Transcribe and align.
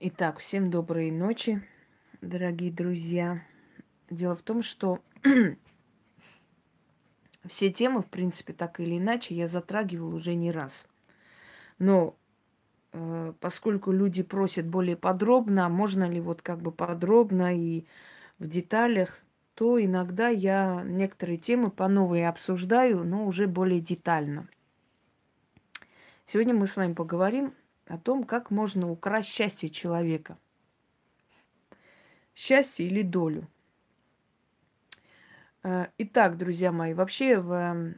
Итак, 0.00 0.38
всем 0.38 0.70
доброй 0.70 1.10
ночи, 1.10 1.60
дорогие 2.20 2.70
друзья. 2.70 3.42
Дело 4.10 4.36
в 4.36 4.42
том, 4.42 4.62
что 4.62 5.00
все 7.48 7.72
темы, 7.72 8.02
в 8.02 8.06
принципе, 8.06 8.52
так 8.52 8.78
или 8.78 8.98
иначе, 8.98 9.34
я 9.34 9.48
затрагивала 9.48 10.14
уже 10.14 10.36
не 10.36 10.52
раз. 10.52 10.86
Но 11.80 12.14
э, 12.92 13.32
поскольку 13.40 13.90
люди 13.90 14.22
просят 14.22 14.68
более 14.68 14.96
подробно, 14.96 15.68
можно 15.68 16.08
ли 16.08 16.20
вот 16.20 16.42
как 16.42 16.60
бы 16.60 16.70
подробно 16.70 17.58
и 17.58 17.84
в 18.38 18.46
деталях, 18.46 19.18
то 19.56 19.84
иногда 19.84 20.28
я 20.28 20.84
некоторые 20.84 21.38
темы 21.38 21.72
по 21.72 21.88
новой 21.88 22.24
обсуждаю, 22.24 23.02
но 23.02 23.26
уже 23.26 23.48
более 23.48 23.80
детально. 23.80 24.46
Сегодня 26.24 26.54
мы 26.54 26.68
с 26.68 26.76
вами 26.76 26.92
поговорим 26.92 27.52
о 27.88 27.98
том, 27.98 28.24
как 28.24 28.50
можно 28.50 28.90
украсть 28.90 29.28
счастье 29.28 29.68
человека. 29.68 30.38
Счастье 32.34 32.86
или 32.86 33.02
долю. 33.02 33.48
Э, 35.62 35.86
итак, 35.98 36.36
друзья 36.36 36.70
мои, 36.70 36.94
вообще 36.94 37.38
в, 37.38 37.96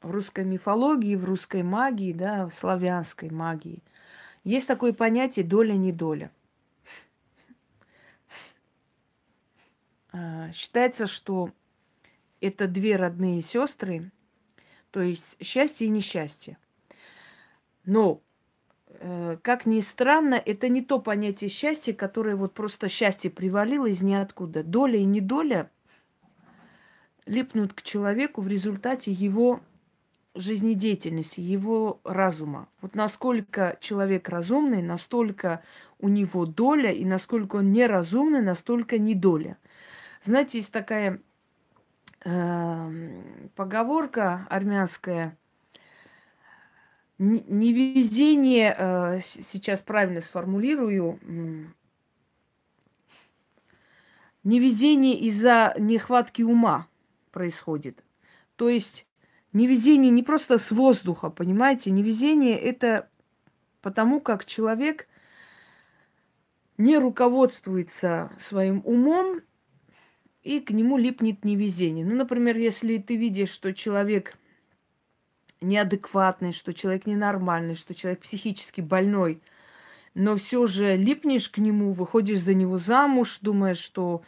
в 0.00 0.10
русской 0.10 0.44
мифологии, 0.44 1.14
в 1.14 1.24
русской 1.24 1.62
магии, 1.62 2.12
да, 2.12 2.46
в 2.48 2.54
славянской 2.54 3.30
магии 3.30 3.82
есть 4.44 4.66
такое 4.66 4.92
понятие 4.92 5.44
доля-недоля. 5.44 6.30
Э, 10.12 10.50
считается, 10.52 11.06
что 11.06 11.52
это 12.40 12.66
две 12.66 12.96
родные 12.96 13.40
сестры, 13.42 14.10
то 14.90 15.00
есть 15.00 15.36
счастье 15.40 15.86
и 15.86 15.90
несчастье. 15.90 16.58
Но 17.84 18.20
как 19.42 19.66
ни 19.66 19.80
странно, 19.80 20.34
это 20.34 20.68
не 20.68 20.82
то 20.82 20.98
понятие 20.98 21.50
счастья, 21.50 21.92
которое 21.92 22.36
вот 22.36 22.52
просто 22.54 22.88
счастье 22.88 23.30
привалило 23.30 23.86
из 23.86 24.02
ниоткуда. 24.02 24.62
Доля 24.62 24.98
и 24.98 25.04
недоля 25.04 25.70
липнут 27.26 27.72
к 27.72 27.82
человеку 27.82 28.40
в 28.40 28.48
результате 28.48 29.12
его 29.12 29.60
жизнедеятельности, 30.34 31.40
его 31.40 32.00
разума. 32.04 32.68
Вот 32.80 32.94
насколько 32.94 33.76
человек 33.80 34.28
разумный, 34.28 34.82
настолько 34.82 35.62
у 35.98 36.08
него 36.08 36.46
доля, 36.46 36.90
и 36.90 37.04
насколько 37.04 37.56
он 37.56 37.72
неразумный, 37.72 38.42
настолько 38.42 38.98
недоля. 38.98 39.58
Знаете, 40.24 40.58
есть 40.58 40.72
такая 40.72 41.20
э, 42.24 42.90
поговорка 43.54 44.46
армянская– 44.48 45.36
невезение, 47.22 48.74
э, 48.76 49.20
сейчас 49.20 49.80
правильно 49.80 50.20
сформулирую, 50.20 51.18
невезение 54.42 55.18
из-за 55.20 55.74
нехватки 55.78 56.42
ума 56.42 56.88
происходит. 57.30 58.04
То 58.56 58.68
есть 58.68 59.06
невезение 59.52 60.10
не 60.10 60.22
просто 60.22 60.58
с 60.58 60.70
воздуха, 60.72 61.30
понимаете? 61.30 61.90
Невезение 61.90 62.58
это 62.58 63.08
потому, 63.82 64.20
как 64.20 64.44
человек 64.44 65.08
не 66.76 66.98
руководствуется 66.98 68.32
своим 68.40 68.82
умом, 68.84 69.42
и 70.42 70.58
к 70.58 70.72
нему 70.72 70.98
липнет 70.98 71.44
невезение. 71.44 72.04
Ну, 72.04 72.16
например, 72.16 72.56
если 72.56 72.98
ты 72.98 73.14
видишь, 73.14 73.50
что 73.50 73.72
человек 73.72 74.36
неадекватный, 75.62 76.52
что 76.52 76.74
человек 76.74 77.06
ненормальный, 77.06 77.74
что 77.74 77.94
человек 77.94 78.20
психически 78.20 78.80
больной, 78.80 79.40
но 80.14 80.36
все 80.36 80.66
же 80.66 80.96
липнешь 80.96 81.48
к 81.48 81.58
нему, 81.58 81.92
выходишь 81.92 82.40
за 82.40 82.54
него 82.54 82.78
замуж, 82.78 83.38
думаешь, 83.40 83.78
что 83.78 84.22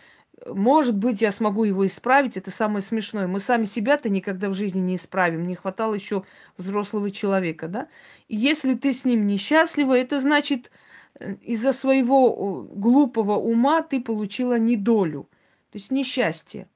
может 0.46 0.96
быть, 0.96 1.22
я 1.22 1.32
смогу 1.32 1.64
его 1.64 1.86
исправить. 1.86 2.36
Это 2.36 2.50
самое 2.50 2.80
смешное. 2.80 3.26
Мы 3.26 3.40
сами 3.40 3.64
себя-то 3.64 4.08
никогда 4.08 4.48
в 4.48 4.54
жизни 4.54 4.80
не 4.80 4.96
исправим. 4.96 5.46
Не 5.46 5.54
хватало 5.54 5.94
еще 5.94 6.24
взрослого 6.56 7.10
человека, 7.10 7.68
да? 7.68 7.88
И 8.28 8.36
если 8.36 8.74
ты 8.74 8.92
с 8.92 9.04
ним 9.04 9.26
несчастлива, 9.26 9.96
это 9.96 10.20
значит, 10.20 10.70
э, 11.18 11.34
из-за 11.36 11.72
своего 11.72 12.62
глупого 12.62 13.36
ума 13.36 13.82
ты 13.82 14.00
получила 14.00 14.58
недолю, 14.58 15.28
то 15.70 15.78
есть 15.78 15.90
несчастье 15.90 16.68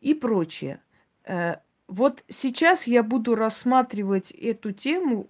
и 0.00 0.14
прочее. 0.14 0.80
Вот 1.94 2.24
сейчас 2.28 2.88
я 2.88 3.04
буду 3.04 3.36
рассматривать 3.36 4.32
эту 4.32 4.72
тему 4.72 5.28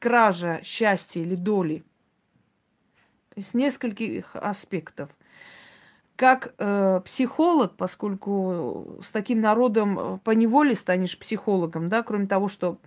кража 0.00 0.58
счастья 0.64 1.20
или 1.20 1.36
доли 1.36 1.84
с 3.36 3.54
нескольких 3.54 4.34
аспектов. 4.34 5.10
Как 6.16 6.54
э, 6.58 7.00
психолог, 7.04 7.76
поскольку 7.76 8.98
с 9.04 9.12
таким 9.12 9.40
народом 9.40 9.98
э, 10.00 10.18
по 10.24 10.32
неволе 10.32 10.74
станешь 10.74 11.16
психологом, 11.16 11.88
да, 11.88 12.02
кроме 12.02 12.26
того, 12.26 12.48
что 12.48 12.80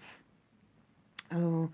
э, 1.30 1.68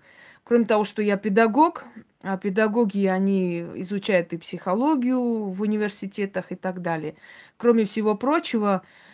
кроме 0.44 0.64
того, 0.64 0.84
что 0.84 1.02
я 1.02 1.16
педагог, 1.16 1.86
а 2.20 2.38
педагоги, 2.38 3.06
они 3.06 3.62
изучают 3.80 4.32
и 4.32 4.38
психологию 4.38 5.48
в 5.48 5.60
университетах 5.60 6.52
и 6.52 6.54
так 6.54 6.82
далее. 6.82 7.16
Кроме 7.56 7.84
всего 7.84 8.14
прочего, 8.14 8.82
э, 8.84 9.09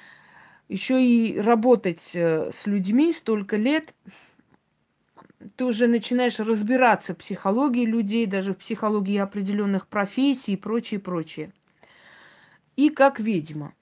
еще 0.68 1.04
и 1.04 1.38
работать 1.38 2.10
э, 2.14 2.50
с 2.52 2.66
людьми 2.66 3.12
столько 3.12 3.56
лет, 3.56 3.94
ты 5.56 5.64
уже 5.64 5.86
начинаешь 5.86 6.38
разбираться 6.40 7.14
в 7.14 7.18
психологии 7.18 7.84
людей, 7.84 8.26
даже 8.26 8.52
в 8.52 8.58
психологии 8.58 9.18
определенных 9.18 9.86
профессий 9.86 10.54
и 10.54 10.56
прочее, 10.56 10.98
прочее. 10.98 11.52
И 12.74 12.90
как 12.90 13.20
ведьма. 13.20 13.74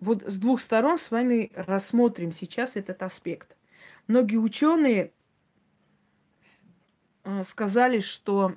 Вот 0.00 0.22
с 0.22 0.38
двух 0.38 0.60
сторон 0.60 0.98
с 0.98 1.10
вами 1.10 1.50
рассмотрим 1.54 2.32
сейчас 2.32 2.76
этот 2.76 3.02
аспект. 3.02 3.56
Многие 4.06 4.36
ученые 4.36 5.12
э, 7.24 7.42
сказали, 7.44 8.00
что 8.00 8.56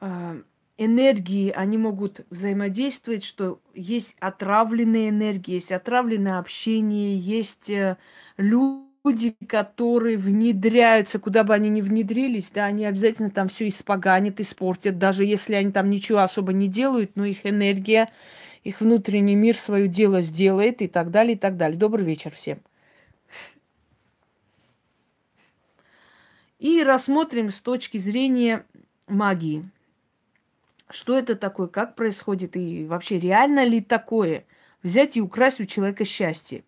э, 0.00 0.42
энергии, 0.76 1.50
они 1.50 1.78
могут 1.78 2.20
взаимодействовать, 2.30 3.24
что 3.24 3.60
есть 3.74 4.16
отравленные 4.20 5.10
энергии, 5.10 5.54
есть 5.54 5.72
отравленное 5.72 6.38
общение, 6.38 7.18
есть 7.18 7.70
э, 7.70 7.96
люди, 8.36 9.36
которые 9.46 10.16
внедряются, 10.16 11.18
куда 11.18 11.44
бы 11.44 11.54
они 11.54 11.68
ни 11.68 11.80
внедрились, 11.80 12.50
да, 12.52 12.64
они 12.64 12.86
обязательно 12.86 13.30
там 13.30 13.48
все 13.48 13.68
испоганят, 13.68 14.40
испортят, 14.40 14.98
даже 14.98 15.24
если 15.24 15.54
они 15.54 15.70
там 15.70 15.90
ничего 15.90 16.18
особо 16.20 16.52
не 16.52 16.68
делают, 16.68 17.12
но 17.14 17.24
их 17.24 17.46
энергия, 17.46 18.10
их 18.64 18.80
внутренний 18.80 19.36
мир 19.36 19.56
свое 19.56 19.88
дело 19.88 20.22
сделает 20.22 20.82
и 20.82 20.88
так 20.88 21.10
далее, 21.10 21.34
и 21.36 21.38
так 21.38 21.56
далее. 21.56 21.78
Добрый 21.78 22.04
вечер 22.04 22.32
всем. 22.34 22.60
И 26.58 26.82
рассмотрим 26.82 27.50
с 27.50 27.60
точки 27.60 27.98
зрения 27.98 28.64
магии. 29.06 29.68
Что 30.94 31.18
это 31.18 31.34
такое, 31.34 31.66
как 31.66 31.96
происходит 31.96 32.54
и 32.54 32.86
вообще 32.86 33.18
реально 33.18 33.64
ли 33.64 33.80
такое 33.80 34.44
взять 34.84 35.16
и 35.16 35.20
украсть 35.20 35.58
у 35.60 35.64
человека 35.64 36.04
счастье? 36.04 36.62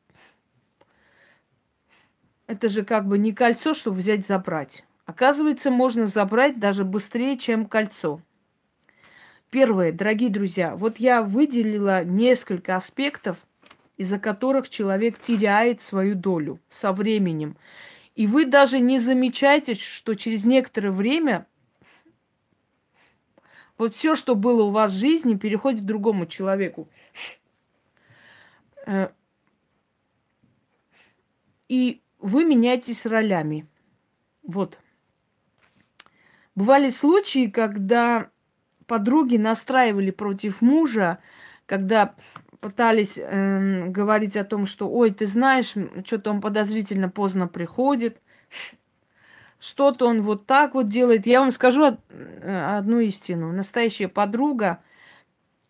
Это 2.49 2.69
же 2.69 2.85
как 2.85 3.07
бы 3.07 3.19
не 3.19 3.33
кольцо, 3.33 3.73
чтобы 3.73 3.99
взять 3.99 4.27
забрать. 4.27 4.83
Оказывается, 5.05 5.71
можно 5.71 6.09
забрать 6.09 6.59
даже 6.59 6.85
быстрее, 6.85 7.39
чем 7.39 7.67
кольцо. 7.67 8.21
Первое, 9.51 9.93
дорогие 9.93 10.31
друзья, 10.31 10.75
вот 10.75 10.99
я 10.99 11.23
выделила 11.23 12.03
несколько 12.03 12.75
аспектов, 12.75 13.37
из-за 13.97 14.19
которых 14.19 14.69
человек 14.69 15.21
теряет 15.21 15.81
свою 15.81 16.17
долю 16.17 16.59
со 16.69 16.91
временем. 16.91 17.57
И 18.17 18.27
вы 18.27 18.45
даже 18.45 18.81
не 18.81 18.99
замечаете, 18.99 19.75
что 19.75 20.15
через 20.15 20.45
некоторое 20.45 20.91
время 20.91 21.47
вот 23.79 23.95
все, 23.95 24.17
что 24.17 24.35
было 24.35 24.63
у 24.63 24.71
вас 24.71 24.93
в 24.93 24.99
жизни, 24.99 25.35
переходит 25.35 25.83
к 25.83 25.87
другому 25.87 26.27
человеку. 26.27 26.89
Э, 28.87 29.09
и 31.69 32.03
вы 32.19 32.45
меняетесь 32.45 33.05
ролями. 33.07 33.67
Вот. 34.43 34.79
Бывали 36.55 36.89
случаи, 36.89 37.49
когда 37.49 38.31
подруги 38.87 39.37
настраивали 39.37 40.11
против 40.11 40.63
мужа, 40.63 41.19
когда 41.67 42.15
пытались 42.61 43.19
э, 43.19 43.87
говорить 43.89 44.37
о 44.37 44.45
том, 44.45 44.67
что, 44.67 44.89
ой, 44.89 45.11
ты 45.11 45.27
знаешь, 45.27 45.75
что-то 46.05 46.31
он 46.31 46.41
подозрительно 46.41 47.09
поздно 47.09 47.49
приходит, 47.49 48.23
что-то 49.59 50.07
он 50.07 50.23
вот 50.23 50.47
так 50.47 50.75
вот 50.75 50.89
делает. 50.89 51.27
Я 51.27 51.41
вам 51.41 51.51
скажу 51.51 51.99
э, 52.09 52.77
одну 52.79 53.01
истину. 53.01 53.53
Настоящая 53.53 54.09
подруга 54.09 54.81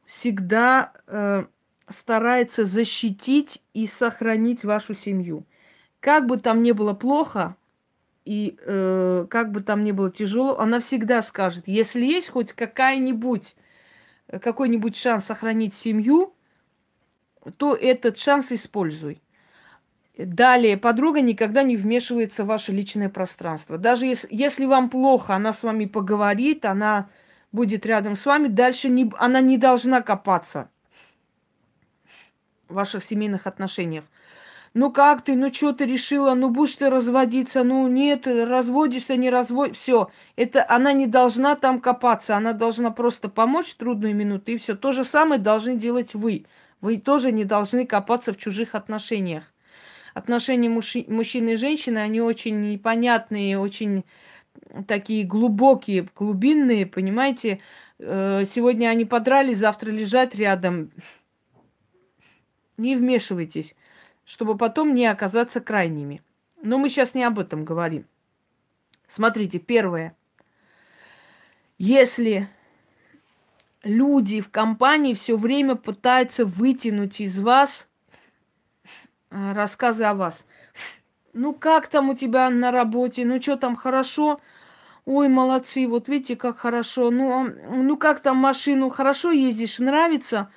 всегда 0.05 0.93
э, 1.07 1.45
старается 1.89 2.65
защитить 2.65 3.63
и 3.75 3.87
сохранить 3.87 4.65
вашу 4.65 4.95
семью. 4.95 5.47
Как 6.01 6.27
бы 6.27 6.39
там 6.39 6.63
ни 6.63 6.73
было 6.73 6.95
плохо, 6.95 7.57
И 8.27 8.59
э, 8.61 9.27
как 9.31 9.53
бы 9.53 9.63
там 9.63 9.85
ни 9.85 9.93
было 9.93 10.11
тяжело, 10.11 10.59
она 10.59 10.81
всегда 10.81 11.23
скажет, 11.23 11.69
если 11.69 12.05
есть 12.05 12.29
хоть 12.29 12.53
какая-нибудь, 12.53 13.55
какой-нибудь 14.41 14.97
шанс 14.97 15.27
сохранить 15.27 15.73
семью, 15.75 16.35
то 17.57 17.75
этот 17.75 18.19
шанс 18.19 18.51
используй. 18.51 19.23
Далее, 20.17 20.79
подруга 20.79 21.21
никогда 21.21 21.63
не 21.63 21.77
вмешивается 21.77 22.45
в 22.45 22.47
ваше 22.47 22.73
личное 22.73 23.11
пространство. 23.11 23.77
Даже 23.77 24.07
если, 24.07 24.29
если 24.31 24.65
вам 24.65 24.89
плохо, 24.89 25.35
она 25.35 25.53
с 25.53 25.63
вами 25.63 25.85
поговорит, 25.85 26.65
она 26.65 27.11
будет 27.53 27.85
рядом 27.85 28.17
с 28.17 28.25
вами, 28.25 28.49
дальше 28.49 28.89
не, 28.89 29.13
она 29.19 29.41
не 29.41 29.59
должна 29.59 30.01
копаться 30.01 30.71
в 32.69 32.75
ваших 32.75 33.05
семейных 33.05 33.47
отношениях. 33.47 34.05
Ну 34.73 34.91
как 34.91 35.23
ты, 35.23 35.37
ну 35.37 35.53
что 35.53 35.73
ты 35.75 35.85
решила, 35.85 36.33
ну 36.33 36.49
будешь 36.49 36.77
ты 36.77 36.89
разводиться, 36.89 37.63
ну 37.63 37.87
нет, 37.87 38.27
разводишься, 38.27 39.17
не 39.17 39.29
разводишься, 39.29 39.83
все. 39.83 40.11
Это 40.35 40.65
она 40.67 40.95
не 40.95 41.07
должна 41.07 41.57
там 41.57 41.79
копаться, 41.79 42.37
она 42.37 42.55
должна 42.55 42.91
просто 42.91 43.29
помочь 43.29 43.73
в 43.73 43.77
трудную 43.77 44.15
минуту, 44.15 44.53
и 44.53 44.57
все. 44.57 44.77
То 44.77 44.93
же 44.93 45.05
самое 45.05 45.41
должны 45.41 45.77
делать 45.77 46.15
вы. 46.15 46.47
Вы 46.81 46.97
тоже 46.97 47.33
не 47.33 47.45
должны 47.45 47.87
копаться 47.87 48.33
в 48.33 48.39
чужих 48.39 48.75
отношениях 48.75 49.45
отношения 50.17 50.71
мужчины 50.71 51.51
и 51.51 51.57
женщины, 51.57 51.99
они 51.99 52.23
очень 52.23 52.73
непонятные, 52.73 53.59
очень 53.59 54.03
такие 54.89 55.25
глубокие, 55.25 56.09
глубинные, 56.17 56.87
понимаете. 56.87 57.61
Э, 57.99 58.45
сегодня 58.47 58.89
они 58.89 59.05
подрались, 59.05 59.59
завтра 59.59 59.91
лежат 59.91 60.35
рядом. 60.35 60.91
Не 62.79 62.97
вмешивайтесь, 62.97 63.77
чтобы 64.25 64.57
потом 64.57 64.95
не 64.95 65.05
оказаться 65.05 65.61
крайними. 65.61 66.23
Но 66.63 66.79
мы 66.79 66.89
сейчас 66.89 67.13
не 67.13 67.23
об 67.23 67.39
этом 67.39 67.67
говорим. 67.67 68.07
Смотрите, 69.09 69.59
первое. 69.59 70.17
Если 71.77 72.49
люди 73.83 74.41
в 74.41 74.51
компании 74.51 75.13
все 75.13 75.37
время 75.37 75.75
пытаются 75.75 76.47
вытянуть 76.47 77.21
из 77.21 77.39
вас 77.39 77.87
рассказы 79.55 80.05
о 80.05 80.15
вас. 80.15 80.47
Ну, 81.33 81.53
как 81.53 81.89
там 81.89 82.11
у 82.11 82.15
тебя 82.15 82.49
на 82.51 82.71
работе? 82.71 83.25
Ну, 83.25 83.41
что 83.41 83.57
там, 83.57 83.77
хорошо? 83.77 84.41
Ой, 85.05 85.29
молодцы, 85.29 85.87
вот 85.87 86.09
видите, 86.09 86.35
как 86.35 86.59
хорошо. 86.59 87.11
Ну, 87.11 87.31
а, 87.31 87.45
ну 87.45 87.97
как 87.97 88.21
там 88.21 88.39
машину? 88.39 88.89
Хорошо 88.89 89.31
ездишь? 89.31 89.79
Нравится? 89.79 90.51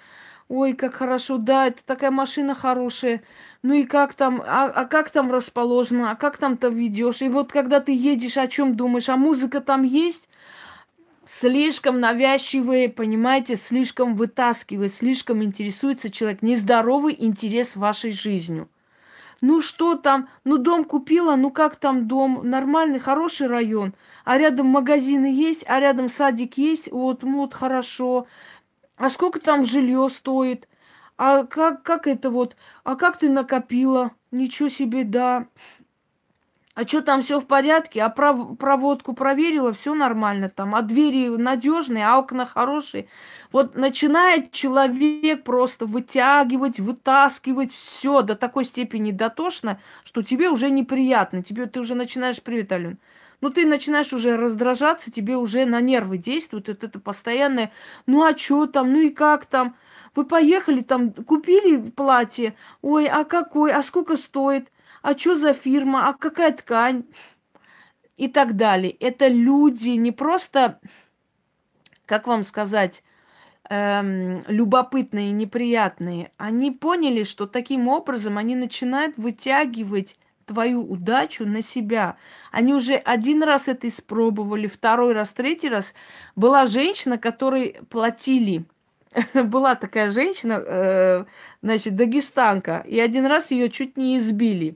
Ой, 0.48 0.74
как 0.74 0.96
хорошо, 0.96 1.38
да, 1.38 1.68
это 1.68 1.86
такая 1.86 2.10
машина 2.10 2.56
хорошая. 2.56 3.22
Ну 3.62 3.74
и 3.76 3.84
как 3.84 4.16
там, 4.16 4.42
а, 4.44 4.66
а 4.66 4.86
как 4.86 5.12
там 5.12 5.32
расположено, 5.32 6.10
а 6.12 6.16
как 6.16 6.38
там-то 6.38 6.70
ведешь? 6.70 7.22
И 7.22 7.30
вот 7.30 7.52
когда 7.52 7.80
ты 7.80 7.96
едешь, 7.96 8.38
о 8.38 8.48
чем 8.48 8.76
думаешь? 8.76 9.10
А 9.10 9.18
музыка 9.18 9.62
там 9.62 9.84
есть? 9.84 10.30
Слишком 11.32 12.00
навязчивые, 12.00 12.90
понимаете, 12.90 13.56
слишком 13.56 14.16
вытаскивает, 14.16 14.92
слишком 14.92 15.44
интересуется 15.44 16.10
человек. 16.10 16.42
Нездоровый 16.42 17.16
интерес 17.16 17.76
вашей 17.76 18.10
жизнью. 18.10 18.68
Ну 19.40 19.62
что 19.62 19.94
там, 19.94 20.28
ну 20.44 20.58
дом 20.58 20.84
купила, 20.84 21.36
ну 21.36 21.52
как 21.52 21.76
там 21.76 22.08
дом, 22.08 22.42
нормальный, 22.50 22.98
хороший 22.98 23.46
район, 23.46 23.94
а 24.26 24.40
рядом 24.40 24.66
магазины 24.66 25.28
есть, 25.28 25.64
а 25.68 25.80
рядом 25.80 26.10
садик 26.10 26.58
есть, 26.58 26.92
вот, 26.92 27.22
ну 27.22 27.42
вот 27.42 27.54
хорошо. 27.54 28.26
А 28.98 29.12
сколько 29.12 29.40
там 29.40 29.66
жилье 29.66 30.10
стоит? 30.10 30.68
А 31.16 31.44
как, 31.44 31.84
как 31.84 32.08
это 32.08 32.32
вот, 32.32 32.56
а 32.84 32.96
как 32.96 33.18
ты 33.18 33.30
накопила? 33.30 34.14
Ничего 34.32 34.68
себе, 34.68 35.04
да 35.04 35.46
а 36.80 36.88
что 36.88 37.02
там 37.02 37.22
все 37.22 37.42
в 37.42 37.46
порядке, 37.46 38.02
а 38.02 38.10
пров- 38.10 38.56
проводку 38.56 39.14
проверила, 39.14 39.74
все 39.74 39.94
нормально 39.94 40.48
там, 40.50 40.76
а 40.76 40.82
двери 40.82 41.28
надежные, 41.28 42.08
а 42.08 42.18
окна 42.18 42.46
хорошие. 42.46 43.10
Вот 43.52 43.76
начинает 43.76 44.54
человек 44.54 45.44
просто 45.44 45.86
вытягивать, 45.86 46.80
вытаскивать 46.80 47.74
все 47.74 48.22
до 48.22 48.38
такой 48.38 48.64
степени 48.64 49.12
дотошно, 49.12 49.82
что 50.06 50.22
тебе 50.22 50.50
уже 50.50 50.70
неприятно, 50.70 51.44
тебе 51.44 51.66
ты 51.66 51.82
уже 51.82 51.96
начинаешь, 51.96 52.42
привет, 52.42 52.72
Ален, 52.72 52.98
ну 53.42 53.50
ты 53.50 53.66
начинаешь 53.66 54.14
уже 54.14 54.38
раздражаться, 54.38 55.12
тебе 55.12 55.36
уже 55.36 55.66
на 55.66 55.82
нервы 55.82 56.18
действует 56.18 56.70
это, 56.70 56.86
это 56.86 57.00
постоянное, 57.02 57.74
ну 58.06 58.24
а 58.24 58.38
что 58.38 58.68
там, 58.68 58.94
ну 58.94 59.02
и 59.02 59.10
как 59.10 59.48
там, 59.48 59.76
вы 60.16 60.24
поехали 60.24 60.80
там, 60.80 61.12
купили 61.12 61.90
платье, 61.90 62.56
ой, 62.82 63.08
а 63.08 63.26
какой, 63.26 63.74
а 63.74 63.84
сколько 63.84 64.16
стоит– 64.16 64.70
а 65.02 65.18
что 65.18 65.36
за 65.36 65.54
фирма, 65.54 66.10
а 66.10 66.14
какая 66.14 66.52
ткань 66.52 67.06
и 68.18 68.28
так 68.28 68.56
далее. 68.56 68.92
Это 69.00 69.28
люди 69.28 69.90
не 69.90 70.12
просто, 70.12 70.80
как 72.06 72.28
вам 72.28 72.44
сказать, 72.44 73.04
эм, 73.70 74.44
любопытные, 74.48 75.32
неприятные. 75.32 76.32
Они 76.38 76.72
поняли, 76.72 77.24
что 77.24 77.48
таким 77.48 77.88
образом 77.88 78.38
они 78.38 78.56
начинают 78.56 79.18
вытягивать 79.18 80.18
твою 80.46 80.82
удачу 80.82 81.46
на 81.46 81.62
себя. 81.62 82.18
Они 82.52 82.74
уже 82.74 82.96
один 82.96 83.44
раз 83.44 83.68
это 83.68 83.88
испробовали, 83.88 84.68
второй 84.68 85.14
раз, 85.14 85.32
третий 85.32 85.70
раз. 85.70 85.94
Была 86.36 86.66
женщина, 86.66 87.18
которой 87.18 87.78
платили. 87.90 88.66
Была 89.34 89.76
такая 89.76 90.12
женщина, 90.12 90.62
э, 90.66 91.26
значит, 91.62 91.96
дагестанка, 91.96 92.84
и 92.86 93.00
один 93.00 93.28
раз 93.28 93.52
ее 93.52 93.70
чуть 93.70 93.96
не 93.96 94.18
избили 94.18 94.76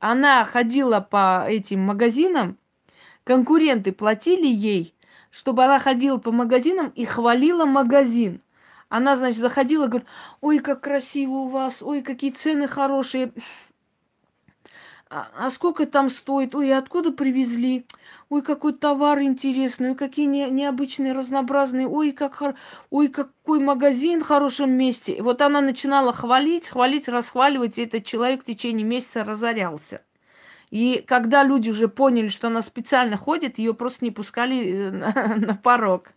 она 0.00 0.44
ходила 0.44 1.00
по 1.00 1.44
этим 1.48 1.80
магазинам, 1.80 2.58
конкуренты 3.24 3.92
платили 3.92 4.46
ей, 4.46 4.94
чтобы 5.30 5.64
она 5.64 5.78
ходила 5.78 6.18
по 6.18 6.32
магазинам 6.32 6.88
и 6.94 7.04
хвалила 7.04 7.64
магазин. 7.64 8.40
Она, 8.88 9.16
значит, 9.16 9.40
заходила 9.40 9.86
говорит, 9.86 10.08
ой, 10.40 10.60
как 10.60 10.80
красиво 10.80 11.32
у 11.32 11.48
вас, 11.48 11.82
ой, 11.82 12.02
какие 12.02 12.30
цены 12.30 12.68
хорошие. 12.68 13.32
А, 15.10 15.28
а 15.36 15.50
сколько 15.50 15.86
там 15.86 16.10
стоит? 16.10 16.54
Ой, 16.54 16.72
откуда 16.76 17.12
привезли? 17.12 17.86
Ой, 18.28 18.42
какой 18.42 18.74
товар 18.74 19.22
интересный, 19.22 19.90
ой, 19.90 19.94
какие 19.96 20.26
не, 20.26 20.50
необычные, 20.50 21.14
разнообразные, 21.14 21.88
ой, 21.88 22.12
как, 22.12 22.42
ой, 22.90 23.08
какой 23.08 23.58
магазин 23.58 24.20
в 24.20 24.26
хорошем 24.26 24.70
месте. 24.72 25.12
И 25.12 25.20
вот 25.22 25.40
она 25.40 25.62
начинала 25.62 26.12
хвалить, 26.12 26.68
хвалить, 26.68 27.08
расхваливать, 27.08 27.78
и 27.78 27.84
этот 27.84 28.04
человек 28.04 28.42
в 28.42 28.46
течение 28.46 28.84
месяца 28.84 29.24
разорялся. 29.24 30.02
И 30.70 31.02
когда 31.06 31.42
люди 31.42 31.70
уже 31.70 31.88
поняли, 31.88 32.28
что 32.28 32.48
она 32.48 32.60
специально 32.60 33.16
ходит, 33.16 33.58
ее 33.58 33.72
просто 33.72 34.04
не 34.04 34.10
пускали 34.10 34.70
э, 34.70 34.90
на, 34.92 35.36
на 35.36 35.54
порог. 35.54 36.12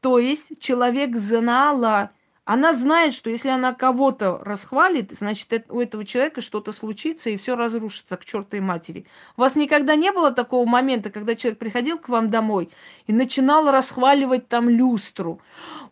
То 0.00 0.18
есть 0.18 0.60
человек 0.60 1.16
знала, 1.16 2.10
она 2.48 2.72
знает, 2.72 3.12
что 3.12 3.28
если 3.28 3.50
она 3.50 3.74
кого-то 3.74 4.38
расхвалит, 4.42 5.12
значит, 5.12 5.66
у 5.68 5.80
этого 5.80 6.06
человека 6.06 6.40
что-то 6.40 6.72
случится, 6.72 7.28
и 7.28 7.36
все 7.36 7.54
разрушится 7.54 8.16
к 8.16 8.24
чертовой 8.24 8.64
матери. 8.64 9.04
У 9.36 9.42
вас 9.42 9.54
никогда 9.54 9.96
не 9.96 10.10
было 10.12 10.32
такого 10.32 10.66
момента, 10.66 11.10
когда 11.10 11.34
человек 11.34 11.58
приходил 11.58 11.98
к 11.98 12.08
вам 12.08 12.30
домой 12.30 12.70
и 13.06 13.12
начинал 13.12 13.70
расхваливать 13.70 14.48
там 14.48 14.70
люстру. 14.70 15.42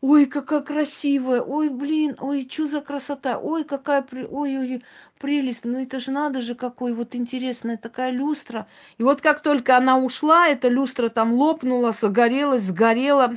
Ой, 0.01 0.25
какая 0.25 0.63
красивая, 0.63 1.43
ой, 1.43 1.69
блин, 1.69 2.17
ой, 2.21 2.49
что 2.51 2.67
за 2.67 2.81
красота, 2.81 3.39
ой, 3.39 3.65
какая, 3.65 4.01
при... 4.01 4.25
ой, 4.25 4.57
ой, 4.57 4.83
прелесть, 5.19 5.67
ну 5.67 5.83
это 5.83 6.01
же 6.01 6.11
надо 6.11 6.41
же, 6.41 6.55
какой 6.55 6.95
вот 6.95 7.15
интересная 7.15 7.77
такая 7.77 8.11
люстра. 8.13 8.67
И 8.97 9.03
вот 9.03 9.21
как 9.21 9.43
только 9.43 9.77
она 9.77 9.99
ушла, 9.99 10.49
эта 10.49 10.69
люстра 10.69 11.11
там 11.11 11.35
лопнула, 11.35 11.93
загорелась, 11.93 12.63
сгорела 12.63 13.35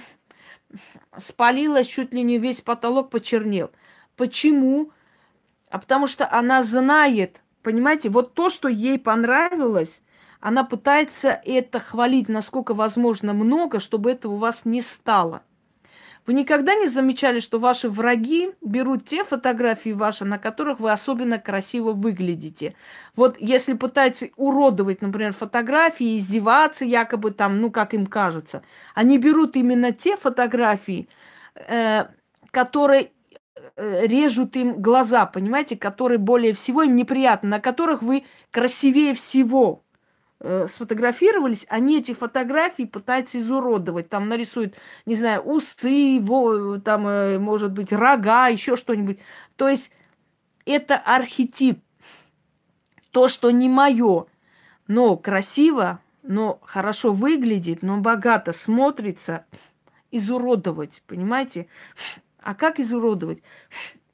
спалилась, 1.18 1.88
чуть 1.88 2.14
ли 2.14 2.24
не 2.24 2.38
весь 2.38 2.62
потолок 2.62 3.10
почернел. 3.10 3.72
Почему? 4.16 4.92
А 5.70 5.80
потому 5.80 6.08
что 6.08 6.32
она 6.32 6.64
знает, 6.64 7.42
понимаете, 7.64 8.10
вот 8.10 8.34
то, 8.34 8.50
что 8.50 8.68
ей 8.68 9.00
понравилось, 9.00 10.02
она 10.40 10.64
пытается 10.64 11.42
это 11.44 11.80
хвалить, 11.80 12.30
насколько 12.30 12.74
возможно 12.74 13.34
много, 13.34 13.80
чтобы 13.80 14.12
этого 14.12 14.34
у 14.34 14.38
вас 14.38 14.66
не 14.66 14.82
стало. 14.82 15.44
Вы 16.26 16.34
никогда 16.34 16.76
не 16.76 16.88
замечали, 16.88 17.40
что 17.40 17.60
ваши 17.60 17.90
враги 17.90 18.52
берут 18.62 19.06
те 19.06 19.24
фотографии 19.24 19.92
ваши, 19.92 20.26
на 20.26 20.38
которых 20.38 20.80
вы 20.80 20.92
особенно 20.92 21.40
красиво 21.40 21.94
выглядите? 21.94 22.76
Вот 23.16 23.38
если 23.40 23.74
пытаются 23.74 24.28
уродовать, 24.36 25.02
например, 25.02 25.34
фотографии, 25.34 26.18
издеваться 26.18 26.86
якобы 26.86 27.32
там, 27.32 27.60
ну, 27.62 27.72
как 27.72 27.94
им 27.94 28.06
кажется, 28.06 28.62
они 28.94 29.18
берут 29.18 29.56
именно 29.56 29.92
те 29.92 30.18
фотографии, 30.18 31.10
э, 31.56 32.06
которые 32.52 33.12
э, 33.76 34.06
режут 34.06 34.56
им 34.56 34.82
глаза, 34.82 35.26
понимаете, 35.26 35.78
которые 35.78 36.20
более 36.20 36.54
всего 36.54 36.84
им 36.84 36.96
неприятны, 36.96 37.50
на 37.50 37.60
которых 37.60 38.04
вы 38.04 38.26
красивее 38.52 39.14
всего 39.14 39.84
э, 40.40 40.68
сфотографировались, 40.68 41.66
они 41.70 42.00
эти 42.00 42.14
фотографии 42.14 42.84
пытаются 42.84 43.40
изуродовать. 43.40 44.10
Там 44.10 44.30
нарисуют, 44.30 44.76
не 45.06 45.16
знаю, 45.16 45.42
усы, 45.42 46.20
во, 46.22 46.80
там, 46.80 47.08
э, 47.08 47.40
может 47.40 47.72
быть, 47.72 47.92
рога, 47.94 48.48
еще 48.48 48.76
что-нибудь. 48.76 49.20
То 49.56 49.68
есть 49.70 49.92
это 50.66 50.98
архетип, 50.98 51.80
то, 53.12 53.28
что 53.28 53.52
не 53.52 53.70
мое. 53.70 54.26
но 54.88 55.18
красиво, 55.18 56.00
но 56.24 56.60
хорошо 56.64 57.14
выглядит, 57.14 57.82
но 57.82 57.98
богато 57.98 58.54
смотрится, 58.54 59.46
изуродовать, 60.12 61.04
понимаете? 61.08 61.68
А 62.42 62.56
как 62.56 62.80
изуродовать? 62.80 63.40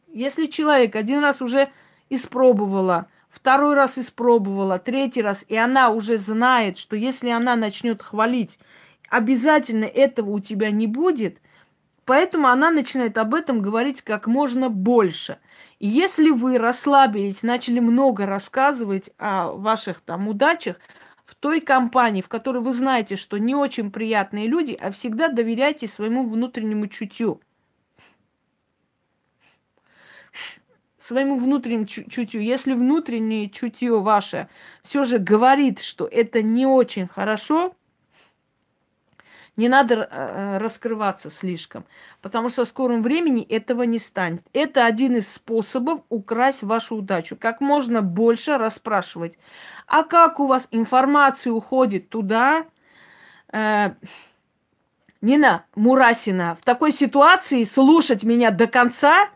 Если 0.07 0.47
человек 0.47 0.95
один 0.95 1.19
раз 1.19 1.41
уже 1.41 1.69
испробовала, 2.09 3.07
второй 3.35 3.75
раз 3.75 3.97
испробовала, 3.97 4.79
третий 4.79 5.21
раз, 5.21 5.45
и 5.47 5.55
она 5.55 5.89
уже 5.89 6.17
знает, 6.17 6.77
что 6.77 6.95
если 6.95 7.29
она 7.29 7.55
начнет 7.55 8.01
хвалить, 8.01 8.57
обязательно 9.09 9.85
этого 9.85 10.29
у 10.29 10.39
тебя 10.39 10.71
не 10.71 10.87
будет, 10.87 11.39
поэтому 12.05 12.47
она 12.47 12.71
начинает 12.71 13.17
об 13.17 13.35
этом 13.35 13.61
говорить 13.61 14.01
как 14.01 14.25
можно 14.27 14.69
больше. 14.69 15.37
И 15.79 15.87
если 15.87 16.29
вы 16.29 16.57
расслабились, 16.57 17.43
начали 17.43 17.79
много 17.79 18.25
рассказывать 18.25 19.11
о 19.17 19.51
ваших 19.51 19.99
там 19.99 20.29
удачах, 20.29 20.77
в 21.25 21.35
той 21.35 21.59
компании, 21.59 22.21
в 22.21 22.29
которой 22.29 22.61
вы 22.61 22.71
знаете, 22.71 23.15
что 23.15 23.37
не 23.37 23.55
очень 23.55 23.91
приятные 23.91 24.47
люди, 24.47 24.77
а 24.79 24.91
всегда 24.91 25.27
доверяйте 25.27 25.87
своему 25.87 26.29
внутреннему 26.29 26.87
чутью. 26.87 27.41
Своему 31.05 31.37
внутреннему 31.37 31.85
чутью. 31.85 32.41
Если 32.41 32.73
внутреннее 32.73 33.49
чутье 33.49 33.99
ваше 33.99 34.49
все 34.83 35.03
же 35.03 35.19
говорит, 35.19 35.79
что 35.79 36.07
это 36.07 36.41
не 36.41 36.65
очень 36.65 37.07
хорошо, 37.07 37.75
не 39.55 39.69
надо 39.69 39.95
э, 39.95 40.07
э, 40.09 40.57
раскрываться 40.57 41.29
слишком, 41.29 41.85
потому 42.21 42.49
что 42.49 42.65
в 42.65 42.67
скором 42.67 43.01
времени 43.01 43.43
этого 43.43 43.83
не 43.83 43.99
станет. 43.99 44.43
Это 44.51 44.85
один 44.85 45.15
из 45.15 45.31
способов 45.31 46.01
украсть 46.09 46.63
вашу 46.63 46.95
удачу. 46.97 47.37
Как 47.37 47.61
можно 47.61 48.01
больше 48.01 48.57
расспрашивать. 48.57 49.37
А 49.87 50.03
как 50.03 50.39
у 50.39 50.47
вас 50.47 50.67
информация 50.71 51.53
уходит 51.53 52.09
туда? 52.09 52.65
Э, 53.53 53.93
Нина 55.21 55.65
Мурасина, 55.75 56.57
в 56.59 56.65
такой 56.65 56.91
ситуации 56.91 57.63
слушать 57.63 58.23
меня 58.23 58.51
до 58.51 58.67
конца, 58.67 59.29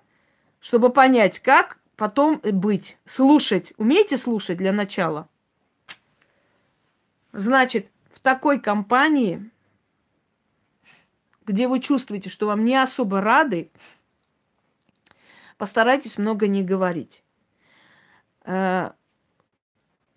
чтобы 0.60 0.92
понять, 0.92 1.39
как 1.39 1.80
потом 1.96 2.39
быть. 2.44 2.98
Слушать. 3.06 3.74
Умеете 3.78 4.18
слушать 4.18 4.58
для 4.58 4.72
начала? 4.72 5.28
Значит, 7.32 7.89
в 8.12 8.20
такой 8.20 8.60
компании 8.60 9.51
где 11.50 11.68
вы 11.68 11.80
чувствуете, 11.80 12.30
что 12.30 12.46
вам 12.46 12.63
не 12.63 12.75
особо 12.75 13.22
рады, 13.22 13.72
постарайтесь 15.58 16.20
много 16.20 16.48
не 16.48 16.63
говорить. 16.63 17.24
Э, 18.46 18.92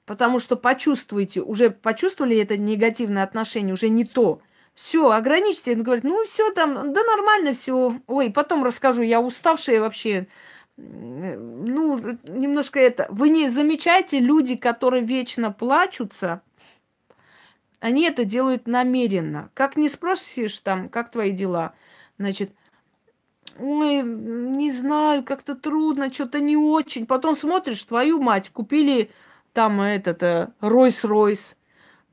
потому 0.05 0.41
что 0.41 0.57
почувствуете, 0.57 1.41
уже 1.41 1.71
почувствовали 1.71 2.37
это 2.37 2.59
негативное 2.59 3.23
отношение, 3.23 3.73
уже 3.73 3.89
не 3.89 4.05
то. 4.05 4.43
Все, 4.75 5.11
ограничьте. 5.11 5.73
Он 5.73 5.83
говорит, 5.83 6.05
ну 6.05 6.25
все 6.25 6.50
там, 6.52 6.93
да 6.93 7.02
нормально 7.05 7.52
все. 7.52 8.00
Ой, 8.07 8.31
потом 8.31 8.64
расскажу, 8.64 9.02
я 9.02 9.21
уставшая 9.21 9.81
вообще. 9.81 10.26
Ну, 10.76 11.99
немножко 12.25 12.81
это. 12.81 13.07
Вы 13.11 13.29
не 13.29 13.49
замечаете 13.49 14.19
люди, 14.19 14.57
которые 14.57 15.05
вечно 15.05 15.52
плачутся, 15.52 16.43
они 17.81 18.05
это 18.05 18.25
делают 18.25 18.67
намеренно. 18.67 19.50
Как 19.55 19.76
не 19.76 19.88
спросишь 19.88 20.59
там, 20.61 20.88
как 20.88 21.11
твои 21.11 21.33
дела, 21.33 21.75
значит, 22.17 22.52
ой, 23.59 24.02
не 24.02 24.71
знаю, 24.71 25.25
как-то 25.25 25.57
трудно, 25.57 26.12
что-то 26.12 26.41
не 26.41 26.57
очень. 26.57 27.07
Потом 27.07 27.37
смотришь, 27.37 27.83
твою 27.83 28.23
мать, 28.23 28.50
купили 28.50 29.11
там 29.52 29.81
этот 29.81 30.23
э, 30.23 30.49
Ройс-Ройс, 30.61 31.57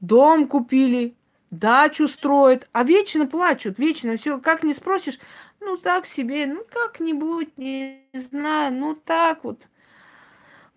дом 0.02 0.48
купили, 0.48 1.16
дачу 1.52 2.08
строят, 2.08 2.68
а 2.72 2.84
вечно 2.84 3.26
плачут, 3.26 3.80
вечно 3.80 4.16
все, 4.18 4.40
как 4.40 4.64
не 4.64 4.74
спросишь, 4.74 5.20
ну 5.60 5.78
так 5.78 6.06
себе, 6.06 6.46
ну 6.46 6.64
как-нибудь, 6.70 7.58
не 7.58 8.04
знаю, 8.14 8.74
ну 8.74 8.96
так 8.96 9.44
вот 9.44 9.68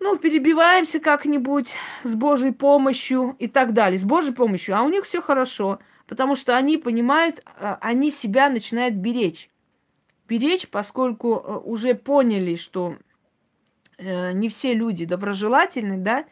ну, 0.03 0.17
перебиваемся 0.17 0.99
как-нибудь 0.99 1.75
с 2.03 2.13
Божьей 2.13 2.51
помощью 2.51 3.37
и 3.39 3.47
так 3.47 3.71
далее, 3.71 3.97
с 3.97 4.03
Божьей 4.03 4.33
помощью, 4.33 4.75
а 4.75 4.83
у 4.83 4.89
них 4.89 5.05
все 5.05 5.21
хорошо, 5.21 5.79
потому 6.07 6.35
что 6.35 6.57
они 6.57 6.77
понимают, 6.77 7.41
а, 7.45 7.77
они 7.79 8.11
себя 8.11 8.49
начинают 8.49 8.95
беречь. 8.95 9.49
Беречь, 10.27 10.67
поскольку 10.67 11.35
э, 11.35 11.57
уже 11.57 11.95
поняли, 11.95 12.55
что 12.55 12.97
э, 13.97 14.33
не 14.33 14.49
все 14.49 14.73
люди 14.73 15.05
доброжелательны, 15.05 15.97
да, 15.97 16.25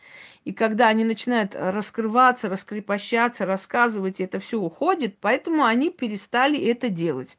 и 0.43 0.53
когда 0.53 0.88
они 0.88 1.03
начинают 1.03 1.55
раскрываться, 1.55 2.50
раскрепощаться, 2.50 3.45
рассказывать, 3.45 4.19
это 4.19 4.39
все 4.39 4.60
уходит, 4.60 5.17
поэтому 5.19 5.65
они 5.65 5.89
перестали 5.89 6.60
это 6.60 6.89
делать. 6.89 7.38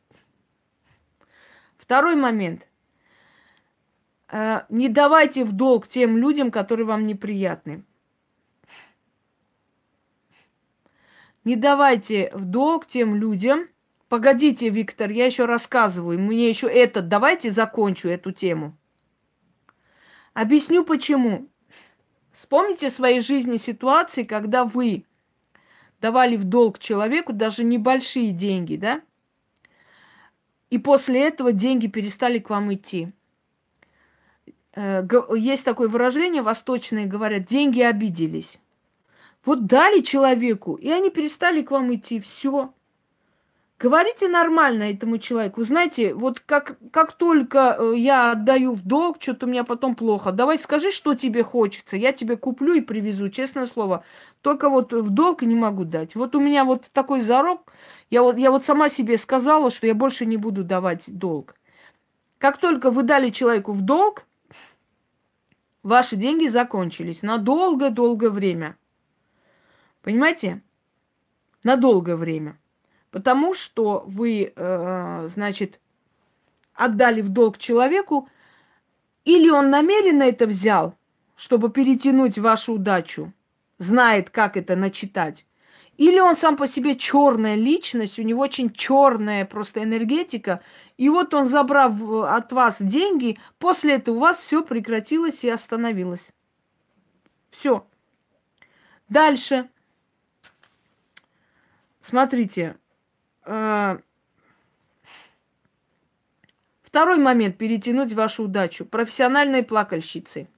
Второй 1.79 2.15
момент– 2.17 2.69
Э, 4.33 4.63
не 4.71 4.89
давайте 4.89 5.45
в 5.45 5.53
долг 5.53 5.87
тем 5.87 6.17
людям, 6.17 6.51
которые 6.51 6.87
вам 6.87 7.07
неприятны. 7.07 7.85
Не 11.45 11.55
давайте 11.55 12.31
в 12.33 12.47
долг 12.47 12.87
тем 12.87 13.15
людям. 13.15 13.69
Погодите, 14.09 14.71
Виктор, 14.71 15.11
я 15.11 15.27
еще 15.27 15.45
рассказываю. 15.45 16.19
Мне 16.19 16.49
еще 16.49 16.67
это. 16.67 17.03
Давайте 17.03 17.51
закончу 17.51 18.09
эту 18.09 18.33
тему. 18.33 18.77
Объясню 20.33 20.85
почему. 20.85 21.49
Вспомните 22.33 22.89
в 22.89 22.93
своей 22.93 23.21
жизни 23.21 23.59
ситуации, 23.59 24.25
когда 24.25 24.65
вы 24.65 25.05
давали 26.01 26.37
в 26.37 26.45
долг 26.45 26.79
человеку 26.79 27.33
даже 27.33 27.63
небольшие 27.63 28.33
деньги, 28.33 28.77
да? 28.77 29.03
И 30.71 30.79
после 30.79 31.27
этого 31.27 31.53
деньги 31.53 31.87
перестали 31.87 32.39
к 32.39 32.49
вам 32.49 32.73
идти. 32.73 33.13
Э, 34.75 35.07
есть 35.37 35.65
такое 35.65 35.89
выражение 35.89 36.43
восточное, 36.43 37.07
говорят, 37.07 37.45
деньги 37.45 37.83
обиделись. 37.83 38.59
Вот 39.45 39.67
дали 39.67 40.01
человеку, 40.01 40.75
и 40.75 40.89
они 40.89 41.11
перестали 41.11 41.63
к 41.63 41.71
вам 41.71 41.95
идти, 41.95 42.21
все. 42.21 42.73
Говорите 43.83 44.29
нормально 44.29 44.93
этому 44.93 45.19
человеку. 45.19 45.65
Знаете, 45.65 46.15
вот 46.15 46.39
как, 46.39 46.79
как 46.93 47.15
только 47.15 47.77
э, 47.77 47.95
я 47.97 48.31
отдаю 48.31 48.75
в 48.75 48.87
долг, 48.87 49.17
что-то 49.19 49.47
у 49.47 49.49
меня 49.49 49.65
потом 49.65 49.97
плохо. 49.97 50.31
Давай 50.31 50.57
скажи, 50.61 50.93
что 50.93 51.17
тебе 51.17 51.43
хочется. 51.43 51.97
Я 51.97 52.13
тебе 52.13 52.37
куплю 52.37 52.75
и 52.75 52.81
привезу, 52.81 53.29
честное 53.29 53.67
слово. 53.67 54.05
Только 54.41 54.69
вот 54.69 54.93
в 54.93 55.11
долг 55.11 55.43
не 55.43 55.57
могу 55.57 55.83
дать. 55.83 56.15
Вот 56.15 56.37
у 56.37 56.41
меня 56.41 56.65
вот 56.65 56.91
такой 56.93 57.23
зарок. 57.23 57.73
Я 58.09 58.23
вот, 58.23 58.39
я 58.39 58.53
вот 58.53 58.65
сама 58.65 58.89
себе 58.89 59.19
сказала, 59.19 59.69
что 59.73 59.89
я 59.89 59.97
больше 59.97 60.27
не 60.27 60.37
буду 60.37 60.63
давать 60.63 61.07
долг. 61.09 61.57
Как 62.39 62.59
только 62.59 62.93
вы 62.93 63.03
дали 63.03 63.31
человеку 63.31 63.73
в 63.73 63.81
долг, 63.83 64.27
ваши 65.83 66.15
деньги 66.15 66.47
закончились 66.47 67.23
на 67.23 67.37
долгое-долгое 67.37 68.31
время. 68.31 68.77
Понимаете? 70.03 70.63
На 71.65 71.75
долгое 71.75 72.15
время. 72.15 72.57
Потому 73.13 73.53
что 73.53 74.05
вы, 74.07 74.53
э, 74.57 75.29
значит, 75.33 75.81
отдали 76.75 77.21
в 77.21 77.29
долг 77.29 77.59
человеку, 77.59 78.29
или 79.27 79.51
он 79.51 79.69
намеренно 79.69 80.23
это 80.23 80.47
взял, 80.47 80.97
чтобы 81.37 81.71
перетянуть 81.71 82.39
вашу 82.39 82.73
удачу, 82.73 83.33
знает, 83.79 84.31
как 84.31 84.57
это 84.57 84.77
начитать, 84.77 85.45
или 85.99 86.19
он 86.21 86.37
сам 86.37 86.57
по 86.57 86.67
себе 86.67 86.97
черная 86.97 87.55
личность, 87.55 88.19
у 88.19 88.23
него 88.23 88.41
очень 88.41 88.73
черная 88.73 89.45
просто 89.45 89.83
энергетика, 89.83 90.63
и 90.97 91.11
вот 91.11 91.35
он, 91.35 91.45
забрав 91.45 91.95
от 92.25 92.51
вас 92.51 92.81
деньги, 92.81 93.39
после 93.59 93.97
этого 93.97 94.17
у 94.17 94.21
вас 94.21 94.39
все 94.39 94.63
прекратилось 94.63 95.45
и 95.45 95.51
остановилось. 95.51 96.31
Все. 97.51 97.87
Дальше. 99.11 99.69
Смотрите. 102.01 102.77
Э, 103.45 103.99
второй 106.83 107.19
момент 107.19 107.59
перетянуть 107.59 108.13
вашу 108.13 108.45
удачу. 108.45 108.85
Профессиональные 108.85 109.63
плакальщицы. 109.63 110.49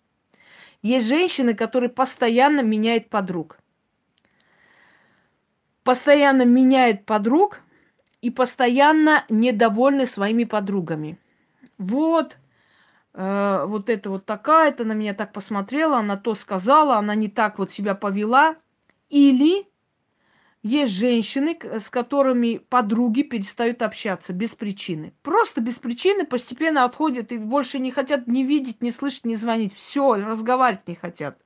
Есть 0.83 1.07
женщины, 1.07 1.55
которые 1.55 1.91
постоянно 1.91 2.61
меняют 2.61 3.09
подруг 3.09 3.59
постоянно 5.85 6.45
меняет 6.45 7.05
подруг 7.05 7.61
и 8.23 8.31
постоянно 8.31 9.25
недовольны 9.29 10.07
своими 10.07 10.45
подругами. 10.45 11.19
Вот, 11.76 12.38
э, 13.12 13.64
вот 13.69 13.91
это 13.91 14.11
вот 14.11 14.25
такая-то 14.25 14.85
на 14.85 14.93
меня 14.93 15.14
так 15.14 15.33
посмотрела, 15.33 15.99
она 15.99 16.17
то 16.17 16.35
сказала, 16.35 16.97
она 16.97 17.14
не 17.14 17.29
так 17.29 17.59
вот 17.59 17.71
себя 17.71 17.95
повела. 17.95 18.57
Или 19.11 19.69
есть 20.64 20.94
женщины, 20.94 21.59
с 21.62 21.90
которыми 21.90 22.56
подруги 22.56 23.21
перестают 23.23 23.83
общаться 23.83 24.33
без 24.33 24.54
причины. 24.54 25.12
Просто 25.23 25.61
без 25.61 25.75
причины 25.75 26.25
постепенно 26.25 26.85
отходят 26.85 27.33
и 27.33 27.37
больше 27.37 27.78
не 27.78 27.90
хотят 27.90 28.26
ни 28.26 28.42
видеть, 28.42 28.80
ни 28.80 28.88
слышать, 28.88 29.26
ни 29.26 29.35
звонить. 29.35 29.75
Все, 29.75 30.14
разговаривать 30.14 30.88
не 30.88 30.94
хотят. 30.94 31.38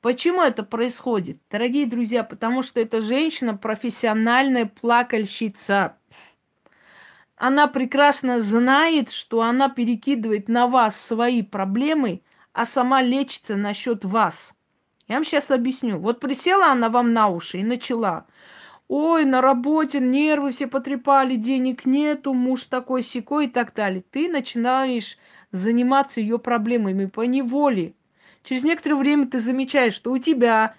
Почему 0.00 0.40
это 0.40 0.62
происходит? 0.62 1.38
Дорогие 1.50 1.84
друзья, 1.84 2.24
потому 2.24 2.62
что 2.62 2.80
эта 2.80 3.02
женщина 3.02 3.54
профессиональная 3.58 4.64
плакальщица. 4.64 5.98
Она 7.36 7.66
прекрасно 7.66 8.40
знает, 8.40 9.10
что 9.10 9.42
она 9.42 9.68
перекидывает 9.68 10.48
на 10.48 10.66
вас 10.66 10.98
свои 10.98 11.42
проблемы, 11.42 12.22
а 12.54 12.64
сама 12.64 13.02
лечится 13.02 13.54
насчет 13.54 14.02
вас. 14.02 14.54
Я 15.08 15.16
вам 15.16 15.24
сейчас 15.24 15.50
объясню. 15.50 15.98
Вот 15.98 16.20
присела 16.20 16.66
она 16.66 16.90
вам 16.90 17.12
на 17.12 17.28
уши 17.28 17.58
и 17.58 17.64
начала. 17.64 18.26
Ой, 18.88 19.24
на 19.24 19.40
работе 19.40 20.00
нервы 20.00 20.50
все 20.50 20.66
потрепали, 20.66 21.36
денег 21.36 21.84
нету, 21.84 22.32
муж 22.34 22.64
такой 22.64 23.02
секой 23.02 23.46
и 23.46 23.48
так 23.48 23.74
далее. 23.74 24.04
Ты 24.10 24.28
начинаешь 24.28 25.18
заниматься 25.50 26.20
ее 26.20 26.38
проблемами 26.38 27.06
по 27.06 27.22
неволе. 27.22 27.94
Через 28.42 28.64
некоторое 28.64 28.96
время 28.96 29.26
ты 29.26 29.40
замечаешь, 29.40 29.94
что 29.94 30.12
у 30.12 30.18
тебя 30.18 30.74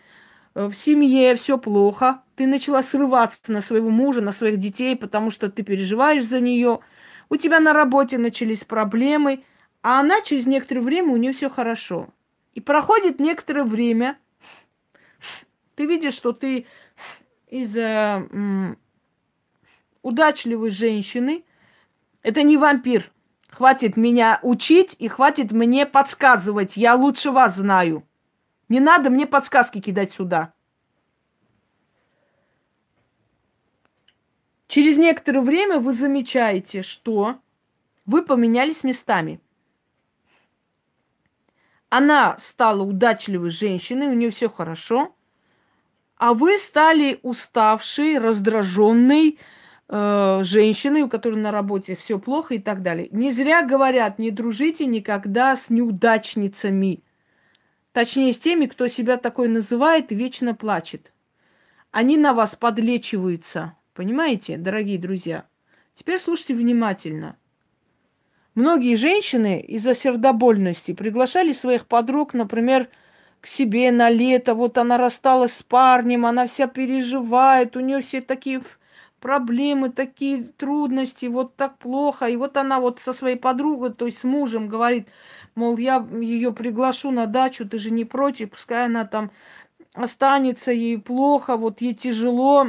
э, 0.55 0.65
в 0.65 0.74
семье 0.74 1.36
все 1.36 1.57
плохо. 1.57 2.21
Ты 2.36 2.48
начала 2.48 2.81
срываться 2.81 3.51
на 3.51 3.62
своего 3.62 3.89
мужа, 3.89 4.21
на 4.21 4.31
своих 4.31 4.57
детей, 4.57 4.95
потому 4.95 5.29
что 5.29 5.50
ты 5.50 5.63
переживаешь 5.63 6.25
за 6.25 6.39
нее. 6.39 6.79
У 7.29 7.36
тебя 7.36 7.59
на 7.59 7.74
работе 7.74 8.17
начались 8.17 8.63
проблемы, 8.63 9.43
а 9.83 10.00
она 10.00 10.21
через 10.21 10.48
некоторое 10.48 10.81
время 10.81 11.13
у 11.13 11.17
нее 11.17 11.33
все 11.33 11.50
хорошо. 11.50 12.09
И 12.59 12.61
проходит 12.61 13.21
некоторое 13.21 13.63
время, 13.63 14.19
ты 15.75 15.85
видишь, 15.85 16.13
что 16.13 16.33
ты 16.33 16.65
из 17.47 17.73
э, 17.77 18.75
удачливой 20.01 20.71
женщины, 20.71 21.45
это 22.21 22.43
не 22.43 22.57
вампир, 22.57 23.13
Хватит 23.47 23.95
меня 23.95 24.41
учить 24.43 24.93
и 24.99 25.07
хватит 25.07 25.53
мне 25.53 25.85
подсказывать. 25.85 26.75
Я 26.75 26.95
лучше 26.95 27.31
вас 27.31 27.55
знаю. 27.55 28.05
Не 28.67 28.81
надо 28.81 29.09
мне 29.09 29.25
подсказки 29.25 29.79
кидать 29.79 30.11
сюда. 30.11 30.51
Через 34.67 34.97
некоторое 34.97 35.39
время 35.39 35.79
вы 35.79 35.93
замечаете, 35.93 36.81
что 36.81 37.39
вы 38.05 38.21
поменялись 38.21 38.83
местами. 38.83 39.39
Она 41.89 42.38
стала 42.38 42.84
удачливой 42.84 43.50
женщиной, 43.50 44.08
у 44.08 44.13
нее 44.13 44.29
все 44.29 44.50
хорошо, 44.50 45.15
а 46.17 46.34
вы 46.34 46.58
стали 46.58 47.19
уставшей, 47.24 48.19
раздраженной, 48.19 49.39
э, 49.88 50.39
женщиной, 50.43 51.01
у 51.01 51.10
которой 51.10 51.39
на 51.39 51.51
работе 51.51 51.96
все 51.96 52.19
плохо 52.19 52.55
и 52.55 52.60
так 52.60 52.84
далее. 52.84 53.10
Не 53.12 53.31
зря 53.31 53.63
говорят, 53.63 54.19
не 54.19 54.29
дружите 54.29 54.86
никогда 54.86 55.58
с 55.58 55.69
неудачницами. 55.69 57.03
Точнее, 57.91 58.34
с 58.34 58.38
теми, 58.38 58.67
кто 58.67 58.88
себя 58.88 59.17
такой 59.17 59.48
называет 59.48 60.12
и 60.12 60.15
вечно 60.15 60.53
плачет. 60.53 61.12
Они 61.89 62.17
на 62.17 62.34
вас 62.34 62.55
подлечиваются. 62.55 63.75
Понимаете, 63.96 64.58
дорогие 64.58 65.00
друзья? 65.00 65.46
Теперь 65.96 66.19
слушайте 66.19 66.53
внимательно. 66.53 67.36
Многие 68.59 68.95
женщины 68.95 69.61
из-за 69.61 69.95
сердобольности 69.95 70.93
приглашали 70.93 71.53
своих 71.53 71.85
подруг, 71.85 72.33
например, 72.33 72.89
к 73.39 73.47
себе 73.47 73.89
на 73.89 74.09
лето. 74.09 74.53
Вот 74.53 74.77
она 74.77 74.97
рассталась 74.97 75.53
с 75.53 75.63
парнем, 75.63 76.25
она 76.25 76.45
вся 76.45 76.67
переживает, 76.67 77.77
у 77.77 77.79
нее 77.79 78.01
все 78.01 78.19
такие 78.19 78.61
проблемы, 79.21 79.91
такие 79.91 80.43
трудности, 80.43 81.27
вот 81.27 81.55
так 81.55 81.77
плохо. 81.77 82.25
И 82.25 82.35
вот 82.35 82.57
она 82.57 82.81
вот 82.81 82.99
со 82.99 83.13
своей 83.13 83.37
подругой, 83.37 83.93
то 83.93 84.05
есть 84.07 84.19
с 84.19 84.23
мужем 84.25 84.67
говорит, 84.67 85.07
мол, 85.55 85.77
я 85.77 86.05
ее 86.19 86.51
приглашу 86.51 87.11
на 87.11 87.27
дачу, 87.27 87.65
ты 87.65 87.79
же 87.79 87.91
не 87.91 88.03
против, 88.03 88.49
пускай 88.49 88.83
она 88.83 89.05
там 89.05 89.31
останется, 89.93 90.73
ей 90.73 90.99
плохо, 90.99 91.55
вот 91.55 91.79
ей 91.79 91.93
тяжело, 91.93 92.67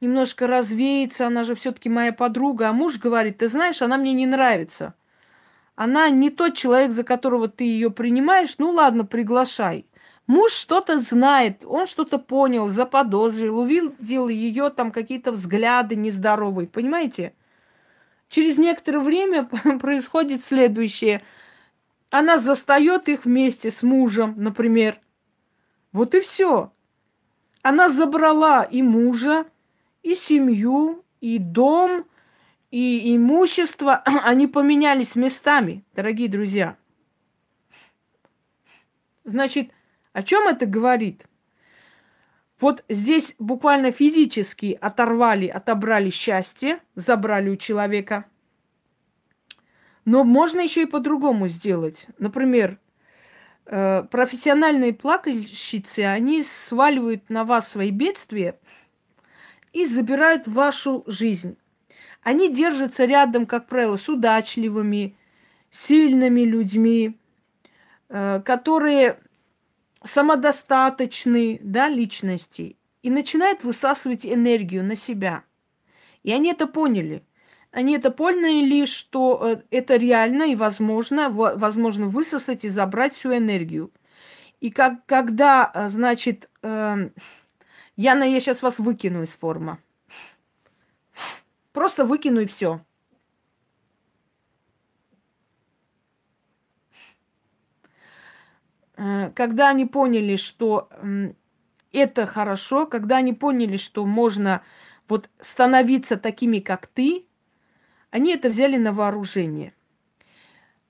немножко 0.00 0.46
развеется, 0.46 1.26
она 1.26 1.44
же 1.44 1.54
все-таки 1.54 1.88
моя 1.88 2.12
подруга. 2.12 2.68
А 2.68 2.72
муж 2.72 2.98
говорит, 2.98 3.38
ты 3.38 3.48
знаешь, 3.48 3.82
она 3.82 3.96
мне 3.96 4.12
не 4.12 4.26
нравится. 4.26 4.94
Она 5.74 6.08
не 6.08 6.30
тот 6.30 6.56
человек, 6.56 6.92
за 6.92 7.04
которого 7.04 7.48
ты 7.48 7.64
ее 7.64 7.90
принимаешь, 7.90 8.54
ну 8.58 8.70
ладно, 8.70 9.04
приглашай. 9.04 9.86
Муж 10.26 10.52
что-то 10.52 10.98
знает, 10.98 11.62
он 11.64 11.86
что-то 11.86 12.18
понял, 12.18 12.68
заподозрил, 12.68 13.58
увидел 13.58 14.28
ее 14.28 14.70
там 14.70 14.90
какие-то 14.90 15.30
взгляды 15.30 15.94
нездоровые, 15.94 16.66
понимаете? 16.66 17.34
Через 18.28 18.58
некоторое 18.58 19.00
время 19.00 19.44
происходит 19.80 20.44
следующее. 20.44 21.22
Она 22.10 22.38
застает 22.38 23.08
их 23.08 23.24
вместе 23.24 23.70
с 23.70 23.82
мужем, 23.82 24.34
например. 24.36 25.00
Вот 25.92 26.14
и 26.14 26.20
все. 26.20 26.72
Она 27.62 27.88
забрала 27.88 28.64
и 28.64 28.82
мужа, 28.82 29.46
и 30.06 30.14
семью, 30.14 31.04
и 31.20 31.38
дом, 31.40 32.06
и 32.70 33.16
имущество. 33.16 34.04
Они 34.04 34.46
поменялись 34.46 35.16
местами, 35.16 35.84
дорогие 35.96 36.28
друзья. 36.28 36.76
Значит, 39.24 39.72
о 40.12 40.22
чем 40.22 40.46
это 40.46 40.64
говорит? 40.64 41.24
Вот 42.60 42.84
здесь 42.88 43.34
буквально 43.40 43.90
физически 43.90 44.78
оторвали, 44.80 45.48
отобрали 45.48 46.10
счастье, 46.10 46.78
забрали 46.94 47.50
у 47.50 47.56
человека. 47.56 48.26
Но 50.04 50.22
можно 50.22 50.60
еще 50.60 50.82
и 50.82 50.86
по-другому 50.86 51.48
сделать. 51.48 52.06
Например, 52.18 52.78
э, 53.66 54.04
профессиональные 54.08 54.94
плакальщицы, 54.94 56.00
они 56.04 56.44
сваливают 56.44 57.28
на 57.28 57.44
вас 57.44 57.68
свои 57.68 57.90
бедствия 57.90 58.56
и 59.76 59.84
забирают 59.84 60.48
вашу 60.48 61.04
жизнь. 61.06 61.58
Они 62.22 62.50
держатся 62.52 63.04
рядом, 63.04 63.44
как 63.44 63.66
правило, 63.66 63.96
с 63.96 64.08
удачливыми, 64.08 65.14
сильными 65.70 66.40
людьми, 66.40 67.18
э, 68.08 68.40
которые 68.42 69.18
самодостаточные 70.02 71.60
да, 71.62 71.88
личности 71.88 72.76
и 73.02 73.10
начинает 73.10 73.64
высасывать 73.64 74.24
энергию 74.24 74.82
на 74.82 74.96
себя. 74.96 75.44
И 76.22 76.32
они 76.32 76.52
это 76.52 76.66
поняли. 76.66 77.22
Они 77.70 77.94
это 77.96 78.10
поняли, 78.10 78.86
что 78.86 79.42
э, 79.42 79.62
это 79.70 79.96
реально 79.96 80.44
и 80.44 80.56
возможно, 80.56 81.28
возможно 81.28 82.06
высосать 82.06 82.64
и 82.64 82.70
забрать 82.70 83.14
всю 83.14 83.36
энергию. 83.36 83.90
И 84.62 84.70
как, 84.70 85.04
когда, 85.04 85.70
э, 85.74 85.90
значит, 85.90 86.48
э, 86.62 87.10
Яна, 87.96 88.24
я 88.24 88.40
сейчас 88.40 88.62
вас 88.62 88.78
выкину 88.78 89.22
из 89.22 89.30
формы. 89.30 89.78
Просто 91.72 92.04
выкину 92.04 92.40
и 92.40 92.46
все. 92.46 92.80
Э, 98.96 99.30
когда 99.34 99.70
они 99.70 99.86
поняли, 99.86 100.36
что 100.36 100.90
это 101.92 102.26
хорошо, 102.26 102.86
когда 102.86 103.16
они 103.16 103.32
поняли, 103.32 103.78
что 103.78 104.04
можно 104.04 104.62
вот 105.08 105.30
становиться 105.40 106.18
такими, 106.18 106.58
как 106.58 106.86
ты, 106.88 107.26
они 108.10 108.34
это 108.34 108.50
взяли 108.50 108.76
на 108.76 108.92
вооружение. 108.92 109.72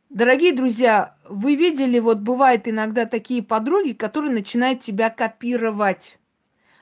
Дорогие 0.09 0.53
друзья, 0.53 1.17
вы 1.29 1.55
видели, 1.55 1.99
вот 2.01 2.19
бывает 2.19 2.67
иногда 2.67 3.07
такие 3.07 3.43
подруги, 3.43 3.93
которые 3.93 4.33
начинают 4.33 4.81
тебя 4.81 5.11
копировать. 5.11 6.19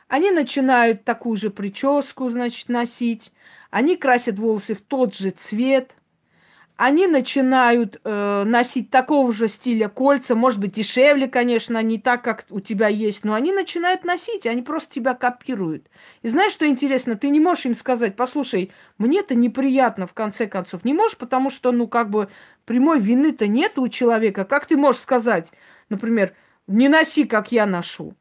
Они 0.09 0.31
начинают 0.31 1.05
такую 1.05 1.37
же 1.37 1.51
прическу, 1.51 2.29
значит, 2.31 2.69
носить. 2.69 3.33
Они 3.71 3.97
красят 3.97 4.39
волосы 4.39 4.75
в 4.75 4.83
тот 4.83 5.15
же 5.15 5.31
цвет– 5.31 5.97
они 6.77 7.07
начинают 7.07 8.01
э, 8.03 8.43
носить 8.45 8.91
такого 8.91 9.33
же 9.33 9.47
стиля 9.47 9.89
кольца, 9.89 10.35
может 10.35 10.59
быть, 10.59 10.73
дешевле, 10.73 11.29
конечно, 11.29 11.81
не 11.81 12.01
так, 12.01 12.23
как 12.23 12.45
у 12.51 12.59
тебя 12.59 12.89
есть, 12.89 13.25
но 13.25 13.35
они 13.35 13.53
начинают 13.53 14.03
носить, 14.03 14.45
они 14.45 14.61
просто 14.63 14.95
тебя 14.95 15.15
копируют. 15.15 15.87
И 16.23 16.29
знаешь, 16.29 16.51
что 16.51 16.67
интересно? 16.67 17.17
Ты 17.17 17.29
не 17.29 17.39
можешь 17.39 17.67
им 17.67 17.77
сказать, 17.77 18.17
послушай, 18.17 18.73
мне 18.99 19.21
это 19.21 19.37
неприятно, 19.37 20.09
в 20.09 20.15
конце 20.15 20.49
концов. 20.49 20.85
Не 20.85 20.95
можешь, 20.95 21.17
потому 21.17 21.49
что, 21.49 21.71
ну, 21.71 21.87
как 21.87 22.11
бы, 22.11 22.29
прямой 22.65 22.99
вины-то 22.99 23.47
нет 23.47 23.79
у 23.79 23.87
человека. 23.87 24.45
Как 24.45 24.67
ты 24.67 24.77
можешь 24.77 25.01
сказать, 25.01 25.53
например, 25.91 26.35
не 26.67 26.89
носи, 26.89 27.23
как 27.23 27.53
я 27.53 27.67
ношу? 27.67 28.17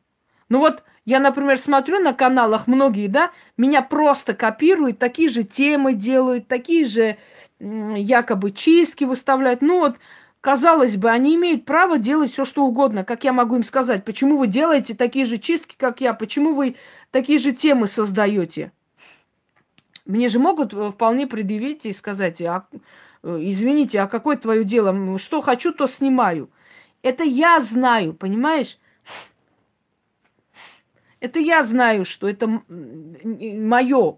Ну 0.49 0.59
вот, 0.59 0.83
я, 1.05 1.19
например, 1.19 1.57
смотрю 1.57 1.99
на 1.99 2.13
каналах 2.13 2.67
многие, 2.67 3.07
да, 3.07 3.31
меня 3.57 3.81
просто 3.81 4.33
копируют, 4.33 4.99
такие 4.99 5.29
же 5.29 5.43
темы 5.43 5.93
делают, 5.93 6.47
такие 6.47 6.85
же 6.85 7.17
якобы 7.59 8.51
чистки 8.51 9.03
выставляют. 9.03 9.61
Ну 9.61 9.79
вот, 9.79 9.97
казалось 10.39 10.95
бы, 10.95 11.09
они 11.09 11.35
имеют 11.35 11.65
право 11.65 11.97
делать 11.97 12.31
все, 12.31 12.45
что 12.45 12.65
угодно. 12.65 13.03
Как 13.03 13.25
я 13.25 13.33
могу 13.33 13.55
им 13.55 13.63
сказать, 13.63 14.05
почему 14.05 14.37
вы 14.37 14.47
делаете 14.47 14.93
такие 14.93 15.25
же 15.25 15.37
чистки, 15.37 15.75
как 15.77 15.99
я, 15.99 16.13
почему 16.13 16.53
вы 16.53 16.77
такие 17.11 17.37
же 17.37 17.51
темы 17.51 17.87
создаете? 17.87 18.71
Мне 20.05 20.29
же 20.29 20.39
могут 20.39 20.73
э, 20.73 20.91
вполне 20.91 21.27
предъявить 21.27 21.85
и 21.85 21.93
сказать, 21.93 22.41
а, 22.41 22.65
э, 23.23 23.39
извините, 23.41 24.01
а 24.01 24.07
какое 24.07 24.35
твое 24.35 24.63
дело? 24.65 25.17
Что 25.17 25.41
хочу, 25.41 25.73
то 25.73 25.87
снимаю. 25.87 26.49
Это 27.03 27.23
я 27.23 27.59
знаю, 27.61 28.13
понимаешь? 28.13 28.77
Это 31.23 31.39
я 31.39 31.63
знаю, 31.63 32.03
что 32.03 32.27
это 32.27 32.61
мое, 32.67 34.17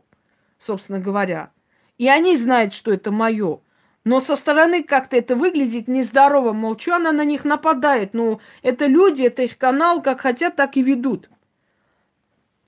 собственно 0.58 0.98
говоря. 0.98 1.52
И 2.00 2.10
они 2.10 2.36
знают, 2.36 2.74
что 2.74 2.91
это 2.91 3.12
мое. 3.12 3.60
Но 4.04 4.20
со 4.20 4.36
стороны 4.36 4.82
как-то 4.82 5.15
это 5.15 5.36
выглядит 5.36 5.88
нездорово. 5.88 6.52
Мол, 6.52 6.80
что 6.80 6.96
она 6.96 7.12
на 7.12 7.24
них 7.24 7.46
нападает? 7.46 8.15
Ну, 8.15 8.39
это 8.63 8.88
люди, 8.88 9.22
это 9.22 9.44
их 9.44 9.60
канал, 9.60 10.02
как 10.02 10.22
хотят, 10.22 10.56
так 10.56 10.78
и 10.78 10.82
ведут. 10.82 11.30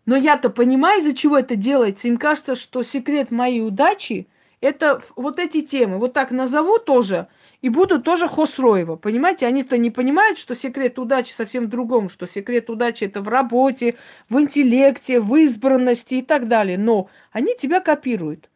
Но 0.06 0.16
я-то 0.16 0.52
понимаю, 0.52 1.02
из-за 1.02 1.16
чего 1.16 1.40
это 1.40 1.56
делается. 1.56 2.08
Им 2.08 2.18
кажется, 2.18 2.54
что 2.54 2.84
секрет 2.84 3.32
моей 3.32 3.64
удачи– 3.64 4.28
это 4.62 5.02
вот 5.16 5.40
эти 5.40 5.64
темы. 5.64 5.98
Вот 5.98 6.14
так 6.14 6.30
назову 6.30 6.78
тоже, 6.78 7.28
и 7.62 7.70
буду 7.70 8.02
тоже 8.02 8.28
Хосроева. 8.28 8.96
Понимаете, 8.96 9.48
они-то 9.48 9.78
не 9.78 9.90
понимают, 9.90 10.38
что 10.38 10.56
секрет 10.56 11.00
удачи 11.00 11.32
совсем 11.32 11.66
в 11.66 11.70
другом, 11.70 12.10
что 12.10 12.28
секрет 12.28 12.70
удачи 12.70 13.06
это 13.06 13.22
в 13.22 13.28
работе, 13.28 13.96
в 14.30 14.40
интеллекте, 14.40 15.20
в 15.20 15.36
избранности 15.36 16.16
и 16.16 16.22
так 16.22 16.48
далее. 16.48 16.78
Но 16.78 17.10
они 17.32 17.56
тебя 17.56 17.80
копируют. 17.80 18.50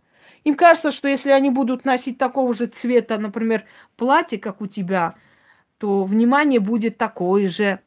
Им 0.43 0.55
кажется, 0.55 0.91
что 0.91 1.07
если 1.07 1.31
они 1.31 1.49
будут 1.49 1.85
носить 1.85 2.17
такого 2.17 2.53
же 2.53 2.67
цвета, 2.67 3.17
например, 3.17 3.65
платье, 3.95 4.39
как 4.39 4.61
у 4.61 4.67
тебя, 4.67 5.15
то 5.77 6.03
внимание 6.03 6.59
будет 6.59 6.97
такое 6.97 7.49
же. 7.49 7.79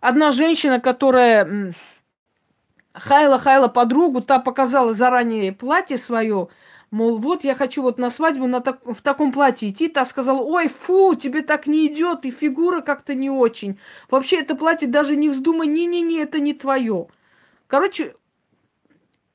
Одна 0.00 0.32
женщина, 0.32 0.80
которая 0.80 1.74
хаяла-хаяла 2.94 3.68
подругу, 3.68 4.20
та 4.20 4.38
показала 4.38 4.94
заранее 4.94 5.52
платье 5.52 5.96
свое, 5.96 6.48
мол, 6.90 7.18
вот 7.18 7.44
я 7.44 7.54
хочу 7.54 7.82
вот 7.82 7.98
на 7.98 8.10
свадьбу 8.10 8.46
на 8.46 8.60
так, 8.60 8.80
в 8.84 9.00
таком 9.02 9.32
платье 9.32 9.68
идти. 9.68 9.88
Та 9.88 10.04
сказала, 10.04 10.40
ой, 10.40 10.68
фу, 10.68 11.14
тебе 11.14 11.42
так 11.42 11.66
не 11.66 11.86
идет, 11.86 12.24
и 12.24 12.30
фигура 12.30 12.80
как-то 12.80 13.14
не 13.14 13.30
очень. 13.30 13.78
Вообще 14.10 14.40
это 14.40 14.54
платье 14.54 14.88
даже 14.88 15.16
не 15.16 15.28
вздумай, 15.28 15.66
не-не-не, 15.66 16.20
это 16.20 16.40
не 16.40 16.54
твое. 16.54 17.08
Короче, 17.66 18.14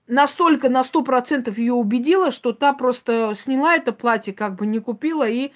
настолько 0.07 0.69
на 0.69 0.83
сто 0.83 1.01
процентов 1.01 1.57
ее 1.57 1.73
убедила, 1.73 2.31
что 2.31 2.53
та 2.53 2.73
просто 2.73 3.33
сняла 3.35 3.75
это 3.75 3.91
платье, 3.91 4.33
как 4.33 4.55
бы 4.55 4.65
не 4.65 4.79
купила 4.79 5.27
и 5.27 5.51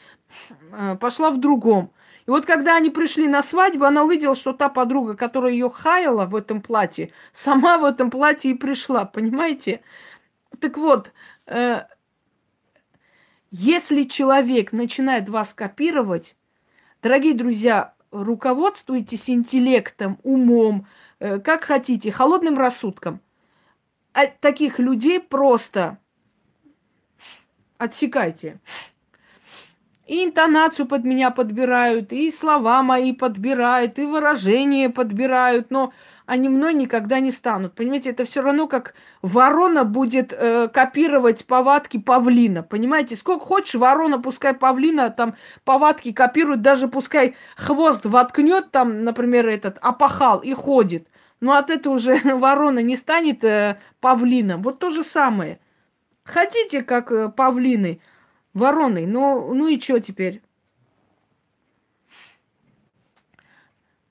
э, 0.71 0.97
пошла 0.99 1.31
в 1.31 1.39
другом. 1.39 1.91
И 2.25 2.31
вот 2.31 2.45
когда 2.45 2.75
они 2.75 2.89
пришли 2.89 3.27
на 3.27 3.41
свадьбу, 3.41 3.85
она 3.85 4.03
увидела, 4.03 4.35
что 4.35 4.53
та 4.53 4.69
подруга, 4.69 5.15
которая 5.15 5.51
ее 5.51 5.69
хаяла 5.69 6.25
в 6.25 6.35
этом 6.35 6.61
платье, 6.61 7.11
сама 7.33 7.77
в 7.77 7.83
этом 7.83 8.11
платье 8.11 8.51
и 8.51 8.53
пришла, 8.53 9.05
понимаете? 9.05 9.81
Так 10.59 10.77
вот, 10.77 11.11
если 13.51 14.03
человек 14.03 14.71
начинает 14.71 15.29
вас 15.29 15.53
копировать, 15.53 16.35
дорогие 17.01 17.33
друзья, 17.33 17.93
руководствуйтесь 18.11 19.29
интеллектом, 19.29 20.19
умом, 20.23 20.87
э, 21.19 21.39
как 21.39 21.63
хотите, 21.63 22.11
холодным 22.11 22.57
рассудком– 22.57 23.21
а 24.13 24.27
таких 24.27 24.79
людей 24.79 25.19
просто 25.19 25.97
отсекайте. 27.77 28.59
И 30.07 30.23
интонацию 30.25 30.87
под 30.87 31.03
меня 31.03 31.29
подбирают, 31.29 32.11
и 32.11 32.31
слова 32.31 32.81
мои 32.81 33.13
подбирают, 33.13 33.99
и 33.99 34.05
выражения 34.05 34.89
подбирают, 34.89 35.69
но 35.69 35.93
они 36.29 36.47
мной 36.47 36.75
никогда 36.75 37.19
не 37.19 37.31
станут. 37.31 37.73
Понимаете, 37.73 38.11
это 38.11 38.23
все 38.23 38.43
равно 38.43 38.67
как 38.67 38.93
ворона 39.23 39.83
будет 39.83 40.31
э, 40.31 40.67
копировать 40.67 41.43
повадки 41.47 41.97
павлина. 41.97 42.61
Понимаете, 42.61 43.15
сколько 43.15 43.43
хочешь 43.43 43.73
ворона, 43.73 44.19
пускай 44.19 44.53
павлина 44.53 45.09
там 45.09 45.35
повадки 45.63 46.13
копирует, 46.13 46.61
даже 46.61 46.87
пускай 46.87 47.35
хвост 47.57 48.05
воткнет 48.05 48.69
там, 48.69 49.03
например, 49.03 49.47
этот 49.47 49.79
опахал 49.81 50.37
и 50.37 50.53
ходит. 50.53 51.07
Но 51.39 51.53
от 51.53 51.71
этого 51.71 51.95
уже 51.95 52.19
ворона 52.23 52.79
не 52.79 52.95
станет 52.95 53.43
э, 53.43 53.79
павлином. 53.99 54.61
Вот 54.61 54.77
то 54.77 54.91
же 54.91 55.01
самое. 55.01 55.59
Хотите, 56.23 56.83
как 56.83 57.11
э, 57.11 57.29
павлины, 57.29 58.01
вороны, 58.53 59.07
но 59.07 59.51
ну 59.51 59.67
и 59.67 59.79
что 59.79 59.99
теперь? 59.99 60.43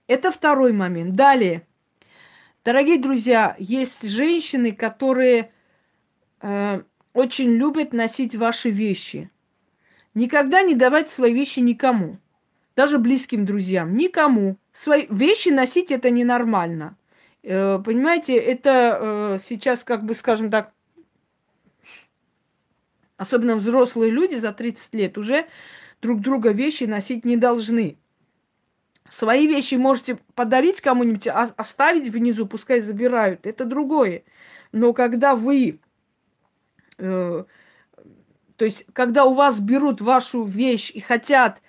Это 0.09 0.33
второй 0.33 0.72
момент. 0.72 1.14
Далее. 1.14 1.67
Дорогие 2.68 2.98
друзья, 2.98 3.57
есть 3.59 4.07
женщины, 4.07 4.72
которые 4.72 5.52
э, 6.42 6.83
очень 7.14 7.52
любят 7.52 7.94
носить 7.94 8.35
ваши 8.37 8.68
вещи. 8.68 9.31
Никогда 10.12 10.61
не 10.61 10.74
давать 10.74 11.09
свои 11.09 11.33
вещи 11.33 11.61
никому, 11.61 12.18
даже 12.76 12.98
близким 12.98 13.46
друзьям, 13.46 13.96
никому. 13.96 14.59
Свои 14.74 15.07
вещи 15.09 15.48
носить 15.48 15.90
это 15.90 16.11
ненормально. 16.11 16.98
Э, 17.42 17.81
понимаете, 17.83 18.37
это 18.37 18.98
э, 19.00 19.38
сейчас, 19.42 19.83
как 19.83 20.04
бы, 20.04 20.12
скажем 20.12 20.50
так, 20.50 20.74
особенно 23.16 23.57
взрослые 23.57 24.11
люди 24.11 24.35
за 24.35 24.52
30 24.52 24.92
лет 24.92 25.16
уже 25.16 25.46
друг 26.02 26.20
друга 26.20 26.50
вещи 26.50 26.85
носить 26.85 27.24
не 27.24 27.38
должны. 27.38 27.96
Свои 29.09 29.47
вещи 29.47 29.75
можете 29.77 30.18
подарить 30.35 30.81
кому-нибудь, 30.81 31.27
а 31.29 31.51
оставить 31.57 32.09
внизу, 32.09 32.47
пускай 32.47 32.81
забирают. 32.81 33.47
Это 33.47 33.64
другое. 33.64 34.25
Но 34.73 34.92
когда 34.92 35.35
вы, 35.35 35.81
э, 36.99 37.44
то 38.57 38.64
есть, 38.64 38.87
когда 38.92 39.25
у 39.25 39.35
вас 39.35 39.61
берут 39.61 40.01
вашу 40.01 40.44
вещь 40.44 40.90
и 40.92 41.01
хотят 41.01 41.61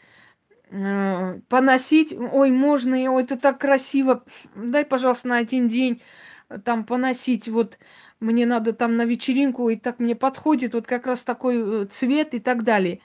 Э, 0.71 1.39
поносить, 1.49 2.13
ой, 2.13 2.51
можно, 2.51 2.95
ой, 3.11 3.23
это 3.23 3.37
так 3.37 3.59
красиво, 3.59 4.23
дай, 4.55 4.85
пожалуйста, 4.85 5.27
на 5.27 5.37
один 5.37 5.67
день 5.67 6.01
э, 6.49 6.59
там 6.59 6.85
поносить, 6.85 7.47
вот 7.47 7.79
мне 8.19 8.45
надо 8.45 8.73
там 8.73 8.95
на 8.95 9.05
вечеринку, 9.05 9.69
и 9.69 9.77
так 9.77 9.97
мне 9.99 10.15
подходит 10.15 10.75
вот 10.75 10.85
как 10.85 11.07
раз 11.07 11.23
такой 11.23 11.83
э, 11.83 11.85
цвет 11.87 12.35
и 12.35 12.39
так 12.39 12.63
далее. 12.63 12.99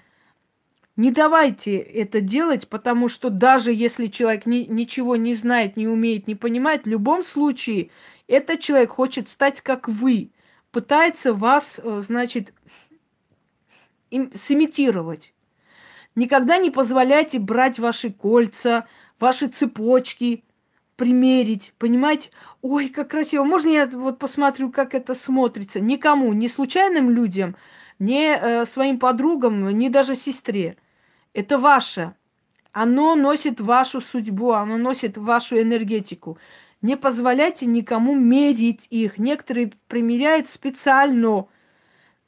Не 0.96 1.10
давайте 1.10 1.76
это 1.76 2.20
делать, 2.20 2.68
потому 2.68 3.08
что 3.08 3.28
даже 3.28 3.72
если 3.72 4.06
человек 4.06 4.46
ни, 4.46 4.58
ничего 4.58 5.16
не 5.16 5.34
знает, 5.34 5.76
не 5.76 5.88
умеет, 5.88 6.28
не 6.28 6.36
понимает, 6.36 6.84
в 6.84 6.88
любом 6.88 7.24
случае 7.24 7.90
этот 8.28 8.60
человек 8.60 8.90
хочет 8.90 9.28
стать 9.28 9.60
как 9.60 9.88
вы, 9.88 10.30
пытается 10.70 11.32
вас, 11.32 11.80
значит, 11.98 12.54
им, 14.10 14.30
сымитировать. 14.34 15.34
Никогда 16.14 16.58
не 16.58 16.70
позволяйте 16.70 17.40
брать 17.40 17.80
ваши 17.80 18.12
кольца, 18.12 18.86
ваши 19.18 19.48
цепочки, 19.48 20.44
примерить, 20.94 21.74
понимаете? 21.78 22.30
Ой, 22.62 22.88
как 22.88 23.10
красиво. 23.10 23.42
Можно 23.42 23.68
я 23.70 23.86
вот 23.88 24.20
посмотрю, 24.20 24.70
как 24.70 24.94
это 24.94 25.14
смотрится? 25.14 25.80
Никому, 25.80 26.32
ни 26.32 26.46
случайным 26.46 27.10
людям, 27.10 27.56
ни 27.98 28.26
э, 28.26 28.64
своим 28.64 29.00
подругам, 29.00 29.68
ни 29.76 29.88
даже 29.88 30.14
сестре. 30.14 30.76
Это 31.34 31.58
ваше. 31.58 32.14
Оно 32.72 33.14
носит 33.16 33.60
вашу 33.60 34.00
судьбу, 34.00 34.52
оно 34.52 34.78
носит 34.78 35.18
вашу 35.18 35.60
энергетику. 35.60 36.38
Не 36.80 36.96
позволяйте 36.96 37.66
никому 37.66 38.14
мерить 38.14 38.86
их. 38.90 39.18
Некоторые 39.18 39.72
примеряют 39.88 40.48
специально. 40.48 41.46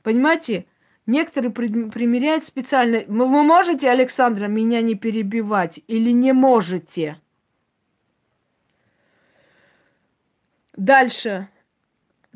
Понимаете? 0.03 0.67
Некоторые 1.07 1.53
примеряют 1.53 2.45
специально. 2.45 3.05
Вы 3.07 3.43
можете, 3.43 3.89
Александра, 3.91 4.47
меня 4.49 4.83
не 4.83 4.97
перебивать 4.97 5.81
или 5.87 6.11
не 6.11 6.33
можете? 6.33 7.21
Дальше. 10.77 11.49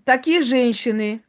Такие 0.04 0.42
женщины 0.42 1.22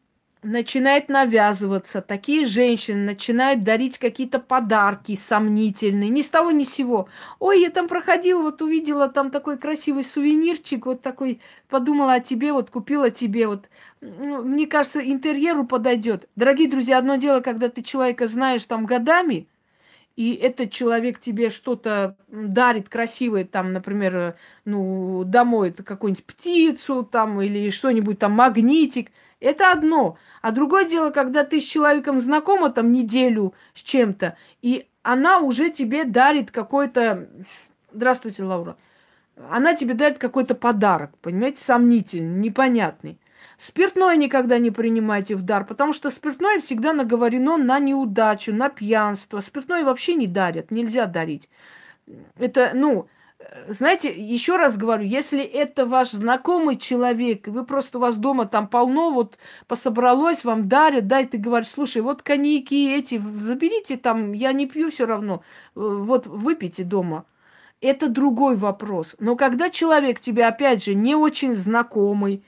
начинает 0.44 1.08
навязываться, 1.08 2.02
такие 2.02 2.48
женщины 2.48 3.06
начинают 3.06 3.64
дарить 3.64 4.00
какие-то 4.00 4.40
подарки 4.40 5.16
сомнительные, 5.16 6.10
ни 6.10 6.24
с 6.24 6.30
того 6.30 6.50
ни 6.52 6.64
с 6.64 6.74
сего. 6.74 7.08
Ой, 7.40 7.62
я 7.62 7.70
там 7.70 7.88
проходила, 7.88 8.42
вот 8.42 8.62
увидела 8.62 9.08
там 9.08 9.30
такой 9.30 9.58
красивый 9.58 10.04
сувенирчик, 10.04 10.88
вот 10.88 11.02
такой, 11.02 11.42
подумала 11.70 12.14
о 12.14 12.20
тебе, 12.20 12.54
вот 12.54 12.72
купила 12.72 13.12
тебе, 13.12 13.48
вот. 13.48 13.70
Ну, 14.02 14.44
мне 14.44 14.66
кажется, 14.66 15.00
интерьеру 15.00 15.66
подойдет. 15.66 16.28
Дорогие 16.36 16.70
друзья, 16.70 16.98
одно 16.98 17.18
дело, 17.18 17.42
когда 17.42 17.70
ты 17.70 17.84
человека 17.84 18.28
знаешь 18.28 18.66
там 18.66 18.88
годами, 18.88 19.48
и 20.16 20.34
этот 20.34 20.72
человек 20.72 21.20
тебе 21.20 21.50
что-то 21.50 22.18
дарит 22.30 22.90
красивое, 22.90 23.46
там, 23.46 23.74
например, 23.74 24.16
э, 24.16 24.36
ну, 24.66 25.24
домой 25.24 25.72
какую-нибудь 25.72 26.26
птицу 26.26 27.04
там 27.04 27.42
или 27.42 27.70
что-нибудь 27.70 28.18
там, 28.18 28.32
магнитик– 28.32 29.12
это 29.42 29.72
одно. 29.72 30.18
А 30.42 30.52
другое 30.52 30.86
дело, 30.86 31.10
когда 31.10 31.44
ты 31.44 31.60
с 31.60 31.66
человеком 31.66 32.20
знакома 32.20 32.70
там 32.70 32.92
неделю 32.92 33.54
с 33.74 33.82
чем-то, 33.82 34.38
и 34.62 34.88
она 35.04 35.40
уже 35.40 35.70
тебе 35.70 36.06
дарит 36.06 36.52
какой-то... 36.52 37.28
Здравствуйте, 37.92 38.44
Лаура. 38.44 38.78
Она 39.50 39.76
тебе 39.76 39.96
дарит 39.96 40.20
какой-то 40.20 40.56
подарок, 40.56 41.12
понимаете, 41.22 41.64
сомнительный, 41.64 42.40
непонятный. 42.40 43.20
Спиртное 43.58 44.16
никогда 44.16 44.60
не 44.60 44.72
принимайте 44.72 45.36
в 45.36 45.42
дар, 45.42 45.66
потому 45.66 45.94
что 45.94 46.10
спиртное 46.10 46.60
всегда 46.60 46.94
наговорено 46.94 47.58
на 47.58 47.80
неудачу, 47.80 48.54
на 48.54 48.70
пьянство. 48.70 49.40
Спиртное 49.40 49.84
вообще 49.84 50.16
не 50.16 50.28
дарят, 50.28 50.70
нельзя 50.72 51.06
дарить. 51.06 51.50
Это, 52.38 52.72
ну, 52.74 53.08
знаете, 53.68 54.14
еще 54.14 54.58
раз 54.58 54.78
говорю, 54.78 55.04
если 55.04 55.42
это 55.42 55.86
ваш 55.86 56.12
знакомый 56.12 56.78
человек, 56.78 57.48
вы 57.48 57.66
просто 57.66 57.98
у 57.98 58.02
вас 58.02 58.16
дома 58.16 58.46
там 58.46 58.68
полно, 58.68 59.12
вот 59.12 59.38
пособралось, 59.68 60.44
вам 60.44 60.68
дарят, 60.68 61.08
дай 61.08 61.26
ты 61.26 61.38
говоришь, 61.38 61.70
слушай, 61.70 62.02
вот 62.02 62.22
коньяки 62.22 62.92
эти, 62.92 63.18
заберите 63.20 63.98
там, 63.98 64.34
я 64.34 64.52
не 64.54 64.68
пью 64.68 64.92
все 64.92 65.06
равно, 65.06 65.44
э, 65.76 65.80
вот 65.80 66.28
выпейте 66.28 66.84
дома. 66.84 67.26
Это 67.82 68.10
другой 68.10 68.56
вопрос. 68.56 69.16
Но 69.20 69.36
когда 69.36 69.70
человек 69.70 70.20
тебе, 70.20 70.46
опять 70.46 70.84
же, 70.84 70.94
не 70.94 71.16
очень 71.16 71.56
знакомый, 71.56 72.44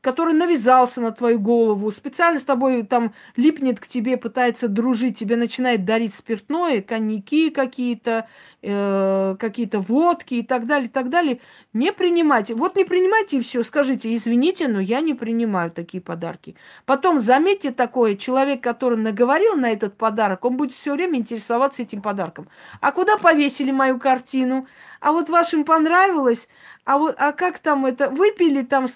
который 0.00 0.34
навязался 0.34 1.00
на 1.00 1.12
твою 1.12 1.38
голову, 1.38 1.90
специально 1.92 2.38
с 2.38 2.44
тобой 2.44 2.82
там 2.84 3.14
липнет 3.36 3.80
к 3.80 3.86
тебе, 3.86 4.16
пытается 4.16 4.68
дружить, 4.68 5.18
тебе 5.18 5.36
начинает 5.36 5.84
дарить 5.84 6.14
спиртное, 6.14 6.80
коньяки 6.82 7.50
какие-то, 7.50 8.28
э, 8.62 9.36
какие-то 9.38 9.80
водки 9.80 10.34
и 10.34 10.42
так 10.42 10.66
далее, 10.66 10.88
и 10.88 10.90
так 10.90 11.08
далее, 11.08 11.40
не 11.72 11.92
принимайте. 11.92 12.54
Вот 12.54 12.76
не 12.76 12.84
принимайте 12.84 13.38
и 13.38 13.40
все, 13.40 13.62
скажите, 13.62 14.14
извините, 14.14 14.68
но 14.68 14.80
я 14.80 15.00
не 15.00 15.14
принимаю 15.14 15.70
такие 15.70 16.02
подарки. 16.02 16.56
Потом 16.86 17.18
заметьте 17.18 17.72
такое, 17.72 18.16
человек, 18.16 18.62
который 18.62 18.98
наговорил 18.98 19.54
на 19.54 19.70
этот 19.70 19.96
подарок, 19.96 20.44
он 20.44 20.56
будет 20.56 20.72
все 20.72 20.94
время 20.94 21.18
интересоваться 21.18 21.82
этим 21.82 22.02
подарком. 22.02 22.48
А 22.80 22.92
куда 22.92 23.16
повесили 23.16 23.70
мою 23.70 23.98
картину? 23.98 24.66
А 25.00 25.12
вот 25.12 25.28
вашим 25.28 25.64
понравилось? 25.64 26.48
А 26.84 26.98
вот, 26.98 27.14
а 27.18 27.32
как 27.32 27.58
там 27.58 27.86
это? 27.86 28.10
Выпили 28.10 28.62
там, 28.62 28.86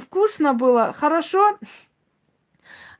вкусно 0.00 0.54
было, 0.54 0.92
хорошо? 0.92 1.58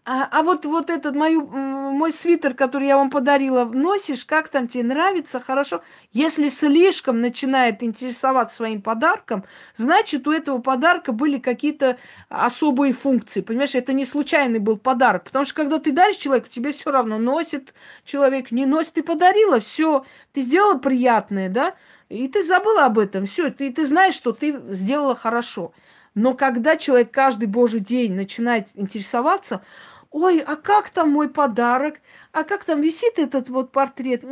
А, 0.09 0.29
а 0.31 0.45
вот, 0.45 0.64
вот 0.64 0.88
этот 0.88 1.16
мою, 1.16 1.49
мой 1.49 2.12
свитер, 2.12 2.55
который 2.55 2.87
я 2.87 2.97
вам 2.97 3.11
подарила, 3.11 3.64
носишь, 3.64 4.25
как 4.25 4.47
там 4.47 4.69
тебе 4.69 4.85
нравится, 4.85 5.40
хорошо? 5.40 5.83
Если 6.12 6.49
слишком 6.49 7.21
начинает 7.21 7.83
интересоваться 7.83 8.55
своим 8.55 8.83
подарком, 8.83 9.42
значит, 9.77 10.29
у 10.29 10.31
этого 10.31 10.59
подарка 10.59 11.11
были 11.11 11.40
какие-то 11.40 11.99
особые 12.29 12.92
функции. 12.92 13.40
Понимаешь, 13.40 13.75
это 13.75 13.92
не 13.92 14.07
случайный 14.07 14.61
был 14.61 14.77
подарок. 14.77 15.25
Потому 15.25 15.45
что 15.45 15.55
когда 15.57 15.81
ты 15.81 15.90
даришь 15.90 16.19
человеку, 16.19 16.47
тебе 16.49 16.71
все 16.71 16.92
равно 16.92 17.19
носит 17.19 17.75
человек, 18.05 18.53
не 18.53 18.64
носит. 18.64 18.92
Ты 18.92 19.03
подарила, 19.03 19.59
все, 19.59 20.07
ты 20.33 20.42
сделала 20.42 20.79
приятное, 20.79 21.49
да? 21.49 21.75
И 22.11 22.29
ты 22.29 22.45
забыла 22.45 22.85
об 22.85 23.01
этом. 23.01 23.27
Все, 23.27 23.51
ты, 23.51 23.73
ты 23.73 23.85
знаешь, 23.85 24.14
что 24.14 24.31
ты 24.31 24.57
сделала 24.71 25.16
хорошо. 25.16 25.73
Но 26.14 26.33
когда 26.35 26.77
человек 26.77 27.11
каждый 27.11 27.47
божий 27.47 27.81
день 27.81 28.14
начинает 28.14 28.69
интересоваться, 28.75 29.62
ой, 30.16 30.40
а 30.40 30.57
как 30.57 30.88
там 30.88 31.11
мой 31.11 31.29
подарок? 31.29 32.00
А 32.33 32.42
как 32.42 32.64
там 32.64 32.81
висит 32.81 33.18
этот 33.18 33.50
вот 33.50 33.70
портрет? 33.70 34.24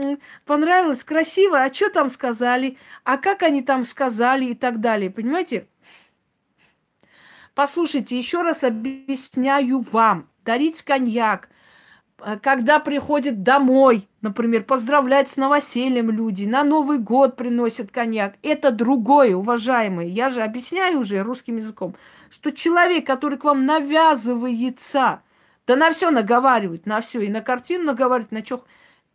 Понравилось, 0.46 1.04
красиво, 1.04 1.62
а 1.62 1.70
что 1.72 1.90
там 1.90 2.08
сказали? 2.08 2.78
А 3.04 3.18
как 3.18 3.42
они 3.42 3.60
там 3.60 3.84
сказали 3.84 4.46
и 4.46 4.54
так 4.54 4.80
далее, 4.80 5.10
понимаете? 5.10 5.68
Послушайте, 7.54 8.16
еще 8.16 8.40
раз 8.40 8.64
объясняю 8.64 9.80
вам. 9.92 10.30
Дарить 10.42 10.82
коньяк, 10.82 11.50
а 12.18 12.38
когда 12.38 12.78
приходят 12.78 13.42
домой, 13.42 14.08
например, 14.22 14.64
поздравлять 14.64 15.30
с 15.30 15.36
новосельем 15.36 16.10
люди, 16.10 16.44
на 16.46 16.64
Новый 16.64 16.98
год 16.98 17.36
приносят 17.36 17.90
коньяк, 17.90 18.36
это 18.42 18.70
другое, 18.70 19.36
уважаемые. 19.36 20.08
Я 20.08 20.30
же 20.30 20.40
объясняю 20.40 21.00
уже 21.00 21.22
русским 21.22 21.56
языком, 21.56 21.94
что 22.30 22.52
человек, 22.52 23.06
который 23.06 23.38
к 23.38 23.44
вам 23.44 23.66
навязывается, 23.66 25.20
да 25.66 25.76
на 25.76 25.90
все 25.90 26.10
наговаривает, 26.10 26.86
на 26.86 27.00
все, 27.00 27.20
и 27.22 27.28
на 27.28 27.40
картину 27.40 27.84
наговаривает, 27.84 28.32
на 28.32 28.44
что 28.44 28.64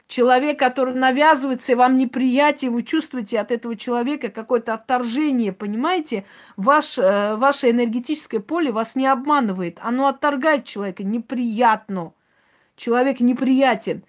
Человек, 0.07 0.57
который 0.57 0.95
навязывается, 0.95 1.73
и 1.73 1.75
вам 1.75 1.95
неприятие, 1.95 2.71
вы 2.71 2.81
чувствуете 2.81 3.39
от 3.39 3.51
этого 3.51 3.75
человека 3.75 4.29
какое-то 4.29 4.73
отторжение, 4.73 5.53
понимаете? 5.53 6.25
Ваш, 6.57 6.97
э, 6.97 7.35
ваше 7.35 7.69
энергетическое 7.69 8.39
поле 8.39 8.71
вас 8.71 8.95
не 8.95 9.05
обманывает, 9.05 9.77
оно 9.83 10.07
отторгает 10.07 10.65
человека, 10.65 11.03
неприятно 11.03 12.13
человек 12.79 13.19
неприятен. 13.19 14.03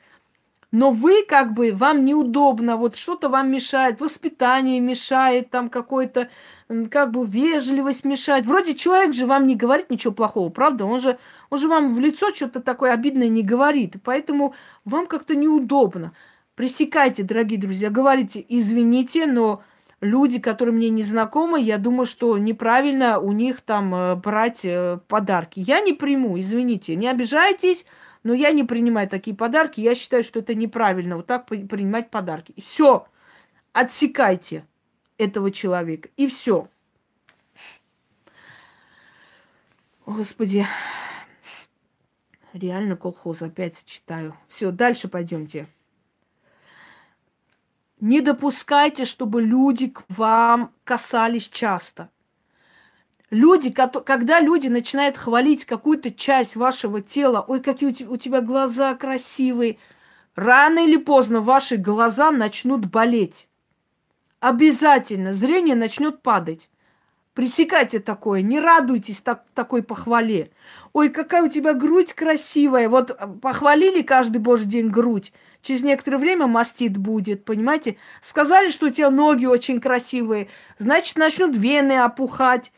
Но 0.72 0.92
вы 0.92 1.24
как 1.26 1.52
бы, 1.52 1.72
вам 1.72 2.04
неудобно, 2.04 2.76
вот 2.76 2.96
что-то 2.96 3.28
вам 3.28 3.50
мешает, 3.50 4.00
воспитание 4.00 4.78
мешает, 4.78 5.50
там 5.50 5.68
какой-то, 5.68 6.28
как 6.90 7.10
бы 7.10 7.26
вежливость 7.26 8.04
мешает. 8.04 8.46
Вроде 8.46 8.74
человек 8.74 9.12
же 9.12 9.26
вам 9.26 9.48
не 9.48 9.56
говорит 9.56 9.90
ничего 9.90 10.12
плохого, 10.12 10.48
правда? 10.50 10.84
Он 10.84 11.00
же, 11.00 11.18
он 11.50 11.58
же 11.58 11.66
вам 11.66 11.92
в 11.94 11.98
лицо 11.98 12.30
что-то 12.32 12.60
такое 12.60 12.92
обидное 12.92 13.28
не 13.28 13.42
говорит. 13.42 13.96
Поэтому 14.04 14.54
вам 14.84 15.06
как-то 15.08 15.34
неудобно. 15.34 16.12
Пресекайте, 16.54 17.24
дорогие 17.24 17.58
друзья, 17.58 17.90
говорите, 17.90 18.44
извините, 18.48 19.26
но 19.26 19.62
люди, 20.00 20.38
которые 20.38 20.74
мне 20.74 20.88
не 20.88 21.02
знакомы, 21.02 21.60
я 21.60 21.78
думаю, 21.78 22.06
что 22.06 22.38
неправильно 22.38 23.18
у 23.18 23.32
них 23.32 23.60
там 23.60 23.94
э, 23.94 24.14
брать 24.16 24.60
э, 24.64 24.98
подарки. 25.08 25.60
Я 25.60 25.80
не 25.80 25.94
приму, 25.94 26.38
извините, 26.38 26.94
не 26.96 27.08
обижайтесь. 27.08 27.86
Но 28.22 28.34
я 28.34 28.52
не 28.52 28.64
принимаю 28.64 29.08
такие 29.08 29.34
подарки. 29.34 29.80
Я 29.80 29.94
считаю, 29.94 30.22
что 30.24 30.40
это 30.40 30.54
неправильно 30.54 31.16
вот 31.16 31.26
так 31.26 31.46
принимать 31.46 32.10
подарки. 32.10 32.54
Все. 32.60 33.06
Отсекайте 33.72 34.66
этого 35.16 35.50
человека. 35.50 36.08
И 36.16 36.26
все. 36.26 36.68
Господи. 40.04 40.66
Реально 42.52 42.96
колхоз 42.96 43.42
опять 43.42 43.84
читаю. 43.86 44.36
Все, 44.48 44.72
дальше 44.72 45.08
пойдемте. 45.08 45.68
Не 48.00 48.20
допускайте, 48.20 49.04
чтобы 49.04 49.42
люди 49.42 49.88
к 49.88 50.04
вам 50.08 50.72
касались 50.84 51.48
часто. 51.48 52.10
Люди, 53.30 53.70
когда 53.70 54.40
люди 54.40 54.66
начинают 54.66 55.16
хвалить 55.16 55.64
какую-то 55.64 56.10
часть 56.10 56.56
вашего 56.56 57.00
тела, 57.00 57.44
ой, 57.46 57.60
какие 57.60 58.04
у 58.04 58.16
тебя 58.16 58.40
глаза 58.40 58.94
красивые, 58.94 59.78
рано 60.34 60.80
или 60.80 60.96
поздно 60.96 61.40
ваши 61.40 61.76
глаза 61.76 62.32
начнут 62.32 62.86
болеть. 62.86 63.48
Обязательно 64.40 65.32
зрение 65.32 65.76
начнет 65.76 66.22
падать. 66.22 66.68
Пресекайте 67.34 68.00
такое, 68.00 68.42
не 68.42 68.58
радуйтесь 68.58 69.20
так, 69.20 69.44
такой 69.54 69.84
похвале. 69.84 70.50
Ой, 70.92 71.08
какая 71.08 71.44
у 71.44 71.48
тебя 71.48 71.72
грудь 71.74 72.12
красивая. 72.12 72.88
Вот 72.88 73.12
а, 73.12 73.28
похвалили 73.28 74.02
каждый 74.02 74.38
божий 74.38 74.66
день 74.66 74.88
грудь. 74.88 75.32
Через 75.62 75.84
некоторое 75.84 76.18
время 76.18 76.48
мастит 76.48 76.96
будет, 76.96 77.44
понимаете? 77.44 77.96
Сказали, 78.22 78.70
что 78.70 78.86
у 78.86 78.90
тебя 78.90 79.10
ноги 79.10 79.46
очень 79.46 79.80
красивые. 79.80 80.48
Значит, 80.78 81.16
начнут 81.16 81.54
вены 81.54 81.98
опухать. 81.98 82.72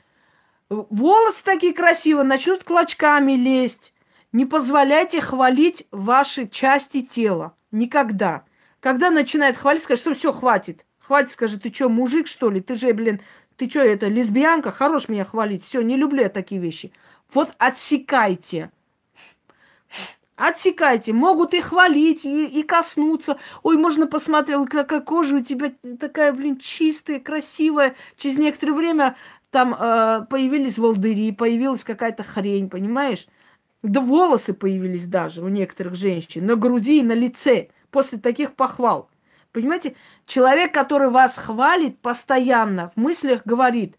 Волосы 0.72 1.44
такие 1.44 1.74
красивые, 1.74 2.24
начнут 2.24 2.64
клочками 2.64 3.32
лезть. 3.32 3.92
Не 4.32 4.46
позволяйте 4.46 5.20
хвалить 5.20 5.86
ваши 5.90 6.48
части 6.48 7.02
тела. 7.02 7.54
Никогда. 7.70 8.44
Когда 8.80 9.10
начинает 9.10 9.56
хвалить, 9.56 9.82
скажет, 9.82 10.00
что 10.00 10.14
все, 10.14 10.32
хватит. 10.32 10.86
Хватит, 10.98 11.32
скажет, 11.32 11.62
ты 11.62 11.72
что, 11.72 11.90
мужик, 11.90 12.26
что 12.26 12.48
ли? 12.50 12.60
Ты 12.60 12.76
же, 12.76 12.92
блин, 12.94 13.20
ты 13.56 13.68
что, 13.68 13.80
это 13.80 14.08
лесбиянка? 14.08 14.70
Хорош 14.70 15.08
меня 15.08 15.24
хвалить. 15.24 15.64
Все, 15.64 15.82
не 15.82 15.96
люблю 15.96 16.22
я 16.22 16.30
такие 16.30 16.60
вещи. 16.60 16.92
Вот 17.34 17.54
отсекайте. 17.58 18.70
Отсекайте. 20.36 21.12
Могут 21.12 21.52
и 21.52 21.60
хвалить, 21.60 22.24
и, 22.24 22.46
и 22.46 22.62
коснуться. 22.62 23.38
Ой, 23.62 23.76
можно 23.76 24.06
посмотреть, 24.06 24.68
какая 24.70 25.00
кожа 25.00 25.36
у 25.36 25.40
тебя 25.40 25.72
такая, 26.00 26.32
блин, 26.32 26.56
чистая, 26.56 27.20
красивая. 27.20 27.94
Через 28.16 28.38
некоторое 28.38 28.72
время 28.72 29.16
там 29.52 29.74
э, 29.74 30.26
появились 30.30 30.78
волдыри, 30.78 31.30
появилась 31.30 31.84
какая-то 31.84 32.22
хрень, 32.22 32.70
понимаешь? 32.70 33.26
Да 33.82 34.00
волосы 34.00 34.54
появились 34.54 35.06
даже 35.06 35.42
у 35.42 35.48
некоторых 35.48 35.94
женщин, 35.94 36.46
на 36.46 36.56
груди 36.56 37.00
и 37.00 37.04
на 37.04 37.12
лице 37.12 37.68
после 37.90 38.18
таких 38.18 38.54
похвал. 38.54 39.10
Понимаете, 39.52 39.94
человек, 40.24 40.72
который 40.72 41.10
вас 41.10 41.36
хвалит 41.36 41.98
постоянно, 41.98 42.90
в 42.96 42.96
мыслях 42.96 43.42
говорит, 43.44 43.98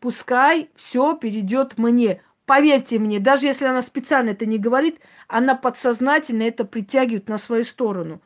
пускай 0.00 0.68
все 0.74 1.16
перейдет 1.16 1.78
мне. 1.78 2.20
Поверьте 2.44 2.98
мне, 2.98 3.20
даже 3.20 3.46
если 3.46 3.66
она 3.66 3.80
специально 3.80 4.30
это 4.30 4.44
не 4.44 4.58
говорит, 4.58 4.98
она 5.28 5.54
подсознательно 5.54 6.42
это 6.42 6.64
притягивает 6.64 7.28
на 7.28 7.38
свою 7.38 7.62
сторону. 7.62 8.20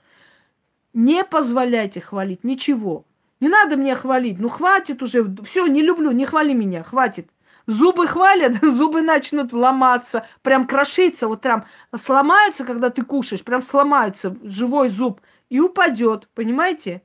Не 0.95 1.25
позволяйте 1.25 2.01
хвалить 2.01 2.43
ничего. 2.43 3.05
Не 3.41 3.49
надо 3.49 3.77
меня 3.77 3.95
хвалить. 3.95 4.39
Ну, 4.39 4.49
хватит 4.49 5.03
уже. 5.03 5.25
Все, 5.45 5.67
не 5.67 5.83
люблю, 5.83 6.11
не 6.11 6.27
хвали 6.27 6.53
меня, 6.53 6.83
хватит. 6.83 7.31
Зубы 7.67 8.07
хвалят, 8.07 8.57
зубы 8.63 9.03
начнут 9.03 9.53
ломаться, 9.53 10.27
прям 10.43 10.67
крошиться, 10.67 11.29
вот 11.29 11.43
прям 11.43 11.67
сломаются, 11.99 12.65
когда 12.65 12.89
ты 12.89 13.05
кушаешь, 13.05 13.45
прям 13.45 13.63
сломается 13.63 14.35
живой 14.43 14.89
зуб 14.89 15.21
и 15.51 15.61
упадет, 15.61 16.29
понимаете? 16.35 17.03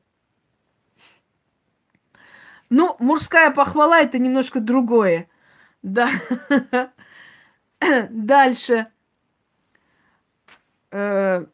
Ну, 2.69 2.95
мужская 2.99 3.51
похвала 3.51 3.99
это 3.99 4.19
немножко 4.19 4.61
другое. 4.61 5.29
Да. 5.81 6.09
Дальше. 8.09 8.87
Э, 10.91 11.45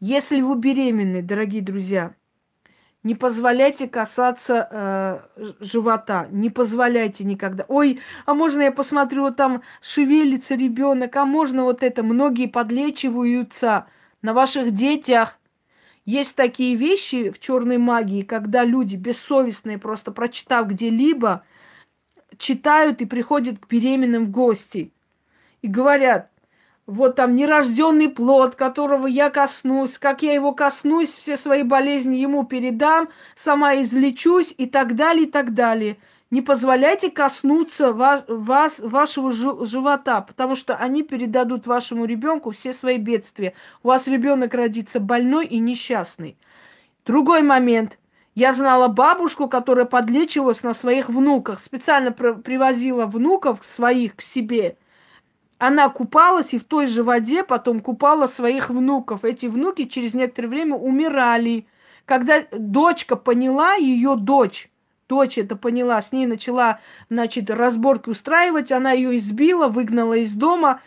если 0.00 0.40
вы 0.40 0.56
беременны, 0.56 1.20
дорогие 1.22 1.60
друзья, 1.60 2.14
Не 3.06 3.14
позволяйте 3.14 3.86
касаться 3.86 4.68
э, 4.68 5.20
живота. 5.60 6.26
Не 6.32 6.50
позволяйте 6.50 7.22
никогда. 7.22 7.64
Ой, 7.68 8.00
а 8.24 8.34
можно 8.34 8.62
я 8.62 8.72
посмотрю, 8.72 9.22
вот 9.22 9.36
там 9.36 9.62
шевелится 9.80 10.56
ребенок, 10.56 11.14
а 11.14 11.24
можно 11.24 11.62
вот 11.62 11.84
это. 11.84 12.02
Многие 12.02 12.48
подлечиваются 12.48 13.86
на 14.22 14.34
ваших 14.34 14.72
детях. 14.72 15.38
Есть 16.04 16.34
такие 16.34 16.74
вещи 16.74 17.30
в 17.30 17.38
черной 17.38 17.78
магии, 17.78 18.22
когда 18.22 18.64
люди 18.64 18.96
бессовестные, 18.96 19.78
просто 19.78 20.10
прочитав 20.10 20.66
где-либо, 20.66 21.44
читают 22.38 23.02
и 23.02 23.06
приходят 23.06 23.60
к 23.60 23.68
беременным 23.68 24.24
в 24.24 24.30
гости. 24.32 24.92
И 25.62 25.68
говорят, 25.68 26.32
вот 26.86 27.16
там 27.16 27.34
нерожденный 27.34 28.08
плод, 28.08 28.54
которого 28.54 29.06
я 29.06 29.30
коснусь, 29.30 29.98
как 29.98 30.22
я 30.22 30.32
его 30.32 30.52
коснусь, 30.52 31.10
все 31.10 31.36
свои 31.36 31.62
болезни 31.62 32.16
ему 32.16 32.44
передам, 32.44 33.08
сама 33.34 33.80
излечусь 33.82 34.54
и 34.56 34.66
так 34.66 34.94
далее, 34.94 35.26
и 35.26 35.30
так 35.30 35.52
далее. 35.54 35.98
Не 36.30 36.42
позволяйте 36.42 37.10
коснуться 37.10 37.92
вас, 37.92 38.24
вас 38.28 38.80
вашего 38.80 39.32
живота, 39.32 40.20
потому 40.20 40.56
что 40.56 40.74
они 40.74 41.02
передадут 41.02 41.66
вашему 41.66 42.04
ребенку 42.04 42.50
все 42.50 42.72
свои 42.72 42.98
бедствия. 42.98 43.54
У 43.82 43.88
вас 43.88 44.06
ребенок 44.06 44.54
родится 44.54 44.98
больной 44.98 45.46
и 45.46 45.58
несчастный. 45.58 46.36
Другой 47.04 47.42
момент. 47.42 47.98
Я 48.34 48.52
знала 48.52 48.88
бабушку, 48.88 49.48
которая 49.48 49.86
подлечивалась 49.86 50.62
на 50.62 50.74
своих 50.74 51.08
внуках, 51.08 51.58
специально 51.58 52.12
привозила 52.12 53.06
внуков 53.06 53.60
своих 53.62 54.16
к 54.16 54.20
себе– 54.20 54.76
она 55.58 55.88
купалась 55.88 56.52
и 56.52 56.58
в 56.58 56.64
той 56.64 56.86
же 56.86 57.02
воде 57.02 57.42
потом 57.42 57.80
купала 57.80 58.26
своих 58.26 58.68
внуков. 58.70 59.24
Эти 59.24 59.46
внуки 59.46 59.84
через 59.84 60.14
некоторое 60.14 60.48
время 60.48 60.76
умирали. 60.76 61.66
Когда 62.04 62.44
дочка 62.52 63.16
поняла, 63.16 63.74
ее 63.74 64.16
дочь, 64.16 64.70
дочь 65.08 65.38
это 65.38 65.56
поняла, 65.56 66.00
с 66.00 66.12
ней 66.12 66.26
начала, 66.26 66.80
значит, 67.08 67.50
разборки 67.50 68.10
устраивать, 68.10 68.70
она 68.70 68.92
ее 68.92 69.16
избила, 69.16 69.68
выгнала 69.68 70.14
из 70.14 70.34
дома, 70.34 70.80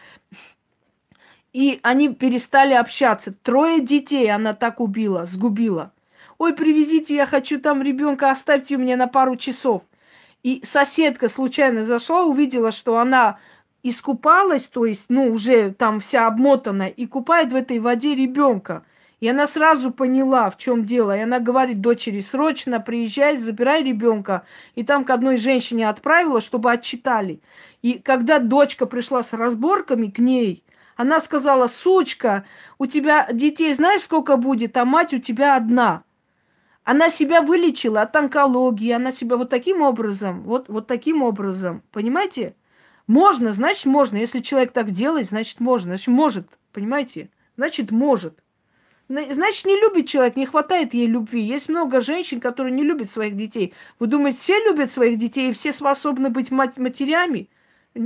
и 1.52 1.80
они 1.82 2.14
перестали 2.14 2.74
общаться. 2.74 3.34
Трое 3.34 3.82
детей 3.82 4.32
она 4.32 4.54
так 4.54 4.80
убила, 4.80 5.26
сгубила. 5.26 5.92
Ой, 6.38 6.54
привезите, 6.54 7.16
я 7.16 7.26
хочу 7.26 7.60
там 7.60 7.82
ребенка, 7.82 8.32
оставьте 8.32 8.76
у 8.76 8.80
меня 8.80 8.96
на 8.96 9.08
пару 9.08 9.36
часов. 9.36 9.82
И 10.42 10.62
соседка 10.64 11.28
случайно 11.28 11.84
зашла, 11.84 12.24
увидела, 12.24 12.72
что 12.72 12.98
она 12.98 13.40
искупалась, 13.84 14.68
то 14.68 14.86
есть, 14.86 15.06
ну, 15.10 15.32
уже 15.32 15.72
там 15.72 16.00
вся 16.00 16.28
обмотана, 16.28 16.88
и 16.88 17.06
купает 17.06 17.52
в 17.52 17.56
этой 17.56 17.80
воде 17.80 18.16
ребенка. 18.16 18.84
И 19.20 19.28
она 19.28 19.48
сразу 19.48 19.92
поняла, 19.92 20.50
в 20.50 20.58
чем 20.58 20.86
дело. 20.86 21.16
И 21.16 21.22
она 21.22 21.40
говорит 21.40 21.82
дочери, 21.82 22.22
срочно 22.22 22.80
приезжай, 22.80 23.38
забирай 23.38 23.84
ребенка. 23.84 24.44
И 24.76 24.84
там 24.84 25.04
к 25.04 25.10
одной 25.10 25.38
женщине 25.38 25.90
отправила, 25.90 26.40
чтобы 26.40 26.72
отчитали. 26.72 27.42
И 27.82 28.00
когда 28.00 28.40
дочка 28.40 28.86
пришла 28.86 29.22
с 29.24 29.34
разборками 29.34 30.08
к 30.08 30.20
ней, 30.20 30.64
она 30.96 31.20
сказала, 31.20 31.68
сучка, 31.68 32.46
у 32.78 32.86
тебя 32.86 33.28
детей 33.32 33.74
знаешь 33.74 34.02
сколько 34.02 34.38
будет, 34.38 34.76
а 34.78 34.86
мать 34.86 35.14
у 35.14 35.20
тебя 35.20 35.56
одна. 35.56 36.04
Она 36.84 37.10
себя 37.10 37.42
вылечила 37.42 38.02
от 38.02 38.16
онкологии, 38.16 38.92
она 38.92 39.12
себя 39.12 39.38
вот 39.38 39.50
таким 39.50 39.82
образом, 39.82 40.42
вот, 40.44 40.70
вот 40.70 40.88
таким 40.88 41.22
образом, 41.24 41.84
понимаете? 41.92 42.56
Можно, 43.10 43.54
значит, 43.54 43.88
можно. 43.88 44.18
Если 44.18 44.40
человек 44.40 44.72
так 44.72 44.92
делает, 44.92 45.30
значит, 45.30 45.60
можно. 45.60 45.88
Значит, 45.88 46.10
может. 46.10 46.48
Понимаете? 46.72 47.32
Значит, 47.58 47.90
может. 47.90 48.38
Значит, 49.08 49.66
не 49.66 49.82
любит 49.82 50.08
человек, 50.08 50.36
не 50.36 50.46
хватает 50.46 50.94
ей 50.94 51.08
любви. 51.08 51.42
Есть 51.42 51.70
много 51.70 52.02
женщин, 52.02 52.40
которые 52.40 52.72
не 52.72 52.84
любят 52.84 53.10
своих 53.10 53.36
детей. 53.36 53.74
Вы 53.98 54.06
думаете, 54.06 54.38
все 54.38 54.64
любят 54.64 54.92
своих 54.92 55.18
детей 55.18 55.50
и 55.50 55.54
все 55.54 55.74
способны 55.74 56.30
быть 56.30 56.52
мать 56.52 56.78
матерями? 56.78 57.50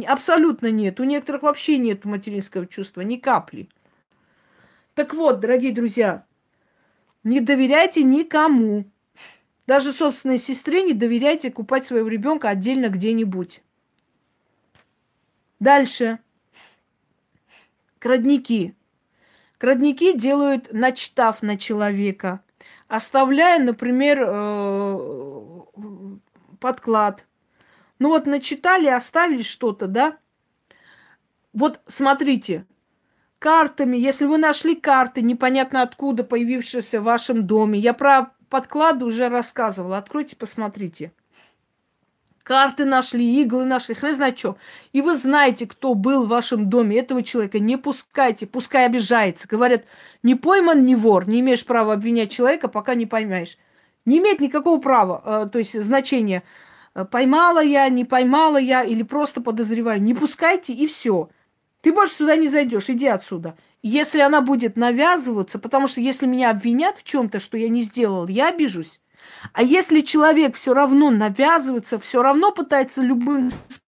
Абсолютно 0.08 0.72
нет. 0.72 1.02
У 1.02 1.04
некоторых 1.04 1.42
вообще 1.42 1.78
нет 1.80 2.06
материнского 2.06 2.66
чувства, 2.66 3.02
ни 3.02 3.18
капли. 3.18 3.68
Так 4.94 5.14
вот, 5.14 5.42
дорогие 5.42 5.74
друзья, 5.74 6.24
не 7.26 7.42
доверяйте 7.42 8.04
никому. 8.04 8.86
Даже 9.68 9.92
собственной 9.92 10.38
сестре 10.38 10.82
не 10.82 10.94
доверяйте 10.94 11.52
купать 11.52 11.86
своего 11.86 12.08
ребенка 12.08 12.48
отдельно 12.48 12.88
где-нибудь. 12.88 13.62
Дальше. 15.64 16.20
Крадники. 17.98 18.76
Крадники 19.58 20.12
делают, 20.12 20.74
начитав 20.74 21.42
на 21.42 21.58
человека, 21.58 22.42
оставляя, 22.90 23.64
например, 23.64 24.26
э, 24.28 25.00
подклад. 26.60 27.26
Ну 27.98 28.10
вот 28.10 28.26
начитали, 28.26 28.88
оставили 28.88 29.42
что-то, 29.42 29.88
да? 29.88 30.18
Вот 31.54 31.80
смотрите, 31.88 32.66
картами, 33.40 33.96
если 33.96 34.26
вы 34.26 34.38
нашли 34.40 34.76
карты, 34.76 35.22
непонятно 35.22 35.82
откуда 35.82 36.26
появившиеся 36.26 37.00
в 37.00 37.06
вашем 37.06 37.48
доме, 37.48 37.80
я 37.80 37.94
про 37.94 38.34
подклады 38.50 39.06
уже 39.06 39.30
рассказывала, 39.30 39.98
откройте, 39.98 40.36
посмотрите– 40.36 41.14
карты 42.44 42.86
нашли, 42.86 43.42
иглы 43.42 43.66
нашли, 43.66 43.96
хрен 43.96 44.14
знает 44.14 44.38
что. 44.38 44.58
И 44.92 45.02
вы 45.02 45.18
знаете, 45.18 45.66
кто 45.66 45.96
был 45.96 46.26
в 46.26 46.30
вашем 46.30 46.70
доме, 46.70 47.00
этого 47.00 47.24
человека 47.24 47.60
не 47.60 47.78
пускайте, 47.78 48.46
пускай 48.46 48.86
обижается. 48.86 49.48
Говорят, 49.48 49.86
не 50.22 50.36
пойман, 50.36 50.86
не 50.86 50.96
вор, 50.96 51.28
не 51.28 51.40
имеешь 51.40 51.66
права 51.66 51.94
обвинять 51.94 52.32
человека, 52.32 52.68
пока 52.68 52.96
не 52.96 53.06
поймаешь. 53.06 53.58
Не 54.06 54.20
имеет 54.20 54.40
никакого 54.40 54.80
права, 54.80 55.22
э, 55.26 55.50
то 55.50 55.60
есть 55.60 55.82
значения. 55.82 56.44
Э, 56.94 57.06
поймала 57.06 57.64
я, 57.64 57.88
не 57.90 58.06
поймала 58.06 58.58
я 58.58 58.84
или 58.84 59.04
просто 59.04 59.42
подозреваю. 59.42 60.02
Не 60.02 60.14
пускайте 60.14 60.74
и 60.74 60.86
все. 60.88 61.30
Ты 61.82 61.92
больше 61.92 62.16
сюда 62.16 62.36
не 62.36 62.48
зайдешь, 62.48 62.90
иди 62.90 63.08
отсюда. 63.08 63.58
Если 63.82 64.20
она 64.20 64.40
будет 64.42 64.78
навязываться, 64.78 65.60
потому 65.60 65.88
что 65.88 66.00
если 66.00 66.26
меня 66.26 66.50
обвинят 66.50 66.98
в 66.98 67.04
чем-то, 67.04 67.40
что 67.40 67.58
я 67.58 67.68
не 67.68 67.82
сделал, 67.82 68.28
я 68.28 68.50
обижусь. 68.50 69.02
А 69.52 69.64
если 69.64 70.02
человек 70.02 70.56
все 70.56 70.74
равно 70.74 71.10
навязывается, 71.10 72.00
все 72.00 72.22
равно 72.22 72.52
пытается 72.52 73.02
любым 73.02 73.52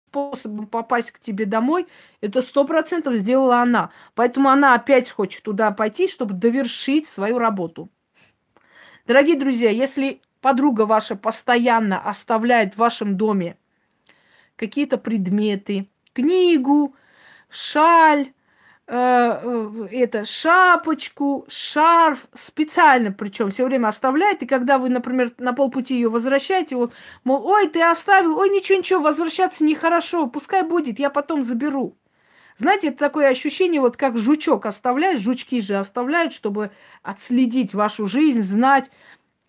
способом 0.09 0.67
попасть 0.67 1.13
к 1.13 1.19
тебе 1.19 1.45
домой, 1.45 1.87
это 2.21 2.43
сто 2.43 2.65
процентов 2.65 3.15
сделала 3.15 3.61
она. 3.61 3.91
Поэтому 4.15 4.49
она 4.49 4.75
опять 4.75 5.11
хочет 5.11 5.43
туда 5.43 5.71
пойти, 5.71 6.09
чтобы 6.09 6.35
довершить 6.35 7.07
свою 7.07 7.39
работу. 7.39 7.91
Дорогие 9.07 9.39
друзья, 9.39 9.71
если 9.71 10.21
подруга 10.41 10.83
ваша 10.83 11.17
постоянно 11.17 12.01
оставляет 12.01 12.75
в 12.75 12.79
вашем 12.79 13.17
доме 13.17 13.57
какие-то 14.57 14.99
предметы, 14.99 15.89
книгу, 16.13 16.95
шаль, 17.49 18.33
это 18.89 20.25
шапочку, 20.25 21.45
шарф, 21.49 22.27
специально 22.35 23.13
причем 23.13 23.51
все 23.51 23.67
время 23.67 23.89
оставляет. 23.89 24.43
И 24.43 24.47
когда 24.47 24.79
вы, 24.79 24.89
например, 24.89 25.33
на 25.37 25.53
полпути 25.53 25.95
ее 25.95 26.09
возвращаете, 26.09 26.77
вот, 26.77 26.95
мол, 27.23 27.47
ой, 27.47 27.69
ты 27.69 27.83
оставил, 27.83 28.39
ой, 28.39 28.49
ничего, 28.49 28.79
ничего, 28.79 29.01
возвращаться 29.01 29.63
нехорошо, 29.63 30.27
пускай 30.27 30.63
будет, 30.63 30.99
я 30.99 31.11
потом 31.11 31.43
заберу. 31.45 31.99
Знаете, 32.57 32.89
это 32.89 32.99
такое 32.99 33.29
ощущение, 33.29 33.81
вот 33.81 33.97
как 33.97 34.19
жучок 34.19 34.67
оставляет, 34.67 35.21
жучки 35.21 35.61
же 35.61 35.77
оставляют, 35.77 36.33
чтобы 36.33 36.71
отследить 37.03 37.75
вашу 37.75 38.07
жизнь, 38.07 38.43
знать, 38.43 38.91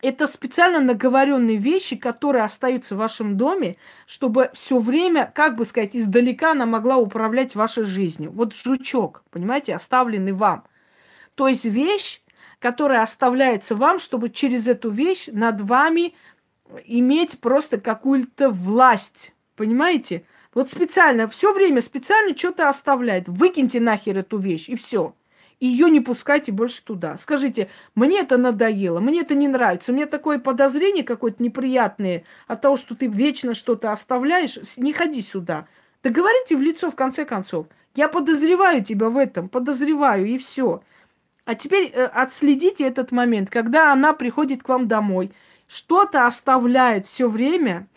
это 0.02 0.28
специально 0.28 0.80
наговоренные 0.80 1.58
вещи, 1.58 1.96
которые 1.96 2.44
остаются 2.44 2.96
в 2.96 3.00
вашем 3.00 3.36
доме, 3.36 3.76
чтобы 4.06 4.50
все 4.54 4.80
время, 4.80 5.32
как 5.34 5.58
бы 5.58 5.66
сказать, 5.66 5.96
издалека 5.96 6.52
она 6.52 6.66
могла 6.66 6.98
управлять 6.98 7.56
вашей 7.56 7.84
жизнью. 7.84 8.32
Вот 8.34 8.54
жучок, 8.54 9.24
понимаете, 9.30 9.76
оставленный 9.76 10.32
вам. 10.32 10.64
То 11.36 11.48
есть 11.48 11.66
вещь, 11.66 12.22
которая 12.60 13.04
оставляется 13.04 13.76
вам, 13.76 14.00
чтобы 14.00 14.30
через 14.30 14.68
эту 14.68 14.90
вещь 14.90 15.28
над 15.32 15.62
вами 15.62 16.14
иметь 16.86 17.40
просто 17.40 17.80
какую-то 17.80 18.50
власть. 18.50 19.34
Понимаете? 19.56 20.24
Вот 20.54 20.70
специально, 20.70 21.28
все 21.28 21.54
время 21.54 21.82
специально 21.82 22.36
что-то 22.36 22.70
оставляет. 22.70 23.28
Выкиньте 23.28 23.80
нахер 23.82 24.18
эту 24.18 24.38
вещь, 24.38 24.70
и 24.70 24.76
все 24.76 25.14
ее 25.60 25.90
не 25.90 26.00
пускайте 26.00 26.52
больше 26.52 26.82
туда. 26.84 27.18
Скажите, 27.18 27.70
мне 27.96 28.20
это 28.20 28.38
надоело, 28.38 29.00
мне 29.00 29.22
это 29.22 29.36
не 29.36 29.48
нравится, 29.48 29.92
у 29.92 29.96
меня 29.96 30.06
такое 30.06 30.40
подозрение 30.40 31.04
какое-то 31.04 31.44
неприятное 31.44 32.24
от 32.48 32.62
того, 32.62 32.78
что 32.78 32.96
ты 32.96 33.08
вечно 33.08 33.54
что-то 33.54 33.92
оставляешь, 33.92 34.58
не 34.78 34.94
ходи 34.94 35.22
сюда. 35.22 35.68
Да 36.04 36.10
говорите 36.10 36.56
в 36.56 36.62
лицо 36.62 36.90
в 36.90 36.96
конце 36.96 37.26
концов. 37.26 37.68
Я 37.96 38.08
подозреваю 38.08 38.84
тебя 38.84 39.10
в 39.10 39.18
этом, 39.18 39.50
подозреваю, 39.50 40.26
и 40.26 40.38
все. 40.38 40.82
А 41.44 41.56
теперь 41.56 41.92
э, 41.94 42.06
отследите 42.06 42.86
этот 42.86 43.12
момент, 43.12 43.50
когда 43.50 43.92
она 43.92 44.14
приходит 44.14 44.64
к 44.64 44.70
вам 44.70 44.88
домой, 44.88 45.32
что-то 45.68 46.26
оставляет 46.26 47.06
все 47.06 47.28
время, 47.28 47.88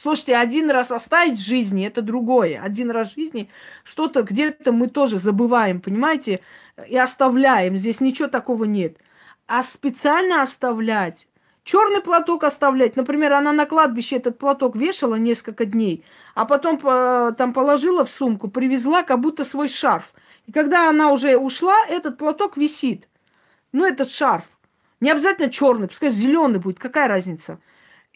Слушайте, 0.00 0.36
один 0.36 0.70
раз 0.70 0.90
оставить 0.92 1.40
жизни 1.40 1.86
это 1.86 2.02
другое. 2.02 2.60
Один 2.62 2.90
раз 2.90 3.14
жизни 3.14 3.50
что-то 3.82 4.22
где-то 4.22 4.70
мы 4.70 4.88
тоже 4.88 5.18
забываем, 5.18 5.80
понимаете, 5.80 6.40
и 6.86 6.96
оставляем. 6.96 7.76
Здесь 7.76 8.00
ничего 8.00 8.28
такого 8.28 8.64
нет. 8.64 8.98
А 9.46 9.62
специально 9.62 10.42
оставлять 10.42 11.26
Черный 11.68 12.00
платок 12.00 12.44
оставлять. 12.44 12.96
Например, 12.96 13.34
она 13.34 13.52
на 13.52 13.66
кладбище 13.66 14.16
этот 14.16 14.38
платок 14.38 14.74
вешала 14.74 15.16
несколько 15.16 15.66
дней, 15.66 16.02
а 16.34 16.46
потом 16.46 16.80
э, 16.82 17.32
там 17.36 17.52
положила 17.52 18.06
в 18.06 18.10
сумку, 18.10 18.48
привезла 18.48 19.02
как 19.02 19.20
будто 19.20 19.44
свой 19.44 19.68
шарф. 19.68 20.14
И 20.46 20.52
когда 20.52 20.88
она 20.88 21.12
уже 21.12 21.36
ушла, 21.36 21.76
этот 21.86 22.16
платок 22.16 22.56
висит. 22.56 23.10
Ну, 23.72 23.84
этот 23.84 24.10
шарф. 24.10 24.46
Не 25.00 25.10
обязательно 25.10 25.50
черный, 25.50 25.88
пускай 25.88 26.08
зеленый 26.08 26.58
будет, 26.58 26.78
какая 26.78 27.06
разница. 27.06 27.60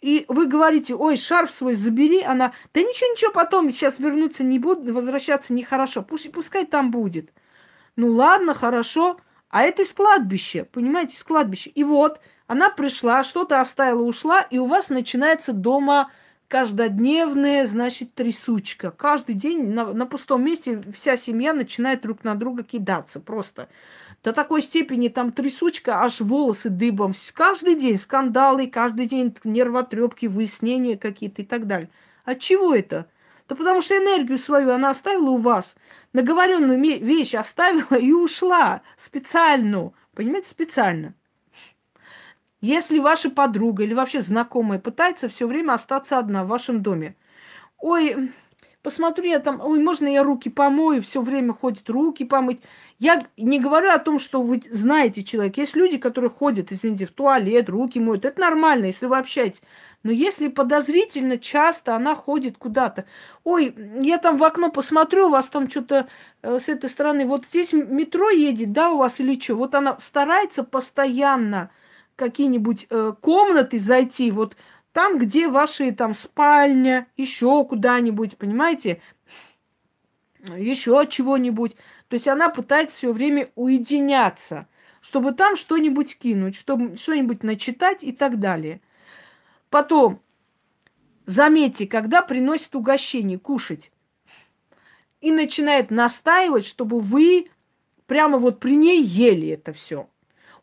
И 0.03 0.25
вы 0.27 0.47
говорите, 0.47 0.95
ой, 0.95 1.15
шарф 1.15 1.49
свой 1.49 1.75
забери, 1.75 2.21
она, 2.21 2.51
да 2.73 2.81
ничего, 2.81 3.09
ничего, 3.13 3.31
потом 3.31 3.71
сейчас 3.71 3.99
вернуться 3.99 4.43
не 4.43 4.59
буду, 4.59 4.93
возвращаться 4.93 5.53
нехорошо, 5.53 6.03
пусть, 6.03 6.29
пускай 6.29 6.65
там 6.65 6.91
будет. 6.91 7.31
Ну 7.95 8.11
ладно, 8.11 8.53
хорошо, 8.53 9.17
а 9.47 9.61
это 9.61 9.83
из 9.83 9.93
кладбища, 9.93 10.67
понимаете, 10.69 11.15
из 11.15 11.23
кладбища. 11.23 11.69
И 11.69 11.85
вот, 11.85 12.19
она 12.47 12.69
пришла, 12.69 13.23
что-то 13.23 13.61
оставила, 13.61 14.01
ушла, 14.03 14.41
и 14.41 14.57
у 14.57 14.65
вас 14.65 14.89
начинается 14.89 15.53
дома 15.53 16.11
каждодневная, 16.49 17.65
значит, 17.65 18.13
трясучка. 18.13 18.91
Каждый 18.91 19.35
день 19.35 19.69
на, 19.69 19.93
на 19.93 20.05
пустом 20.05 20.43
месте 20.43 20.83
вся 20.93 21.15
семья 21.15 21.53
начинает 21.53 22.01
друг 22.01 22.25
на 22.25 22.35
друга 22.35 22.63
кидаться. 22.63 23.21
Просто 23.21 23.69
до 24.23 24.31
такой 24.31 24.61
степени 24.61 25.09
там 25.09 25.31
трясучка, 25.31 26.01
аж 26.01 26.21
волосы 26.21 26.69
дыбом. 26.69 27.13
Каждый 27.33 27.75
день 27.75 27.97
скандалы, 27.97 28.67
каждый 28.67 29.05
день 29.05 29.35
нервотрепки, 29.43 30.27
выяснения 30.27 30.97
какие-то 30.97 31.41
и 31.41 31.45
так 31.45 31.67
далее. 31.67 31.89
От 32.23 32.39
чего 32.39 32.73
это? 32.73 33.07
Да 33.49 33.55
потому 33.55 33.81
что 33.81 33.97
энергию 33.97 34.37
свою 34.37 34.71
она 34.71 34.91
оставила 34.91 35.31
у 35.31 35.37
вас. 35.37 35.75
Наговоренную 36.13 36.79
вещь 36.81 37.35
оставила 37.35 37.97
и 37.97 38.11
ушла. 38.13 38.81
Специальную. 38.95 39.93
Понимаете, 40.15 40.49
специально. 40.49 41.13
Если 42.61 42.99
ваша 42.99 43.29
подруга 43.29 43.83
или 43.83 43.93
вообще 43.93 44.21
знакомая 44.21 44.79
пытается 44.79 45.27
все 45.27 45.47
время 45.47 45.73
остаться 45.73 46.17
одна 46.17 46.45
в 46.45 46.47
вашем 46.47 46.81
доме, 46.81 47.17
ой, 47.77 48.31
посмотри, 48.81 49.31
я 49.31 49.39
там, 49.39 49.59
ой, 49.59 49.79
можно 49.79 50.07
я 50.07 50.23
руки 50.23 50.49
помою, 50.49 51.01
все 51.01 51.19
время 51.19 51.53
ходит 51.53 51.89
руки 51.89 52.23
помыть. 52.23 52.61
Я 53.03 53.27
не 53.35 53.59
говорю 53.59 53.91
о 53.91 53.99
том, 53.99 54.17
что 54.17 54.41
вы 54.41 54.61
знаете 54.71 55.25
человека. 55.25 55.59
Есть 55.59 55.75
люди, 55.75 55.97
которые 55.97 56.31
ходят, 56.31 56.71
извините, 56.71 57.05
в 57.05 57.11
туалет, 57.11 57.67
руки 57.67 57.99
моют. 57.99 58.23
Это 58.23 58.39
нормально, 58.39 58.85
если 58.85 59.07
вы 59.07 59.17
общаетесь. 59.17 59.61
Но 60.03 60.11
если 60.13 60.47
подозрительно 60.47 61.37
часто 61.37 61.97
она 61.97 62.15
ходит 62.15 62.57
куда-то, 62.57 63.03
ой, 63.43 63.75
я 64.01 64.19
там 64.19 64.37
в 64.37 64.43
окно 64.45 64.71
посмотрю, 64.71 65.27
у 65.27 65.31
вас 65.31 65.49
там 65.49 65.69
что-то 65.69 66.07
э, 66.43 66.59
с 66.59 66.69
этой 66.69 66.89
стороны, 66.89 67.25
вот 67.25 67.45
здесь 67.45 67.73
метро 67.73 68.29
едет, 68.29 68.71
да, 68.71 68.91
у 68.91 68.99
вас 68.99 69.19
или 69.19 69.37
что? 69.37 69.55
Вот 69.55 69.75
она 69.75 69.99
старается 69.99 70.63
постоянно 70.63 71.71
какие-нибудь 72.15 72.87
э, 72.89 73.11
комнаты 73.19 73.79
зайти, 73.79 74.31
вот 74.31 74.55
там, 74.93 75.17
где 75.17 75.49
ваши 75.49 75.91
там 75.91 76.13
спальня, 76.13 77.07
еще 77.17 77.65
куда-нибудь, 77.65 78.37
понимаете, 78.37 79.01
еще 80.55 81.05
чего-нибудь. 81.09 81.75
То 82.07 82.15
есть 82.15 82.27
она 82.27 82.49
пытается 82.49 82.97
все 82.97 83.11
время 83.11 83.49
уединяться, 83.55 84.67
чтобы 85.01 85.33
там 85.33 85.55
что-нибудь 85.55 86.17
кинуть, 86.17 86.55
чтобы 86.55 86.97
что-нибудь 86.97 87.43
начитать 87.43 88.03
и 88.03 88.11
так 88.11 88.39
далее. 88.39 88.81
Потом, 89.69 90.21
заметьте, 91.25 91.87
когда 91.87 92.21
приносит 92.21 92.75
угощение 92.75 93.39
кушать 93.39 93.91
и 95.21 95.31
начинает 95.31 95.89
настаивать, 95.89 96.65
чтобы 96.65 96.99
вы 96.99 97.49
прямо 98.05 98.37
вот 98.37 98.59
при 98.59 98.75
ней 98.75 99.01
ели 99.01 99.49
это 99.49 99.73
все. 99.73 100.07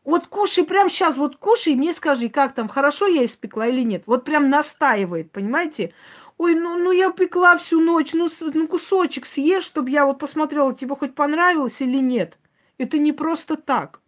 Вот 0.04 0.26
кушай 0.28 0.64
прямо 0.64 0.88
сейчас, 0.88 1.16
вот 1.16 1.36
кушай, 1.36 1.74
и 1.74 1.76
мне 1.76 1.92
скажи, 1.92 2.28
как 2.28 2.54
там, 2.54 2.68
хорошо 2.68 3.06
я 3.06 3.24
испекла 3.24 3.66
или 3.66 3.82
нет. 3.82 4.04
Вот 4.06 4.24
прям 4.24 4.48
настаивает, 4.48 5.30
понимаете? 5.30 5.92
Ой, 6.40 6.54
ну, 6.54 6.78
ну 6.78 6.90
я 6.90 7.10
пекла 7.10 7.58
всю 7.58 7.82
ночь, 7.82 8.14
ну, 8.14 8.26
ну 8.54 8.66
кусочек 8.66 9.26
съешь, 9.26 9.62
чтобы 9.62 9.90
я 9.90 10.06
вот 10.06 10.18
посмотрела, 10.18 10.74
тебе 10.74 10.96
хоть 10.96 11.14
понравилось 11.14 11.82
или 11.82 11.98
нет. 11.98 12.38
Это 12.78 12.96
не 12.96 13.12
просто 13.12 13.56
так. 13.56 14.00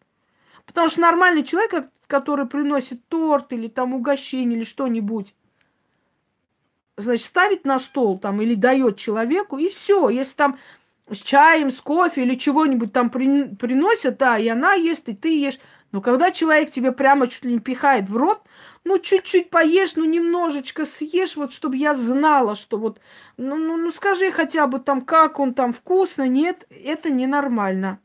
Потому 0.65 0.89
что 0.89 1.03
нормальный 1.03 1.45
человек, 1.45 1.91
который 2.07 2.47
приносит 2.47 3.07
торт 3.09 3.53
или 3.53 3.69
там 3.69 3.93
угощение 3.93 4.57
или 4.57 4.65
что-нибудь, 4.65 5.35
значит, 6.97 7.27
ставит 7.27 7.67
на 7.67 7.79
стол 7.79 8.19
там 8.19 8.41
или 8.41 8.55
дает 8.55 8.97
человеку, 8.97 9.59
и 9.59 9.69
все. 9.69 10.09
Если 10.09 10.35
там 10.35 10.59
с 11.11 11.19
чаем, 11.19 11.71
с 11.71 11.83
кофе 11.83 12.23
или 12.23 12.37
чего-нибудь 12.37 12.95
там 12.95 13.11
при, 13.11 13.45
приносят, 13.57 14.17
да, 14.17 14.39
и 14.39 14.49
она 14.49 14.73
ест, 14.73 15.07
и 15.11 15.15
ты 15.15 15.39
ешь. 15.39 15.59
Но 15.93 16.01
когда 16.01 16.31
человек 16.31 16.71
тебе 16.71 16.91
прямо 16.91 17.29
чуть 17.29 17.45
ли 17.45 17.53
не 17.53 17.61
пихает 17.61 18.09
в 18.09 18.17
рот, 18.17 18.41
ну, 18.83 18.99
чуть-чуть 18.99 19.51
поешь, 19.51 19.95
ну, 19.95 20.05
немножечко 20.05 20.87
съешь, 20.87 21.37
вот, 21.37 21.53
чтобы 21.53 21.77
я 21.77 21.95
знала, 21.95 22.57
что 22.57 22.79
вот, 22.79 22.99
ну, 23.37 23.57
ну, 23.57 23.77
ну, 23.77 23.91
скажи 23.91 24.33
хотя 24.33 24.67
бы 24.67 24.81
там, 24.81 25.03
как 25.03 25.39
он 25.39 25.53
там 25.53 25.73
вкусно, 25.73 26.27
нет, 26.27 26.67
это 26.71 27.11
ненормально. 27.11 28.01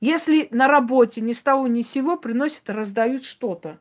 Если 0.00 0.48
на 0.50 0.68
работе 0.68 1.22
ни 1.22 1.32
с 1.32 1.42
того 1.42 1.66
ни 1.66 1.80
с 1.80 1.90
сего 1.90 2.18
приносят, 2.18 2.68
раздают 2.68 3.24
что-то. 3.24 3.80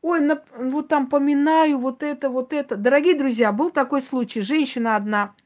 Ой, 0.00 0.20
на, 0.20 0.42
вот 0.56 0.88
там 0.88 1.08
поминаю 1.08 1.76
вот 1.76 2.02
это, 2.02 2.30
вот 2.30 2.54
это. 2.54 2.76
Дорогие 2.76 3.14
друзья, 3.14 3.52
был 3.52 3.68
такой 3.70 4.00
случай. 4.00 4.40
Женщина 4.40 4.96
одна– 4.96 5.34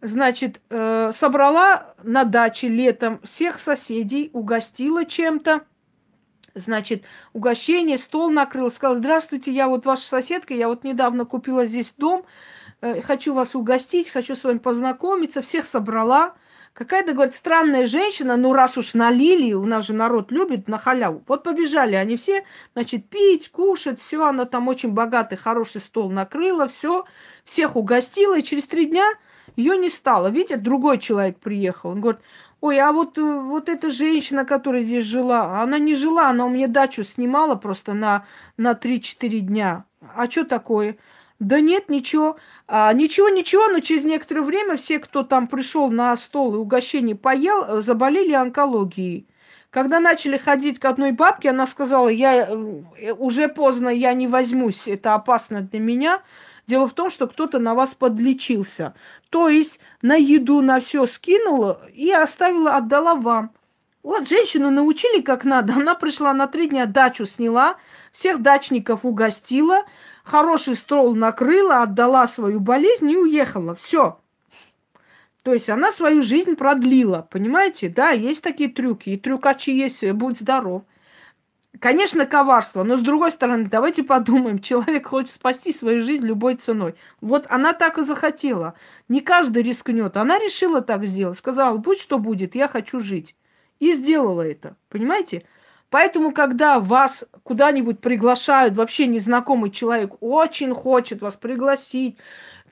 значит, 0.00 0.60
э, 0.70 1.10
собрала 1.12 1.94
на 2.02 2.24
даче 2.24 2.68
летом 2.68 3.20
всех 3.22 3.58
соседей, 3.58 4.30
угостила 4.32 5.04
чем-то. 5.04 5.62
Значит, 6.54 7.04
угощение, 7.32 7.96
стол 7.96 8.30
накрыл, 8.30 8.70
сказал, 8.70 8.96
здравствуйте, 8.96 9.52
я 9.52 9.68
вот 9.68 9.86
ваша 9.86 10.02
соседка, 10.02 10.52
я 10.52 10.68
вот 10.68 10.82
недавно 10.82 11.24
купила 11.24 11.64
здесь 11.66 11.94
дом, 11.96 12.24
э, 12.80 13.00
хочу 13.02 13.34
вас 13.34 13.54
угостить, 13.54 14.10
хочу 14.10 14.34
с 14.34 14.42
вами 14.42 14.58
познакомиться, 14.58 15.42
всех 15.42 15.64
собрала. 15.64 16.34
Какая-то, 16.72 17.12
говорит, 17.12 17.34
странная 17.34 17.86
женщина, 17.86 18.36
ну 18.36 18.52
раз 18.52 18.78
уж 18.78 18.94
налили, 18.94 19.52
у 19.52 19.66
нас 19.66 19.86
же 19.86 19.92
народ 19.92 20.30
любит 20.30 20.68
на 20.68 20.78
халяву. 20.78 21.22
Вот 21.26 21.42
побежали 21.42 21.94
они 21.94 22.16
все, 22.16 22.44
значит, 22.74 23.08
пить, 23.08 23.50
кушать, 23.50 24.00
все, 24.00 24.24
она 24.24 24.44
там 24.44 24.68
очень 24.68 24.90
богатый, 24.90 25.36
хороший 25.36 25.80
стол 25.80 26.10
накрыла, 26.10 26.68
все, 26.68 27.04
всех 27.44 27.76
угостила, 27.76 28.38
и 28.38 28.42
через 28.42 28.66
три 28.66 28.86
дня 28.86 29.04
ее 29.56 29.76
не 29.76 29.90
стало. 29.90 30.28
Видите, 30.28 30.56
другой 30.56 30.98
человек 30.98 31.38
приехал. 31.38 31.90
Он 31.90 32.00
говорит, 32.00 32.20
ой, 32.60 32.78
а 32.78 32.92
вот, 32.92 33.18
э, 33.18 33.22
вот 33.22 33.68
эта 33.68 33.90
женщина, 33.90 34.44
которая 34.44 34.82
здесь 34.82 35.04
жила, 35.04 35.62
она 35.62 35.78
не 35.78 35.94
жила, 35.94 36.28
она 36.28 36.46
у 36.46 36.48
меня 36.48 36.68
дачу 36.68 37.02
снимала 37.02 37.54
просто 37.54 37.94
на, 37.94 38.26
на 38.56 38.72
3-4 38.72 39.38
дня. 39.40 39.84
А 40.14 40.30
что 40.30 40.44
такое? 40.44 40.96
Да 41.38 41.60
нет, 41.60 41.88
ничего. 41.88 42.36
А, 42.68 42.92
ничего, 42.92 43.30
ничего, 43.30 43.68
но 43.68 43.80
через 43.80 44.04
некоторое 44.04 44.42
время 44.42 44.76
все, 44.76 44.98
кто 44.98 45.22
там 45.22 45.46
пришел 45.48 45.90
на 45.90 46.14
стол 46.16 46.54
и 46.54 46.58
угощение 46.58 47.16
поел, 47.16 47.64
э, 47.64 47.80
заболели 47.80 48.32
онкологией. 48.32 49.26
Когда 49.70 50.00
начали 50.00 50.36
ходить 50.36 50.78
к 50.80 50.84
одной 50.84 51.12
бабке, 51.12 51.50
она 51.50 51.66
сказала, 51.66 52.08
я 52.08 52.46
э, 52.46 53.12
уже 53.12 53.48
поздно, 53.48 53.88
я 53.88 54.12
не 54.12 54.26
возьмусь, 54.26 54.86
это 54.86 55.14
опасно 55.14 55.62
для 55.62 55.78
меня. 55.80 56.22
Дело 56.70 56.86
в 56.86 56.92
том, 56.92 57.10
что 57.10 57.26
кто-то 57.26 57.58
на 57.58 57.74
вас 57.74 57.94
подлечился. 57.94 58.94
То 59.28 59.48
есть 59.48 59.80
на 60.02 60.14
еду, 60.14 60.60
на 60.60 60.78
все 60.78 61.04
скинула 61.06 61.80
и 61.92 62.12
оставила, 62.12 62.76
отдала 62.76 63.16
вам. 63.16 63.50
Вот 64.04 64.28
женщину 64.28 64.70
научили 64.70 65.20
как 65.20 65.44
надо. 65.44 65.72
Она 65.72 65.96
пришла 65.96 66.32
на 66.32 66.46
три 66.46 66.68
дня 66.68 66.86
дачу 66.86 67.26
сняла, 67.26 67.76
всех 68.12 68.40
дачников 68.40 69.04
угостила, 69.04 69.82
хороший 70.22 70.76
стол 70.76 71.16
накрыла, 71.16 71.82
отдала 71.82 72.28
свою 72.28 72.60
болезнь 72.60 73.10
и 73.10 73.16
уехала. 73.16 73.74
Все. 73.74 74.20
То 75.42 75.52
есть 75.52 75.68
она 75.68 75.90
свою 75.90 76.22
жизнь 76.22 76.54
продлила, 76.54 77.26
понимаете? 77.32 77.88
Да, 77.88 78.10
есть 78.10 78.44
такие 78.44 78.70
трюки, 78.70 79.10
и 79.10 79.16
трюкачи 79.16 79.70
есть, 79.70 80.08
будь 80.12 80.38
здоров. 80.38 80.84
Конечно, 81.78 82.26
коварство, 82.26 82.82
но 82.82 82.96
с 82.96 83.00
другой 83.00 83.30
стороны, 83.30 83.66
давайте 83.66 84.02
подумаем, 84.02 84.58
человек 84.58 85.06
хочет 85.06 85.30
спасти 85.30 85.72
свою 85.72 86.02
жизнь 86.02 86.26
любой 86.26 86.56
ценой. 86.56 86.96
Вот 87.20 87.46
она 87.48 87.72
так 87.72 87.98
и 87.98 88.02
захотела. 88.02 88.74
Не 89.08 89.20
каждый 89.20 89.62
рискнет. 89.62 90.16
Она 90.16 90.38
решила 90.38 90.80
так 90.80 91.06
сделать. 91.06 91.38
Сказала, 91.38 91.76
будь 91.76 92.00
что 92.00 92.18
будет, 92.18 92.54
я 92.54 92.66
хочу 92.66 92.98
жить. 92.98 93.36
И 93.78 93.92
сделала 93.92 94.42
это. 94.42 94.76
Понимаете? 94.88 95.44
Поэтому, 95.90 96.32
когда 96.32 96.80
вас 96.80 97.24
куда-нибудь 97.44 98.00
приглашают, 98.00 98.74
вообще 98.74 99.06
незнакомый 99.06 99.70
человек 99.70 100.14
очень 100.20 100.74
хочет 100.74 101.22
вас 101.22 101.36
пригласить, 101.36 102.16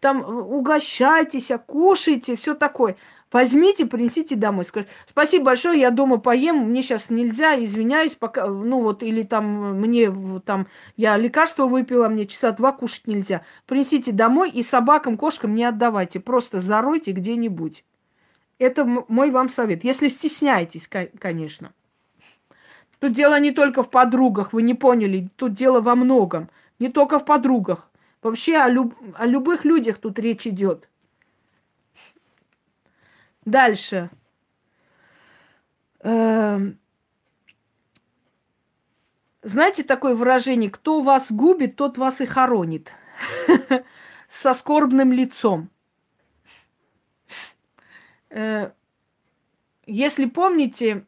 там 0.01 0.23
угощайтесь, 0.23 1.51
кушайте, 1.67 2.37
все 2.37 2.55
такое– 2.55 2.97
Возьмите, 3.31 3.85
принесите 3.85 4.37
домой. 4.37 4.65
Скажите, 4.65 4.91
спасибо 5.07 5.47
большое, 5.47 5.81
я 5.81 5.91
дома 5.91 6.17
поем, 6.19 6.69
мне 6.71 6.83
сейчас 6.83 7.11
нельзя, 7.11 7.63
извиняюсь, 7.63 8.15
пока, 8.15 8.47
ну 8.47 8.81
вот, 8.83 9.03
или 9.03 9.23
там 9.23 9.79
мне, 9.79 10.11
там, 10.47 10.67
я 10.97 11.17
лекарство 11.19 11.67
выпила, 11.67 12.09
мне 12.09 12.25
часа 12.25 12.53
два 12.53 12.73
кушать 12.73 13.07
нельзя. 13.07 13.43
Принесите 13.67 14.13
домой 14.13 14.51
и 14.51 14.63
собакам, 14.63 15.19
кошкам 15.19 15.55
не 15.55 15.65
отдавайте, 15.65 16.21
просто 16.21 16.61
заройте 16.61 17.13
где-нибудь. 17.13 17.85
Это 18.59 18.85
мой 18.85 19.31
вам 19.31 19.51
совет, 19.51 19.85
если 19.85 20.09
стесняетесь, 20.09 20.89
конечно. 20.89 21.73
Тут 22.99 23.13
дело 23.13 23.39
не 23.39 23.53
только 23.53 23.83
в 23.83 23.91
подругах, 23.91 24.53
вы 24.53 24.63
не 24.63 24.75
поняли, 24.75 25.29
тут 25.37 25.53
дело 25.53 25.81
во 25.81 25.95
многом. 25.95 26.49
Не 26.79 26.89
только 26.89 27.19
в 27.19 27.25
подругах. 27.25 27.89
Вообще 28.23 28.57
о, 28.57 28.69
люб... 28.69 28.95
о 29.15 29.27
любых 29.27 29.65
людях 29.65 29.99
тут 29.99 30.19
речь 30.19 30.47
идет. 30.47 30.89
Дальше. 33.49 34.11
Эм... 36.01 36.79
Знаете 39.43 39.85
такое 39.85 40.15
выражение, 40.15 40.69
кто 40.71 41.01
вас 41.01 41.33
губит, 41.33 41.77
тот 41.77 41.97
вас 41.97 42.21
и 42.21 42.27
хоронит. 42.27 42.93
Со 44.29 44.53
скорбным 44.53 45.13
лицом. 45.13 45.71
Э, 48.29 48.73
если 49.87 50.27
помните, 50.27 51.07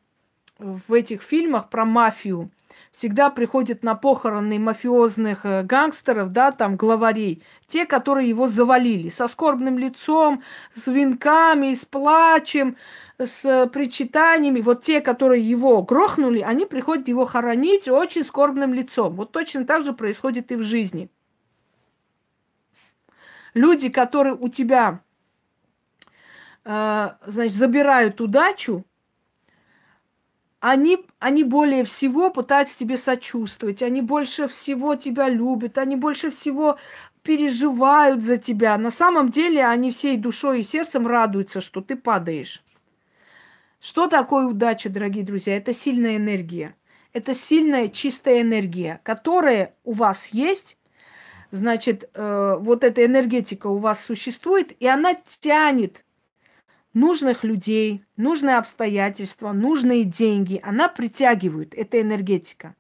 в 0.58 0.94
этих 0.94 1.22
фильмах 1.22 1.68
про 1.68 1.84
мафию 1.84 2.50
всегда 2.92 3.30
приходят 3.30 3.82
на 3.82 3.94
похороны 3.94 4.58
мафиозных 4.58 5.44
э, 5.44 5.62
гангстеров, 5.62 6.32
да, 6.32 6.52
там, 6.52 6.76
главарей, 6.76 7.42
те, 7.66 7.86
которые 7.86 8.28
его 8.28 8.48
завалили, 8.48 9.08
со 9.10 9.28
скорбным 9.28 9.78
лицом, 9.78 10.42
с 10.74 10.86
венками, 10.86 11.74
с 11.74 11.84
плачем, 11.84 12.76
с 13.18 13.44
э, 13.44 13.66
причитаниями. 13.68 14.60
Вот 14.60 14.82
те, 14.82 15.00
которые 15.00 15.48
его 15.48 15.82
грохнули, 15.82 16.40
они 16.40 16.66
приходят 16.66 17.08
его 17.08 17.24
хоронить 17.24 17.88
очень 17.88 18.24
скорбным 18.24 18.74
лицом. 18.74 19.14
Вот 19.14 19.32
точно 19.32 19.64
так 19.64 19.84
же 19.84 19.92
происходит 19.92 20.50
и 20.52 20.56
в 20.56 20.62
жизни. 20.62 21.10
Люди, 23.54 23.88
которые 23.88 24.34
у 24.34 24.48
тебя, 24.48 25.00
э, 26.64 27.10
значит, 27.26 27.54
забирают 27.54 28.20
удачу, 28.20 28.84
они, 30.60 31.06
они 31.18 31.42
более 31.42 31.84
всего 31.84 32.30
пытаются 32.30 32.78
тебе 32.78 32.98
сочувствовать, 32.98 33.82
они 33.82 34.02
больше 34.02 34.46
всего 34.46 34.94
тебя 34.94 35.28
любят, 35.28 35.78
они 35.78 35.96
больше 35.96 36.30
всего 36.30 36.78
переживают 37.22 38.22
за 38.22 38.36
тебя. 38.36 38.76
На 38.76 38.90
самом 38.90 39.30
деле 39.30 39.64
они 39.64 39.90
всей 39.90 40.16
душой 40.16 40.60
и 40.60 40.64
сердцем 40.64 41.06
радуются, 41.06 41.60
что 41.60 41.80
ты 41.80 41.96
падаешь. 41.96 42.62
Что 43.80 44.06
такое 44.06 44.46
удача, 44.46 44.90
дорогие 44.90 45.24
друзья? 45.24 45.56
Это 45.56 45.72
сильная 45.72 46.16
энергия. 46.16 46.74
Это 47.14 47.34
сильная 47.34 47.88
чистая 47.88 48.42
энергия, 48.42 49.00
которая 49.02 49.74
у 49.84 49.92
вас 49.92 50.28
есть. 50.28 50.76
Значит, 51.50 52.08
э, 52.14 52.56
вот 52.60 52.84
эта 52.84 53.04
энергетика 53.04 53.66
у 53.66 53.78
вас 53.78 54.04
существует, 54.04 54.72
и 54.78 54.86
она 54.86 55.14
тянет 55.14 56.04
нужных 56.94 57.44
людей, 57.44 58.04
нужные 58.16 58.56
обстоятельства, 58.56 59.52
нужные 59.52 60.04
деньги. 60.04 60.60
Она 60.62 60.88
притягивает, 60.88 61.74
эта 61.74 62.00
энергетика. 62.00 62.74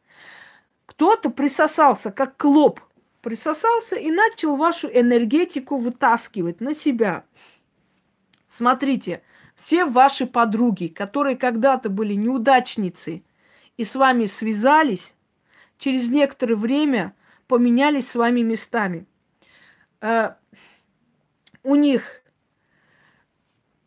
Кто-то 0.86 1.30
присосался, 1.30 2.10
как 2.10 2.36
клоп, 2.36 2.80
присосался 3.22 3.96
и 3.96 4.10
начал 4.10 4.56
вашу 4.56 4.88
энергетику 4.88 5.76
вытаскивать 5.76 6.60
на 6.60 6.74
себя. 6.74 7.24
Смотрите, 8.48 9.22
все 9.54 9.84
ваши 9.84 10.26
подруги, 10.26 10.88
которые 10.88 11.36
когда-то 11.36 11.88
были 11.88 12.14
неудачницы 12.14 13.22
и 13.76 13.84
с 13.84 13.94
вами 13.94 14.26
связались, 14.26 15.14
через 15.78 16.10
некоторое 16.10 16.56
время 16.56 17.14
поменялись 17.46 18.10
с 18.10 18.14
вами 18.14 18.40
местами. 18.40 19.06
Э, 20.00 20.34
у 21.62 21.74
них 21.74 22.19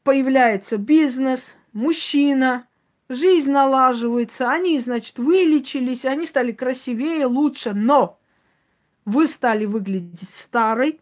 появляется 0.04 0.78
бизнес, 0.78 1.58
мужчина, 1.72 2.68
жизнь 3.10 3.52
налаживается, 3.52 4.50
они, 4.50 4.80
значит, 4.80 5.18
вылечились, 5.18 6.06
они 6.06 6.26
стали 6.26 6.52
красивее, 6.52 7.26
лучше, 7.26 7.74
но 7.74 8.20
вы 9.06 9.28
стали 9.28 9.66
выглядеть 9.66 10.30
старой, 10.30 11.00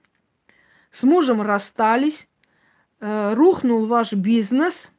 с 0.91 1.03
мужем 1.03 1.41
расстались, 1.41 2.27
э, 2.99 3.33
рухнул 3.33 3.85
ваш 3.85 4.13
бизнес. 4.13 4.91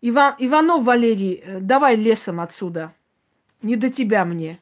Иван, 0.00 0.34
Иванов 0.38 0.84
Валерий, 0.84 1.42
э, 1.42 1.60
давай 1.60 1.96
лесом 1.96 2.40
отсюда. 2.40 2.94
Не 3.62 3.76
до 3.76 3.90
тебя 3.90 4.24
мне. 4.24 4.60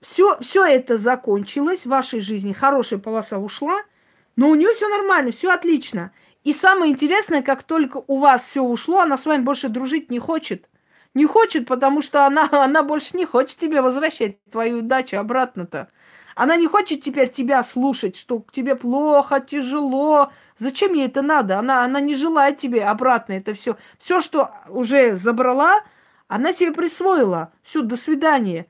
Все, 0.00 0.38
все 0.40 0.64
это 0.64 0.96
закончилось 0.96 1.82
в 1.82 1.90
вашей 1.90 2.20
жизни, 2.20 2.52
хорошая 2.52 2.98
полоса 2.98 3.38
ушла– 3.38 3.82
но 4.38 4.50
у 4.50 4.54
нее 4.54 4.72
все 4.72 4.88
нормально, 4.88 5.32
все 5.32 5.50
отлично. 5.50 6.12
И 6.44 6.52
самое 6.52 6.92
интересное, 6.92 7.42
как 7.42 7.64
только 7.64 8.04
у 8.06 8.18
вас 8.18 8.44
все 8.44 8.62
ушло, 8.62 9.00
она 9.00 9.16
с 9.16 9.26
вами 9.26 9.42
больше 9.42 9.68
дружить 9.68 10.12
не 10.12 10.20
хочет. 10.20 10.70
Не 11.12 11.26
хочет, 11.26 11.66
потому 11.66 12.02
что 12.02 12.24
она, 12.24 12.48
она 12.52 12.84
больше 12.84 13.16
не 13.16 13.24
хочет 13.24 13.58
тебе 13.58 13.82
возвращать 13.82 14.40
твою 14.44 14.78
удачу 14.78 15.16
обратно-то. 15.16 15.88
Она 16.36 16.54
не 16.54 16.68
хочет 16.68 17.02
теперь 17.02 17.28
тебя 17.28 17.64
слушать, 17.64 18.14
что 18.14 18.44
тебе 18.52 18.76
плохо, 18.76 19.40
тяжело. 19.40 20.30
Зачем 20.56 20.92
ей 20.92 21.06
это 21.06 21.20
надо? 21.20 21.58
Она, 21.58 21.82
она 21.82 21.98
не 21.98 22.14
желает 22.14 22.58
тебе 22.58 22.84
обратно 22.84 23.32
это 23.32 23.54
все. 23.54 23.76
Все, 23.98 24.20
что 24.20 24.52
уже 24.68 25.16
забрала, 25.16 25.80
она 26.28 26.52
себе 26.52 26.70
присвоила. 26.70 27.52
Все, 27.64 27.82
до 27.82 27.96
свидания. 27.96 28.66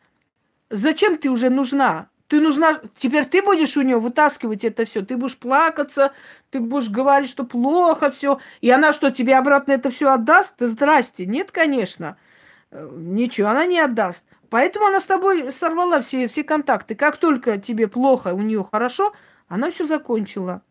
Зачем 0.70 1.18
ты 1.18 1.28
уже 1.28 1.50
нужна? 1.50 2.08
Ты 2.28 2.40
нужна, 2.40 2.80
теперь 2.96 3.24
ты 3.24 3.42
будешь 3.42 3.76
у 3.78 3.82
нее 3.82 3.98
вытаскивать 3.98 4.62
это 4.62 4.84
все, 4.84 5.02
ты 5.02 5.16
будешь 5.16 5.38
плакаться, 5.38 6.12
ты 6.50 6.60
будешь 6.60 6.90
говорить, 6.90 7.30
что 7.30 7.44
плохо 7.44 8.10
все, 8.10 8.38
и 8.60 8.70
она 8.70 8.92
что, 8.92 9.10
тебе 9.10 9.36
обратно 9.36 9.72
это 9.72 9.88
все 9.88 10.12
отдаст? 10.12 10.54
Да 10.58 10.68
здрасте. 10.68 11.24
Нет, 11.24 11.50
конечно. 11.50 12.18
Э, 12.70 12.86
ничего, 12.92 13.48
она 13.48 13.64
не 13.64 13.80
отдаст. 13.80 14.26
Поэтому 14.50 14.86
она 14.86 15.00
с 15.00 15.04
тобой 15.04 15.50
сорвала 15.52 16.02
все, 16.02 16.28
все 16.28 16.44
контакты. 16.44 16.94
Как 16.94 17.16
только 17.16 17.58
тебе 17.58 17.88
плохо, 17.88 18.34
у 18.34 18.42
нее 18.42 18.66
хорошо, 18.70 19.14
она 19.48 19.70
все 19.70 19.86
закончила. 19.86 20.62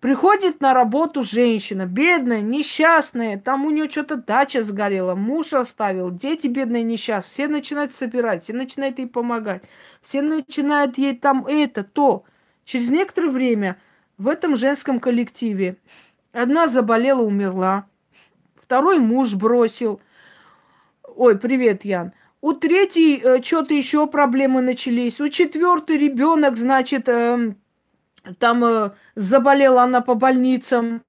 Приходит 0.00 0.60
на 0.60 0.74
работу 0.74 1.24
женщина, 1.24 1.84
бедная, 1.84 2.40
несчастная, 2.40 3.36
там 3.36 3.64
у 3.64 3.70
нее 3.70 3.90
что-то 3.90 4.16
дача 4.16 4.62
сгорела, 4.62 5.16
муж 5.16 5.52
оставил, 5.52 6.12
дети 6.12 6.46
бедные 6.46 6.84
несчастные, 6.84 7.32
все 7.32 7.48
начинают 7.48 7.92
собирать, 7.92 8.44
все 8.44 8.52
начинают 8.52 9.00
ей 9.00 9.08
помогать, 9.08 9.64
все 10.00 10.22
начинают 10.22 10.98
ей 10.98 11.16
там 11.16 11.46
это, 11.46 11.82
то. 11.82 12.24
Через 12.64 12.90
некоторое 12.90 13.30
время 13.30 13.76
в 14.18 14.28
этом 14.28 14.56
женском 14.56 15.00
коллективе 15.00 15.78
одна 16.32 16.68
заболела, 16.68 17.22
умерла, 17.22 17.86
второй 18.54 19.00
муж 19.00 19.34
бросил. 19.34 20.00
Ой, 21.02 21.36
привет, 21.36 21.84
Ян. 21.84 22.12
У 22.40 22.52
третьей 22.52 23.20
э, 23.20 23.42
что-то 23.42 23.74
еще 23.74 24.06
проблемы 24.06 24.60
начались. 24.60 25.20
У 25.20 25.28
четвертой 25.28 25.98
ребенок, 25.98 26.56
значит, 26.56 27.08
э, 27.08 27.54
там 28.38 28.64
э, 28.64 28.90
заболела 29.14 29.82
она 29.82 30.00
по 30.00 30.14
больницам. 30.14 31.02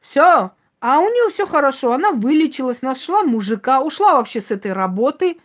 Все. 0.00 0.52
А 0.80 0.98
у 0.98 1.08
нее 1.08 1.30
все 1.30 1.46
хорошо. 1.46 1.92
Она 1.92 2.12
вылечилась, 2.12 2.82
нашла 2.82 3.22
мужика, 3.22 3.80
ушла 3.80 4.14
вообще 4.14 4.40
с 4.40 4.50
этой 4.50 4.72
работы, 4.72 5.38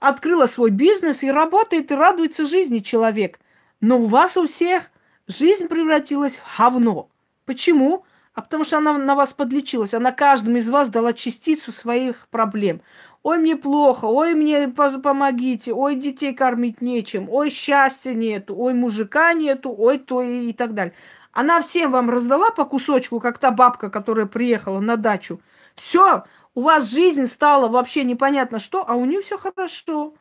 открыла 0.00 0.46
свой 0.46 0.70
бизнес 0.70 1.22
и 1.22 1.30
работает, 1.30 1.90
и 1.90 1.94
радуется 1.94 2.46
жизни 2.46 2.78
человек. 2.78 3.38
Но 3.80 3.98
у 3.98 4.06
вас 4.06 4.36
у 4.36 4.46
всех 4.46 4.90
жизнь 5.28 5.68
превратилась 5.68 6.38
в 6.38 6.58
говно. 6.58 7.08
Почему? 7.44 8.04
А 8.34 8.42
потому 8.42 8.64
что 8.64 8.78
она 8.78 8.98
на 8.98 9.14
вас 9.14 9.32
подлечилась. 9.32 9.94
Она 9.94 10.10
каждому 10.10 10.56
из 10.56 10.68
вас 10.68 10.88
дала 10.88 11.12
частицу 11.12 11.70
своих 11.70 12.26
проблем. 12.28 12.80
Ой, 13.24 13.38
мне 13.38 13.56
плохо, 13.56 14.04
ой, 14.04 14.34
мне 14.34 14.68
помогите, 14.68 15.72
ой, 15.72 15.96
детей 15.96 16.34
кормить 16.34 16.82
нечем, 16.82 17.30
ой, 17.30 17.48
счастья 17.48 18.12
нету, 18.12 18.54
ой, 18.54 18.74
мужика 18.74 19.32
нету, 19.32 19.74
ой, 19.74 19.98
то 19.98 20.20
и, 20.20 20.50
и 20.50 20.52
так 20.52 20.74
далее. 20.74 20.92
Она 21.32 21.62
всем 21.62 21.90
вам 21.90 22.10
раздала 22.10 22.50
по 22.50 22.66
кусочку, 22.66 23.20
как 23.20 23.38
та 23.38 23.50
бабка, 23.50 23.88
которая 23.88 24.26
приехала 24.26 24.78
на 24.78 24.98
дачу. 24.98 25.40
Все, 25.74 26.24
у 26.54 26.60
вас 26.60 26.90
жизнь 26.90 27.26
стала 27.26 27.68
вообще 27.68 28.04
непонятно 28.04 28.58
что, 28.58 28.84
а 28.86 28.94
у 28.94 29.06
нее 29.06 29.22
все 29.22 29.38
хорошо. 29.38 30.12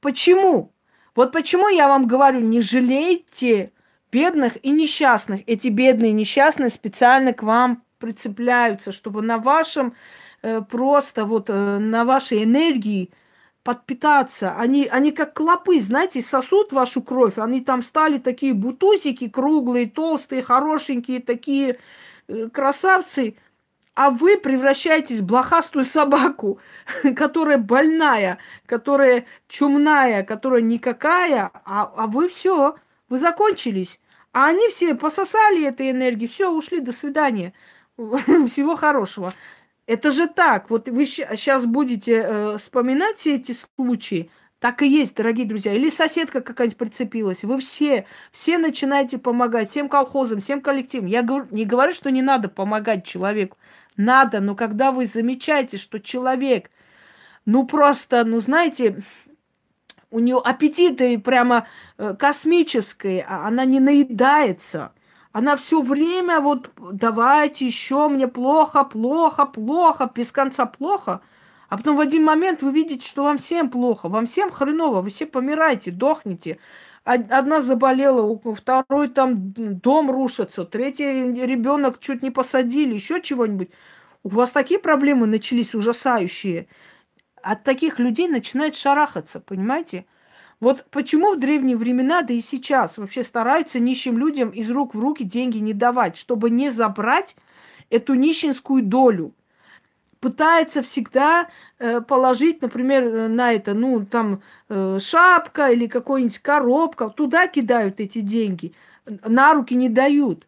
Почему? 0.00 0.72
Вот 1.14 1.32
почему 1.32 1.68
я 1.68 1.86
вам 1.86 2.06
говорю, 2.06 2.40
не 2.40 2.62
жалейте 2.62 3.72
бедных 4.10 4.56
и 4.64 4.70
несчастных. 4.70 5.42
Эти 5.46 5.68
бедные 5.68 6.12
и 6.12 6.14
несчастные 6.14 6.70
специально 6.70 7.34
к 7.34 7.42
вам 7.42 7.84
прицепляются, 7.98 8.90
чтобы 8.90 9.20
на 9.20 9.36
вашем 9.36 9.94
просто 10.42 11.24
вот 11.24 11.48
э, 11.48 11.78
на 11.78 12.04
вашей 12.04 12.44
энергии 12.44 13.10
подпитаться. 13.62 14.54
Они, 14.56 14.86
они 14.86 15.12
как 15.12 15.34
клопы, 15.34 15.80
знаете, 15.80 16.20
сосут 16.20 16.72
вашу 16.72 17.02
кровь. 17.02 17.38
Они 17.38 17.60
там 17.60 17.82
стали 17.82 18.18
такие 18.18 18.54
бутузики 18.54 19.28
круглые, 19.28 19.88
толстые, 19.88 20.42
хорошенькие, 20.42 21.20
такие 21.20 21.78
э, 22.28 22.48
красавцы. 22.48 23.36
А 23.94 24.10
вы 24.10 24.38
превращаетесь 24.38 25.20
в 25.20 25.26
блохастую 25.26 25.84
собаку, 25.84 26.58
которая 27.16 27.58
больная, 27.58 28.38
которая 28.66 29.26
чумная, 29.48 30.24
которая 30.24 30.62
никакая, 30.62 31.50
а, 31.64 31.92
а 31.94 32.06
вы 32.06 32.28
все, 32.28 32.76
вы 33.08 33.18
закончились. 33.18 34.00
А 34.32 34.46
они 34.46 34.68
все 34.68 34.94
пососали 34.94 35.66
этой 35.66 35.90
энергии, 35.90 36.26
все, 36.26 36.50
ушли, 36.50 36.80
до 36.80 36.92
свидания. 36.92 37.52
Всего 37.96 38.76
хорошего. 38.76 39.34
Это 39.86 40.10
же 40.10 40.28
так. 40.28 40.70
Вот 40.70 40.88
вы 40.88 41.06
сейчас 41.06 41.66
будете 41.66 42.22
э, 42.24 42.58
вспоминать 42.58 43.16
все 43.16 43.36
эти 43.36 43.54
случаи. 43.76 44.30
Так 44.58 44.82
и 44.82 44.86
есть, 44.86 45.16
дорогие 45.16 45.44
друзья. 45.44 45.74
Или 45.74 45.88
соседка 45.88 46.40
какая-нибудь 46.40 46.78
прицепилась. 46.78 47.42
Вы 47.42 47.58
все, 47.58 48.06
все 48.30 48.58
начинаете 48.58 49.18
помогать 49.18 49.70
всем 49.70 49.88
колхозам, 49.88 50.40
всем 50.40 50.60
коллективам. 50.60 51.06
Я 51.06 51.22
не 51.50 51.64
говорю, 51.64 51.92
что 51.92 52.10
не 52.10 52.22
надо 52.22 52.48
помогать 52.48 53.04
человеку. 53.04 53.58
Надо, 53.96 54.40
но 54.40 54.54
когда 54.54 54.92
вы 54.92 55.06
замечаете, 55.06 55.78
что 55.78 55.98
человек, 55.98 56.70
ну 57.44 57.66
просто, 57.66 58.24
ну 58.24 58.38
знаете, 58.38 59.02
у 60.12 60.20
нее 60.20 60.38
аппетиты 60.38 61.18
прямо 61.18 61.66
э, 61.98 62.14
космические, 62.16 63.26
а 63.28 63.48
она 63.48 63.64
не 63.64 63.80
наедается. 63.80 64.92
Она 65.32 65.56
все 65.56 65.80
время 65.80 66.40
вот 66.40 66.70
давайте 66.78 67.66
еще 67.66 68.08
мне 68.08 68.28
плохо, 68.28 68.84
плохо, 68.84 69.46
плохо, 69.46 70.10
без 70.14 70.30
конца 70.32 70.66
плохо. 70.66 71.22
А 71.68 71.76
потом 71.78 71.96
в 71.96 72.00
один 72.00 72.24
момент 72.24 72.62
вы 72.62 72.70
видите, 72.72 73.06
что 73.06 73.24
вам 73.24 73.38
всем 73.38 73.70
плохо, 73.70 74.08
вам 74.08 74.26
всем 74.26 74.50
хреново, 74.50 75.00
вы 75.00 75.10
все 75.10 75.26
помираете, 75.26 75.90
дохнете. 75.90 76.58
Одна 77.04 77.62
заболела, 77.62 78.38
второй 78.54 79.08
там 79.08 79.52
дом 79.54 80.10
рушится, 80.10 80.64
третий 80.64 81.32
ребенок 81.46 81.98
чуть 81.98 82.22
не 82.22 82.30
посадили, 82.30 82.94
еще 82.94 83.22
чего-нибудь. 83.22 83.70
У 84.22 84.28
вас 84.28 84.50
такие 84.50 84.78
проблемы 84.78 85.26
начались 85.26 85.74
ужасающие 85.74 86.68
от 87.42 87.64
таких 87.64 87.98
людей 87.98 88.28
начинает 88.28 88.76
шарахаться, 88.76 89.40
понимаете? 89.40 90.06
Вот 90.62 90.86
почему 90.92 91.34
в 91.34 91.40
древние 91.40 91.76
времена, 91.76 92.22
да 92.22 92.32
и 92.34 92.40
сейчас 92.40 92.96
вообще 92.96 93.24
стараются 93.24 93.80
нищим 93.80 94.16
людям 94.16 94.50
из 94.50 94.70
рук 94.70 94.94
в 94.94 95.00
руки 95.00 95.24
деньги 95.24 95.58
не 95.58 95.72
давать, 95.72 96.16
чтобы 96.16 96.50
не 96.50 96.70
забрать 96.70 97.34
эту 97.90 98.14
нищенскую 98.14 98.84
долю. 98.84 99.34
Пытается 100.20 100.82
всегда 100.82 101.48
э, 101.80 102.00
положить, 102.00 102.62
например, 102.62 103.28
на 103.28 103.52
это, 103.52 103.74
ну, 103.74 104.06
там, 104.06 104.40
э, 104.68 105.00
шапка 105.00 105.72
или 105.72 105.88
какой-нибудь 105.88 106.38
коробка, 106.38 107.08
туда 107.08 107.48
кидают 107.48 107.98
эти 107.98 108.20
деньги, 108.20 108.72
на 109.04 109.54
руки 109.54 109.74
не 109.74 109.88
дают. 109.88 110.46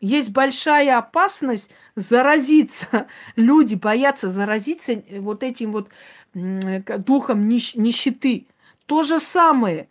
Есть 0.00 0.30
большая 0.30 0.98
опасность 0.98 1.68
заразиться. 1.96 3.08
Люди 3.34 3.74
боятся 3.74 4.28
заразиться 4.28 4.92
э, 4.92 5.18
вот 5.18 5.42
этим 5.42 5.72
вот 5.72 5.88
духом 6.32 7.48
нищ- 7.48 7.72
нищеты. 7.74 8.46
То 8.88 9.02
же 9.02 9.20
самое. 9.20 9.90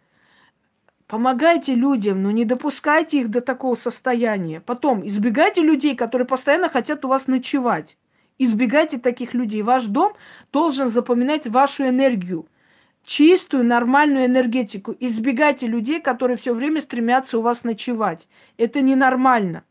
Помогайте 1.06 1.76
людям, 1.76 2.24
но 2.24 2.32
не 2.32 2.46
допускайте 2.46 3.20
их 3.22 3.30
до 3.30 3.42
такого 3.42 3.76
состояния. 3.76 4.60
Потом 4.60 5.08
избегайте 5.08 5.62
людей, 5.62 5.96
которые 5.96 6.28
постоянно 6.28 6.68
хотят 6.68 7.06
у 7.06 7.08
вас 7.08 7.28
ночевать. 7.28 7.96
Избегайте 8.40 8.98
таких 8.98 9.36
людей. 9.36 9.62
Ваш 9.62 9.86
дом 9.86 10.14
должен 10.52 10.90
запоминать 10.90 11.46
вашу 11.46 11.88
энергию. 11.88 12.48
Чистую, 13.04 13.66
нормальную 13.66 14.26
энергетику. 14.26 14.96
Избегайте 15.00 15.68
людей, 15.68 16.02
которые 16.02 16.36
все 16.36 16.56
время 16.56 16.82
стремятся 16.82 17.38
у 17.38 17.42
вас 17.42 17.64
ночевать. 17.64 18.28
Это 18.58 18.82
ненормально. 18.82 19.64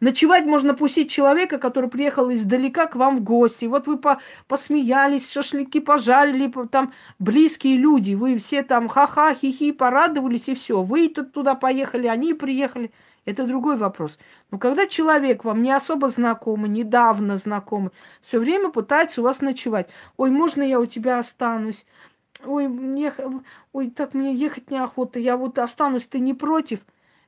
Ночевать 0.00 0.44
можно 0.44 0.74
пустить 0.74 1.10
человека, 1.10 1.58
который 1.58 1.88
приехал 1.88 2.30
издалека 2.30 2.86
к 2.86 2.96
вам 2.96 3.16
в 3.16 3.22
гости. 3.22 3.64
Вот 3.64 3.86
вы 3.86 3.96
по 3.96 4.20
посмеялись, 4.46 5.30
шашлыки 5.30 5.80
пожарили, 5.80 6.52
там 6.70 6.92
близкие 7.18 7.78
люди, 7.78 8.12
вы 8.12 8.36
все 8.36 8.62
там 8.62 8.88
ха-ха, 8.88 9.34
хихи, 9.34 9.72
порадовались 9.72 10.48
и 10.48 10.54
все. 10.54 10.82
Вы 10.82 11.08
туда 11.08 11.54
поехали, 11.54 12.06
они 12.08 12.34
приехали. 12.34 12.92
Это 13.24 13.44
другой 13.44 13.76
вопрос. 13.76 14.18
Но 14.50 14.58
когда 14.58 14.86
человек 14.86 15.44
вам 15.44 15.62
не 15.62 15.72
особо 15.72 16.10
знакомый, 16.10 16.68
недавно 16.70 17.38
знакомый, 17.38 17.90
все 18.20 18.38
время 18.38 18.70
пытается 18.70 19.20
у 19.20 19.24
вас 19.24 19.40
ночевать. 19.40 19.88
Ой, 20.16 20.30
можно 20.30 20.62
я 20.62 20.78
у 20.78 20.86
тебя 20.86 21.18
останусь? 21.18 21.86
Ой, 22.44 22.68
мне, 22.68 23.12
ой, 23.72 23.90
так 23.90 24.14
мне 24.14 24.34
ехать 24.34 24.70
неохота, 24.70 25.18
я 25.18 25.36
вот 25.36 25.58
останусь, 25.58 26.04
ты 26.04 26.20
не 26.20 26.34
против? 26.34 26.80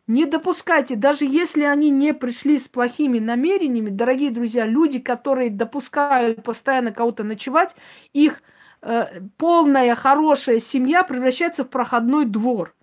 Не 0.08 0.24
допускайте, 0.24 0.96
даже 0.96 1.26
если 1.26 1.64
они 1.64 1.90
не 1.90 2.14
пришли 2.14 2.58
с 2.58 2.66
плохими 2.66 3.18
намерениями, 3.18 3.90
дорогие 3.90 4.30
друзья, 4.30 4.64
люди, 4.64 4.98
которые 4.98 5.50
допускают 5.50 6.42
постоянно 6.42 6.92
кого-то 6.92 7.24
ночевать, 7.24 7.76
их 8.14 8.42
э, 8.80 9.20
полная 9.36 9.94
хорошая 9.94 10.60
семья 10.60 11.04
превращается 11.04 11.64
в 11.64 11.68
проходной 11.68 12.24
двор. 12.24 12.74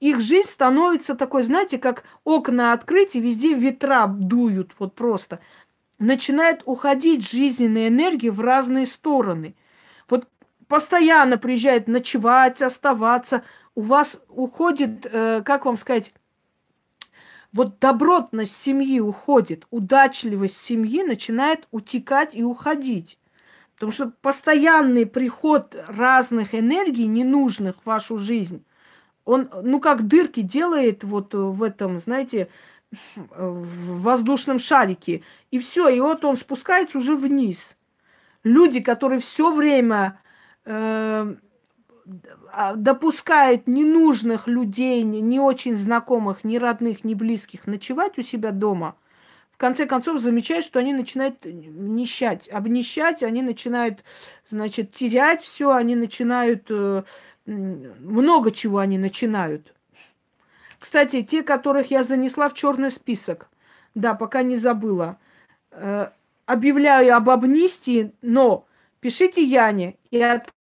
Их 0.00 0.22
жизнь 0.22 0.48
становится 0.48 1.14
такой, 1.14 1.42
знаете, 1.42 1.76
как 1.76 2.04
окна 2.24 2.72
открыть, 2.72 3.14
и 3.14 3.20
везде 3.20 3.52
ветра 3.52 4.06
дуют, 4.06 4.74
вот 4.78 4.94
просто. 4.94 5.40
Начинает 5.98 6.62
уходить 6.64 7.30
жизненная 7.30 7.88
энергия 7.88 8.30
в 8.30 8.40
разные 8.40 8.86
стороны. 8.86 9.54
Вот 10.08 10.26
постоянно 10.66 11.36
приезжает 11.36 11.88
ночевать, 11.88 12.62
оставаться. 12.62 13.42
У 13.74 13.82
вас 13.82 14.22
уходит, 14.30 15.06
э, 15.12 15.42
как 15.44 15.66
вам 15.66 15.76
сказать, 15.76 16.14
вот 17.52 17.78
добротность 17.78 18.56
семьи 18.56 19.00
уходит, 19.00 19.66
удачливость 19.70 20.60
семьи 20.60 21.02
начинает 21.02 21.66
утекать 21.70 22.34
и 22.34 22.42
уходить. 22.42 23.18
Потому 23.74 23.92
что 23.92 24.12
постоянный 24.20 25.06
приход 25.06 25.74
разных 25.88 26.54
энергий, 26.54 27.06
ненужных 27.06 27.76
в 27.76 27.86
вашу 27.86 28.18
жизнь, 28.18 28.62
он, 29.24 29.48
ну, 29.62 29.80
как 29.80 30.06
дырки 30.06 30.40
делает 30.42 31.02
вот 31.02 31.34
в 31.34 31.62
этом, 31.62 31.98
знаете, 31.98 32.48
в 33.12 34.02
воздушном 34.02 34.58
шарике. 34.58 35.22
И 35.50 35.58
все, 35.58 35.88
и 35.88 36.00
вот 36.00 36.24
он 36.24 36.36
спускается 36.36 36.98
уже 36.98 37.16
вниз. 37.16 37.76
Люди, 38.42 38.80
которые 38.80 39.20
все 39.20 39.52
время 39.52 40.20
э, 40.64 41.34
допускает 42.76 43.66
ненужных 43.66 44.46
людей, 44.46 45.02
не 45.02 45.40
очень 45.40 45.76
знакомых, 45.76 46.44
ни 46.44 46.56
родных, 46.56 47.04
ни 47.04 47.14
близких 47.14 47.66
ночевать 47.66 48.18
у 48.18 48.22
себя 48.22 48.50
дома, 48.50 48.96
в 49.52 49.56
конце 49.56 49.84
концов 49.86 50.20
замечают, 50.20 50.64
что 50.64 50.78
они 50.78 50.94
начинают 50.94 51.44
нищать, 51.44 52.48
обнищать, 52.48 53.22
они 53.22 53.42
начинают, 53.42 54.02
значит, 54.48 54.92
терять 54.92 55.42
все, 55.42 55.72
они 55.72 55.96
начинают, 55.96 56.66
э, 56.70 57.02
много 57.44 58.52
чего 58.52 58.78
они 58.78 58.96
начинают. 58.96 59.74
Кстати, 60.78 61.22
те, 61.22 61.42
которых 61.42 61.90
я 61.90 62.04
занесла 62.04 62.48
в 62.48 62.54
черный 62.54 62.90
список, 62.90 63.48
да, 63.94 64.14
пока 64.14 64.42
не 64.42 64.56
забыла, 64.56 65.18
э, 65.72 66.08
объявляю 66.46 67.14
об 67.14 67.28
амнистии, 67.28 68.12
но 68.22 68.66
пишите 69.00 69.42
Яне 69.42 69.96
и 70.10 70.18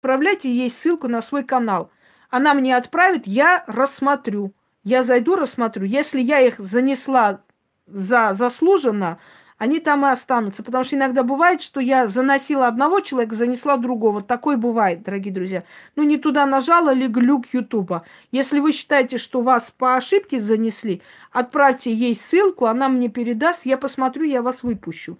отправляйте 0.02 0.52
ей 0.52 0.68
ссылку 0.68 1.06
на 1.06 1.22
свой 1.22 1.44
канал. 1.44 1.92
Она 2.28 2.54
мне 2.54 2.76
отправит, 2.76 3.28
я 3.28 3.62
рассмотрю. 3.68 4.52
Я 4.82 5.04
зайду, 5.04 5.36
рассмотрю. 5.36 5.84
Если 5.84 6.20
я 6.20 6.40
их 6.40 6.58
занесла 6.58 7.42
за 7.86 8.34
заслуженно, 8.34 9.18
они 9.58 9.78
там 9.78 10.04
и 10.04 10.10
останутся. 10.10 10.64
Потому 10.64 10.82
что 10.82 10.96
иногда 10.96 11.22
бывает, 11.22 11.62
что 11.62 11.78
я 11.78 12.08
заносила 12.08 12.66
одного 12.66 12.98
человека, 12.98 13.36
занесла 13.36 13.76
другого. 13.76 14.22
Такое 14.22 14.56
бывает, 14.56 15.04
дорогие 15.04 15.32
друзья. 15.32 15.62
Ну, 15.94 16.02
не 16.02 16.16
туда 16.16 16.46
нажала 16.46 16.92
или 16.92 17.06
глюк 17.06 17.46
Ютуба. 17.52 18.04
Если 18.32 18.58
вы 18.58 18.72
считаете, 18.72 19.18
что 19.18 19.40
вас 19.40 19.70
по 19.70 19.94
ошибке 19.94 20.40
занесли, 20.40 21.00
отправьте 21.30 21.92
ей 21.92 22.16
ссылку, 22.16 22.66
она 22.66 22.88
мне 22.88 23.08
передаст, 23.08 23.66
я 23.66 23.78
посмотрю, 23.78 24.24
я 24.24 24.42
вас 24.42 24.64
выпущу. 24.64 25.16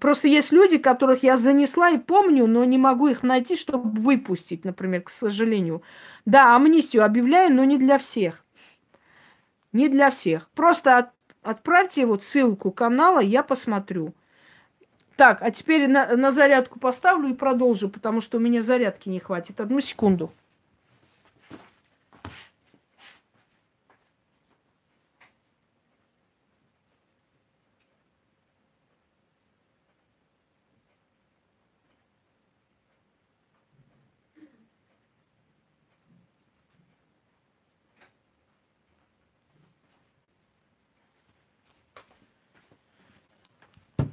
Просто 0.00 0.26
есть 0.26 0.50
люди, 0.50 0.78
которых 0.78 1.22
я 1.22 1.36
занесла 1.36 1.90
и 1.90 1.98
помню, 1.98 2.46
но 2.46 2.64
не 2.64 2.76
могу 2.76 3.06
их 3.06 3.22
найти, 3.22 3.54
чтобы 3.54 4.00
выпустить, 4.00 4.64
например, 4.64 5.02
к 5.02 5.10
сожалению. 5.10 5.82
Да, 6.24 6.56
амнистию 6.56 7.04
объявляю, 7.04 7.54
но 7.54 7.64
не 7.64 7.78
для 7.78 7.98
всех. 7.98 8.44
Не 9.72 9.88
для 9.88 10.10
всех. 10.10 10.48
Просто 10.54 10.98
от, 10.98 11.10
отправьте 11.42 12.04
вот 12.04 12.24
ссылку 12.24 12.72
канала, 12.72 13.20
я 13.20 13.44
посмотрю. 13.44 14.12
Так, 15.14 15.40
а 15.40 15.52
теперь 15.52 15.86
на, 15.88 16.16
на 16.16 16.32
зарядку 16.32 16.80
поставлю 16.80 17.28
и 17.28 17.34
продолжу, 17.34 17.88
потому 17.88 18.20
что 18.20 18.38
у 18.38 18.40
меня 18.40 18.62
зарядки 18.62 19.08
не 19.08 19.20
хватит. 19.20 19.60
Одну 19.60 19.80
секунду. 19.80 20.32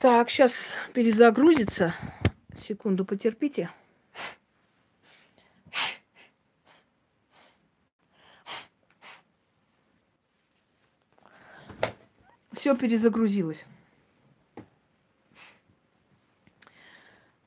Так, 0.03 0.29
сейчас 0.29 0.73
перезагрузится. 0.91 1.95
Секунду 2.57 3.05
потерпите. 3.05 3.69
Все 12.51 12.75
перезагрузилось. 12.75 13.63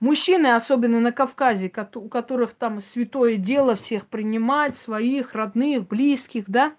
Мужчины, 0.01 0.55
особенно 0.55 0.99
на 0.99 1.13
Кавказе, 1.13 1.71
у 1.97 2.09
которых 2.09 2.55
там 2.55 2.81
святое 2.81 3.37
дело 3.37 3.75
всех 3.75 4.07
принимать, 4.07 4.79
своих, 4.79 5.35
родных, 5.35 5.87
близких, 5.87 6.49
да? 6.49 6.75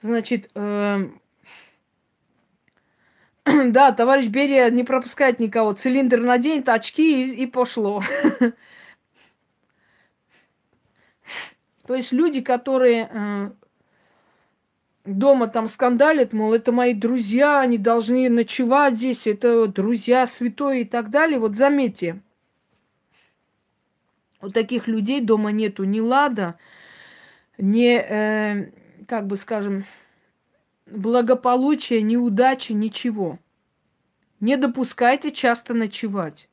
Значит, 0.00 0.50
э, 0.54 1.06
да, 3.70 3.92
товарищ 3.92 4.26
Берия 4.26 4.68
не 4.70 4.82
пропускает 4.82 5.38
никого. 5.38 5.72
Цилиндр 5.72 6.20
наденет, 6.20 6.68
очки 6.68 7.24
и, 7.24 7.44
и 7.44 7.46
пошло. 7.46 8.02
То 11.86 11.94
есть 11.94 12.10
люди, 12.10 12.40
которые 12.40 13.08
э, 13.12 13.50
дома 15.04 15.46
там 15.46 15.68
скандалят, 15.68 16.32
мол, 16.32 16.54
это 16.54 16.72
мои 16.72 16.92
друзья, 16.92 17.60
они 17.60 17.78
должны 17.78 18.28
ночевать 18.28 18.96
здесь, 18.96 19.28
это 19.28 19.68
друзья 19.68 20.26
святой 20.26 20.80
и 20.80 20.84
так 20.84 21.10
далее. 21.10 21.38
Вот 21.38 21.54
заметьте, 21.54 22.20
у 24.42 24.50
таких 24.50 24.88
людей 24.88 25.20
дома 25.20 25.52
нету 25.52 25.84
ни 25.84 26.00
лада, 26.00 26.58
ни, 27.58 27.94
э, 27.96 28.72
как 29.06 29.28
бы 29.28 29.36
скажем, 29.36 29.84
благополучия, 30.90 32.02
ни 32.02 32.16
удачи, 32.16 32.72
ничего. 32.72 33.38
Не 34.40 34.56
допускайте 34.56 35.32
часто 35.32 35.74
ночевать. 35.74 36.48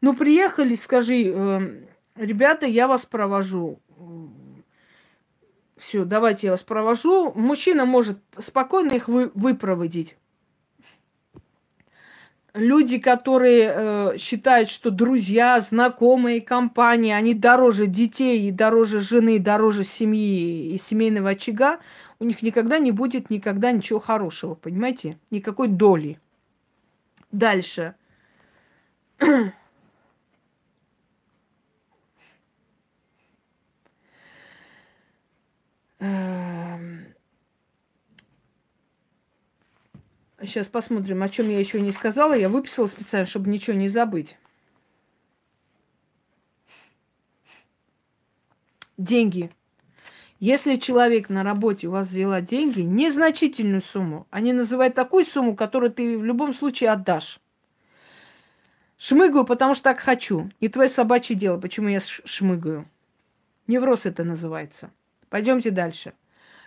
Ну, 0.00 0.14
приехали, 0.14 0.74
скажи, 0.74 1.24
э, 1.26 1.84
ребята, 2.16 2.66
я 2.66 2.88
вас 2.88 3.04
провожу 3.04 3.78
все, 5.80 6.04
давайте 6.04 6.46
я 6.46 6.52
вас 6.52 6.62
провожу. 6.62 7.32
Мужчина 7.34 7.84
может 7.84 8.18
спокойно 8.38 8.92
их 8.92 9.08
вы, 9.08 9.32
выпроводить. 9.34 10.16
Люди, 12.54 12.98
которые 12.98 13.72
э, 13.72 14.18
считают, 14.18 14.68
что 14.68 14.90
друзья, 14.90 15.60
знакомые, 15.60 16.40
компании, 16.40 17.12
они 17.12 17.32
дороже 17.34 17.86
детей, 17.86 18.48
и 18.48 18.50
дороже 18.50 19.00
жены, 19.00 19.38
дороже 19.38 19.84
семьи 19.84 20.74
и 20.74 20.78
семейного 20.78 21.30
очага, 21.30 21.78
у 22.18 22.24
них 22.24 22.42
никогда 22.42 22.78
не 22.78 22.90
будет 22.90 23.30
никогда 23.30 23.70
ничего 23.70 24.00
хорошего, 24.00 24.54
понимаете? 24.54 25.18
Никакой 25.30 25.68
доли. 25.68 26.18
Дальше. 27.30 27.94
Сейчас 40.42 40.66
посмотрим, 40.66 41.22
о 41.22 41.28
чем 41.28 41.50
я 41.50 41.58
еще 41.58 41.80
не 41.80 41.92
сказала. 41.92 42.32
Я 42.32 42.48
выписала 42.48 42.86
специально, 42.86 43.26
чтобы 43.26 43.50
ничего 43.50 43.76
не 43.76 43.88
забыть. 43.88 44.38
Деньги. 48.96 49.50
Если 50.38 50.76
человек 50.76 51.28
на 51.28 51.42
работе 51.42 51.88
у 51.88 51.90
вас 51.90 52.08
взяла 52.08 52.40
деньги, 52.40 52.80
незначительную 52.80 53.82
сумму, 53.82 54.26
они 54.30 54.54
называют 54.54 54.94
такую 54.94 55.26
сумму, 55.26 55.54
которую 55.54 55.92
ты 55.92 56.16
в 56.16 56.24
любом 56.24 56.54
случае 56.54 56.90
отдашь. 56.90 57.38
Шмыгаю, 58.96 59.44
потому 59.44 59.74
что 59.74 59.84
так 59.84 60.00
хочу. 60.00 60.50
Не 60.60 60.68
твое 60.68 60.88
собачье 60.88 61.36
дело, 61.36 61.58
почему 61.58 61.88
я 61.88 62.00
шмыгаю. 62.00 62.88
Невроз 63.66 64.06
это 64.06 64.24
называется. 64.24 64.90
Пойдемте 65.28 65.70
дальше. 65.70 66.14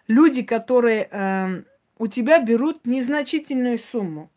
Люди, 0.08 0.44
которые 0.44 1.08
э, 1.12 1.64
у 1.98 2.08
тебя 2.08 2.40
берут 2.40 2.86
незначительную 2.86 3.78
сумму. 3.78 4.30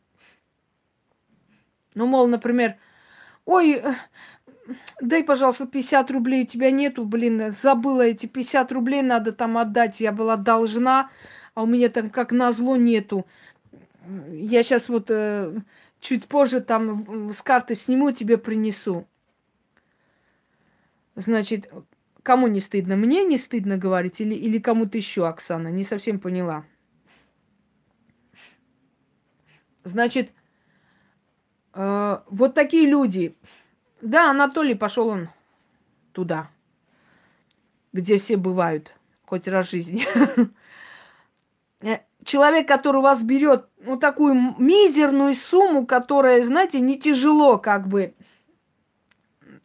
Ну, 1.95 2.07
мол, 2.07 2.27
например, 2.27 2.77
ой, 3.45 3.81
э, 3.83 3.95
дай, 5.01 5.25
пожалуйста, 5.25 5.67
50 5.67 6.11
рублей, 6.11 6.45
у 6.45 6.47
тебя 6.47 6.71
нету, 6.71 7.05
блин, 7.05 7.51
забыла 7.51 8.03
эти 8.03 8.27
50 8.27 8.71
рублей, 8.73 9.03
надо 9.03 9.33
там 9.33 9.57
отдать, 9.57 10.01
я 10.01 10.13
была 10.13 10.37
должна, 10.37 11.11
а 11.55 11.63
у 11.63 11.67
меня 11.67 11.89
там 11.89 12.11
как 12.11 12.33
назло 12.33 12.77
нету. 12.77 13.27
Я 14.31 14.63
сейчас 14.63 14.89
вот 14.89 15.07
э, 15.11 15.59
чуть 16.01 16.27
позже 16.27 16.61
там 16.61 17.33
с 17.33 17.43
карты 17.43 17.75
сниму, 17.75 18.13
тебе 18.13 18.37
принесу. 18.39 19.07
Значит, 21.15 21.73
Кому 22.27 22.49
не 22.49 22.59
стыдно? 22.59 22.97
Мне 22.97 23.23
не 23.25 23.39
стыдно 23.39 23.79
говорить 23.79 24.21
или, 24.21 24.35
или 24.35 24.59
кому-то 24.59 24.99
еще, 24.99 25.29
Оксана? 25.29 25.69
Не 25.69 25.85
совсем 25.85 26.19
поняла. 26.19 26.65
Значит, 29.87 30.32
э, 31.72 32.18
вот 32.28 32.55
такие 32.55 32.87
люди. 32.87 33.37
Да, 34.03 34.30
Анатолий 34.30 34.74
пошел 34.74 35.09
он 35.09 35.28
туда, 36.12 36.51
где 37.93 38.18
все 38.18 38.37
бывают, 38.37 38.93
хоть 39.24 39.47
раз 39.49 39.68
в 39.68 39.70
жизни. 39.70 40.05
Э, 41.82 41.99
человек, 42.24 42.66
который 42.66 43.03
вас 43.03 43.22
берет 43.22 43.68
ну, 43.78 43.99
такую 43.99 44.32
мизерную 44.59 45.34
сумму, 45.34 45.87
которая, 45.87 46.43
знаете, 46.43 46.80
не 46.80 46.99
тяжело 46.99 47.59
как 47.59 47.87
бы 47.87 48.14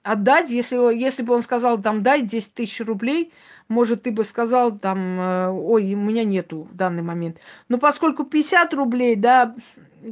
отдать, 0.04 0.50
если, 0.50 0.94
если 0.94 1.24
бы 1.24 1.34
он 1.34 1.42
сказал, 1.42 1.82
там, 1.82 2.04
дай 2.04 2.22
10 2.22 2.54
тысяч 2.54 2.82
рублей, 2.82 3.32
может, 3.72 4.04
ты 4.04 4.12
бы 4.12 4.24
сказал, 4.24 4.78
там, 4.78 5.20
э, 5.20 5.50
ой, 5.50 5.94
у 5.94 5.98
меня 5.98 6.24
нету 6.24 6.68
в 6.72 6.76
данный 6.76 7.02
момент. 7.02 7.38
Но 7.70 7.78
поскольку 7.78 8.26
50 8.26 8.74
рублей, 8.74 9.16
да, 9.16 9.56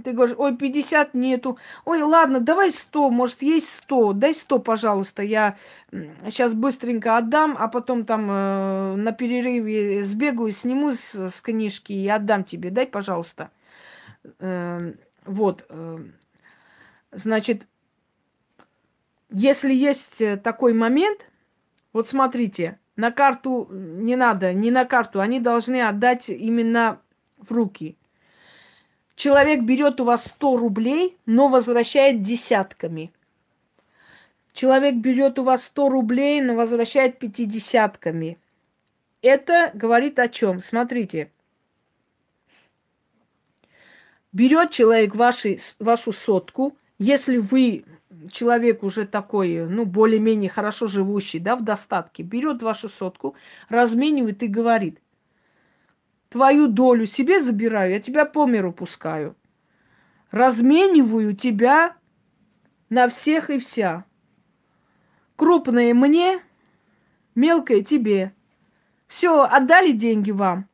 ты 0.03 0.13
говоришь, 0.13 0.35
ой, 0.37 0.55
50 0.55 1.13
нету. 1.13 1.57
Ой, 1.83 2.01
ладно, 2.01 2.39
давай 2.39 2.71
100, 2.71 3.09
может, 3.09 3.41
есть 3.41 3.69
100. 3.69 4.13
Дай 4.13 4.33
100, 4.33 4.59
пожалуйста, 4.59 5.23
я 5.23 5.57
сейчас 5.91 6.53
быстренько 6.53 7.17
отдам, 7.17 7.57
а 7.59 7.67
потом 7.67 8.05
там 8.05 8.27
э, 8.29 8.95
на 8.95 9.11
перерыве 9.11 10.03
сбегаю, 10.03 10.51
сниму 10.51 10.93
с, 10.93 11.29
с 11.29 11.41
книжки 11.41 11.91
и 11.91 12.07
отдам 12.07 12.43
тебе. 12.43 12.69
Дай, 12.69 12.87
пожалуйста. 12.87 13.51
Э, 14.39 14.93
вот. 15.25 15.65
Э, 15.69 15.99
значит, 17.11 17.67
если 19.29 19.73
есть 19.73 20.21
э, 20.21 20.37
такой 20.37 20.73
момент, 20.73 21.29
вот 21.91 22.07
смотрите, 22.07 22.79
на 22.99 23.11
карту 23.13 23.69
не 23.71 24.17
надо, 24.17 24.51
не 24.51 24.71
на 24.71 24.83
карту, 24.83 25.21
они 25.21 25.39
должны 25.39 25.81
отдать 25.81 26.27
именно 26.27 26.99
в 27.37 27.53
руки. 27.53 27.95
Человек 29.15 29.61
берет 29.61 30.01
у 30.01 30.03
вас 30.03 30.25
100 30.25 30.57
рублей, 30.57 31.17
но 31.25 31.47
возвращает 31.47 32.21
десятками. 32.21 33.13
Человек 34.51 34.95
берет 34.95 35.39
у 35.39 35.43
вас 35.43 35.63
100 35.63 35.89
рублей, 35.89 36.41
но 36.41 36.55
возвращает 36.55 37.19
пятидесятками. 37.19 38.37
Это 39.21 39.71
говорит 39.73 40.19
о 40.19 40.27
чем? 40.27 40.61
Смотрите. 40.61 41.31
Берет 44.33 44.71
человек 44.71 45.15
ваши, 45.15 45.59
вашу 45.79 46.11
сотку, 46.11 46.75
если 46.99 47.37
вы 47.37 47.85
человек 48.29 48.83
уже 48.83 49.07
такой, 49.07 49.65
ну, 49.65 49.85
более-менее 49.85 50.49
хорошо 50.49 50.87
живущий, 50.87 51.39
да, 51.39 51.55
в 51.55 51.63
достатке, 51.63 52.23
берет 52.23 52.61
вашу 52.61 52.89
сотку, 52.89 53.35
разменивает 53.69 54.43
и 54.43 54.47
говорит, 54.47 54.99
твою 56.29 56.67
долю 56.67 57.05
себе 57.05 57.41
забираю, 57.41 57.91
я 57.91 57.99
тебя 57.99 58.25
по 58.25 58.45
миру 58.45 58.73
пускаю. 58.73 59.35
Размениваю 60.31 61.35
тебя 61.35 61.95
на 62.89 63.07
всех 63.07 63.49
и 63.49 63.57
вся. 63.57 64.05
Крупные 65.35 65.93
мне, 65.93 66.39
мелкое 67.33 67.81
тебе. 67.81 68.33
Все, 69.07 69.43
отдали 69.43 69.91
деньги 69.91 70.31
вам. 70.31 70.67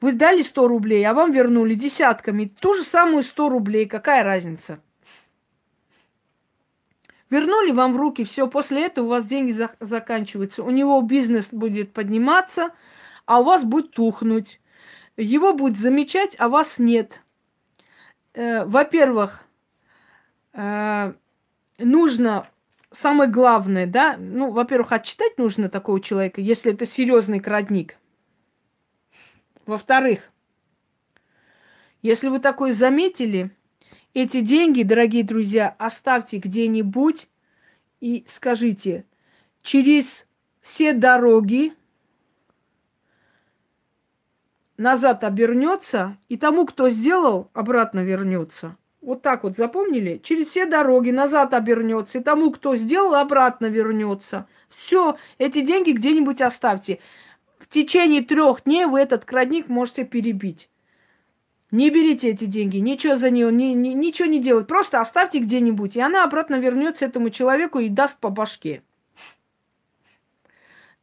Вы 0.00 0.12
дали 0.12 0.42
100 0.42 0.68
рублей, 0.68 1.04
а 1.04 1.14
вам 1.14 1.30
вернули 1.32 1.74
десятками. 1.74 2.46
Ту 2.46 2.74
же 2.74 2.82
самую 2.82 3.22
100 3.22 3.48
рублей. 3.48 3.86
Какая 3.86 4.24
разница? 4.24 4.80
Вернули 7.28 7.72
вам 7.72 7.92
в 7.92 7.96
руки, 7.96 8.22
все, 8.24 8.46
после 8.46 8.86
этого 8.86 9.06
у 9.06 9.08
вас 9.08 9.26
деньги 9.26 9.50
за- 9.50 9.74
заканчиваются. 9.80 10.62
У 10.62 10.70
него 10.70 11.00
бизнес 11.00 11.52
будет 11.52 11.92
подниматься, 11.92 12.70
а 13.24 13.40
у 13.40 13.44
вас 13.44 13.64
будет 13.64 13.90
тухнуть. 13.90 14.60
Его 15.16 15.52
будет 15.52 15.78
замечать, 15.78 16.36
а 16.38 16.48
вас 16.48 16.78
нет. 16.78 17.22
Э, 18.34 18.64
во-первых, 18.64 19.44
э, 20.52 21.14
нужно 21.78 22.48
самое 22.92 23.30
главное, 23.30 23.86
да, 23.86 24.16
ну, 24.18 24.50
во-первых, 24.50 24.92
отчитать 24.92 25.36
нужно 25.36 25.68
такого 25.68 26.00
человека, 26.00 26.40
если 26.40 26.72
это 26.72 26.86
серьезный 26.86 27.40
крадник. 27.40 27.96
Во-вторых, 29.66 30.20
если 32.02 32.28
вы 32.28 32.38
такое 32.38 32.72
заметили, 32.72 33.50
эти 34.16 34.40
деньги, 34.40 34.82
дорогие 34.82 35.22
друзья, 35.22 35.74
оставьте 35.76 36.38
где-нибудь 36.38 37.28
и 38.00 38.24
скажите, 38.26 39.04
через 39.60 40.26
все 40.62 40.94
дороги 40.94 41.74
назад 44.78 45.22
обернется, 45.22 46.16
и 46.30 46.38
тому, 46.38 46.64
кто 46.64 46.88
сделал, 46.88 47.50
обратно 47.52 48.00
вернется. 48.00 48.78
Вот 49.02 49.20
так 49.20 49.42
вот 49.42 49.54
запомнили? 49.54 50.18
Через 50.24 50.48
все 50.48 50.64
дороги 50.64 51.10
назад 51.10 51.52
обернется. 51.52 52.18
И 52.18 52.22
тому, 52.22 52.50
кто 52.52 52.74
сделал, 52.74 53.16
обратно 53.16 53.66
вернется. 53.66 54.48
Все, 54.70 55.18
эти 55.36 55.60
деньги 55.60 55.90
где-нибудь 55.90 56.40
оставьте. 56.40 57.00
В 57.58 57.68
течение 57.68 58.22
трех 58.22 58.64
дней 58.64 58.86
вы 58.86 58.98
этот 58.98 59.26
крадник 59.26 59.68
можете 59.68 60.04
перебить. 60.04 60.70
Не 61.76 61.90
берите 61.90 62.30
эти 62.30 62.46
деньги, 62.46 62.78
ничего 62.78 63.16
за 63.16 63.28
нее, 63.28 63.52
ни, 63.52 63.74
ни, 63.74 63.88
ничего 63.88 64.26
не 64.26 64.40
делать. 64.40 64.66
Просто 64.66 64.98
оставьте 64.98 65.40
где-нибудь, 65.40 65.94
и 65.94 66.00
она 66.00 66.24
обратно 66.24 66.54
вернется 66.54 67.04
этому 67.04 67.28
человеку 67.28 67.80
и 67.80 67.90
даст 67.90 68.16
по 68.16 68.30
башке. 68.30 68.82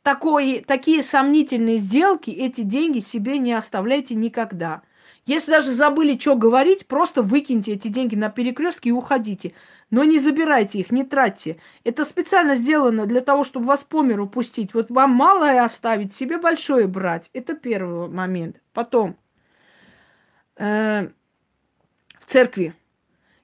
Такое, 0.02 0.64
такие 0.66 1.04
сомнительные 1.04 1.78
сделки, 1.78 2.32
эти 2.32 2.62
деньги 2.62 3.02
себе 3.02 3.38
не 3.38 3.54
оставляйте 3.54 4.16
никогда. 4.16 4.82
Если 5.28 5.52
даже 5.52 5.76
забыли, 5.76 6.18
что 6.18 6.36
говорить, 6.36 6.88
просто 6.88 7.22
выкиньте 7.22 7.74
эти 7.74 7.88
деньги 7.88 8.16
на 8.16 8.30
перекрестке 8.32 8.90
и 8.90 8.94
уходите. 8.94 9.54
Но 9.92 10.04
не 10.04 10.18
забирайте 10.18 10.80
их, 10.80 10.92
не 10.92 11.04
тратьте. 11.04 11.58
Это 11.84 12.04
специально 12.04 12.56
сделано 12.56 13.06
для 13.06 13.22
того, 13.22 13.44
чтобы 13.44 13.68
вас 13.68 13.84
по 13.84 14.02
миру 14.02 14.28
пустить. 14.28 14.74
Вот 14.74 14.90
вам 14.90 15.12
малое 15.12 15.64
оставить, 15.64 16.16
себе 16.16 16.40
большое 16.40 16.88
брать. 16.88 17.30
Это 17.32 17.54
первый 17.54 18.10
момент. 18.10 18.60
Потом, 18.74 19.18
э, 20.58 21.10
в 22.20 22.26
церкви. 22.26 22.74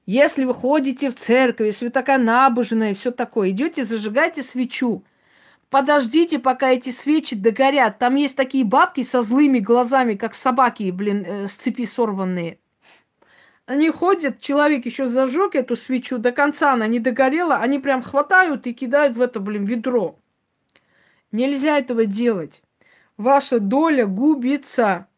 Если 0.05 0.45
вы 0.45 0.53
ходите 0.53 1.09
в 1.11 1.15
церковь, 1.15 1.67
если 1.67 1.85
вы 1.85 1.91
такая 1.91 2.17
набожная 2.17 2.91
и 2.91 2.93
все 2.95 3.11
такое, 3.11 3.51
идете, 3.51 3.83
зажигайте 3.83 4.41
свечу. 4.41 5.03
Подождите, 5.69 6.39
пока 6.39 6.71
эти 6.71 6.89
свечи 6.89 7.35
догорят. 7.35 7.99
Там 7.99 8.15
есть 8.15 8.35
такие 8.35 8.65
бабки 8.65 9.03
со 9.03 9.21
злыми 9.21 9.59
глазами, 9.59 10.15
как 10.15 10.33
собаки, 10.33 10.89
блин, 10.89 11.23
э, 11.25 11.47
с 11.47 11.51
цепи 11.51 11.85
сорванные. 11.85 12.59
Они 13.67 13.91
ходят, 13.91 14.41
человек 14.41 14.87
еще 14.87 15.05
зажег 15.05 15.53
эту 15.53 15.75
свечу, 15.75 16.17
до 16.17 16.31
конца 16.31 16.73
она 16.73 16.87
не 16.87 16.99
догорела, 16.99 17.57
они 17.57 17.77
прям 17.77 18.01
хватают 18.01 18.65
и 18.65 18.73
кидают 18.73 19.15
в 19.15 19.21
это, 19.21 19.39
блин, 19.39 19.65
ведро. 19.65 20.17
Нельзя 21.31 21.77
этого 21.77 22.05
делать. 22.05 22.63
Ваша 23.15 23.59
доля 23.59 24.07
губится. 24.07 25.08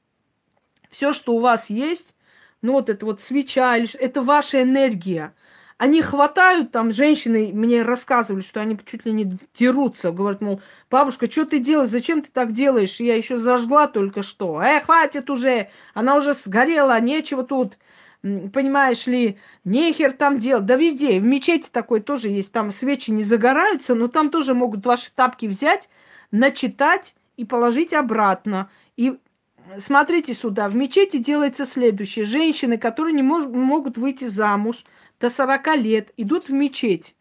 Все, 0.92 1.14
что 1.14 1.34
у 1.34 1.40
вас 1.40 1.70
есть, 1.70 2.16
ну 2.62 2.74
вот 2.74 2.90
это 2.90 3.06
вот 3.06 3.22
свеча, 3.22 3.78
это 3.78 4.22
ваша 4.22 4.62
энергия. 4.62 5.34
Они 5.78 6.04
хватают, 6.04 6.72
там 6.72 6.94
женщины 6.94 7.50
мне 7.52 7.82
рассказывали, 7.82 8.44
что 8.44 8.62
они 8.62 8.78
чуть 8.86 9.04
ли 9.04 9.14
не 9.14 9.32
дерутся. 9.58 10.12
Говорят, 10.12 10.40
мол, 10.40 10.62
бабушка, 10.92 11.32
что 11.32 11.48
ты 11.48 11.58
делаешь, 11.58 11.90
зачем 11.90 12.22
ты 12.22 12.30
так 12.32 12.52
делаешь? 12.52 13.00
Я 13.00 13.16
еще 13.16 13.38
зажгла 13.38 13.88
только 13.88 14.22
что. 14.22 14.62
Э, 14.62 14.80
хватит 14.82 15.32
уже, 15.32 15.70
она 15.96 16.18
уже 16.18 16.36
сгорела, 16.36 17.00
нечего 17.00 17.44
тут 17.44 17.78
понимаешь 18.22 19.08
ли, 19.08 19.40
нехер 19.64 20.12
там 20.12 20.38
делать. 20.38 20.66
Да 20.66 20.76
везде, 20.76 21.20
в 21.20 21.26
мечети 21.26 21.70
такой 21.72 22.02
тоже 22.02 22.30
есть. 22.30 22.52
Там 22.52 22.72
свечи 22.72 23.12
не 23.12 23.24
загораются, 23.24 23.96
но 23.96 24.08
там 24.08 24.30
тоже 24.30 24.54
могут 24.54 24.86
ваши 24.86 25.12
тапки 25.12 25.48
взять, 25.48 25.90
начитать 26.30 27.16
и 27.38 27.46
положить 27.46 27.94
обратно. 27.94 28.70
Смотрите 29.80 30.34
сюда, 30.34 30.70
в 30.70 30.76
мечети 30.76 31.18
делается 31.18 31.66
следующее. 31.66 32.26
Женщины, 32.26 32.78
которые 32.78 33.14
не 33.14 33.22
мож- 33.22 33.48
могут 33.48 33.98
выйти 33.98 34.26
замуж 34.26 34.84
до 35.20 35.30
40 35.30 35.76
лет, 35.78 36.12
идут 36.18 36.50
в 36.50 36.54
мечеть. 36.54 37.16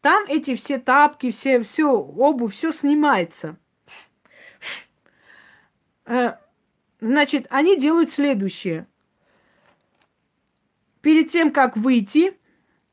Там 0.00 0.24
эти 0.28 0.54
все 0.54 0.78
тапки, 0.78 1.30
все, 1.30 1.62
все 1.62 1.92
обувь, 1.92 2.54
все 2.54 2.72
снимается. 2.72 3.56
Э, 6.06 6.34
значит, 7.00 7.46
они 7.50 7.78
делают 7.78 8.10
следующее 8.10 8.86
перед 11.00 11.30
тем, 11.30 11.52
как 11.52 11.76
выйти, 11.76 12.36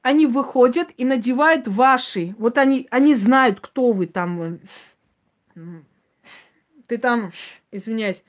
они 0.02 0.26
выходят 0.26 0.90
и 0.98 1.06
надевают 1.06 1.68
ваши. 1.68 2.36
Вот 2.38 2.58
они, 2.58 2.88
они 2.92 3.14
знают, 3.14 3.60
кто 3.60 3.92
вы 3.92 4.08
там. 4.08 4.60
Ты 6.88 6.98
там, 6.98 7.32
извиняюсь, 7.72 8.24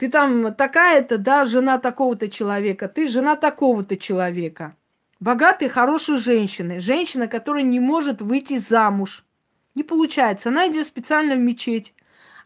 ты 0.00 0.08
там 0.08 0.54
такая-то, 0.54 1.18
да, 1.18 1.44
жена 1.44 1.78
такого-то 1.78 2.30
человека, 2.30 2.88
ты 2.88 3.06
жена 3.06 3.36
такого-то 3.36 3.98
человека. 3.98 4.74
Богатые, 5.20 5.68
хорошие 5.68 6.16
женщины. 6.16 6.80
Женщина, 6.80 7.28
которая 7.28 7.64
не 7.64 7.80
может 7.80 8.22
выйти 8.22 8.56
замуж. 8.56 9.26
Не 9.74 9.82
получается. 9.82 10.48
Она 10.48 10.68
идет 10.68 10.86
специально 10.86 11.34
в 11.34 11.38
мечеть. 11.38 11.92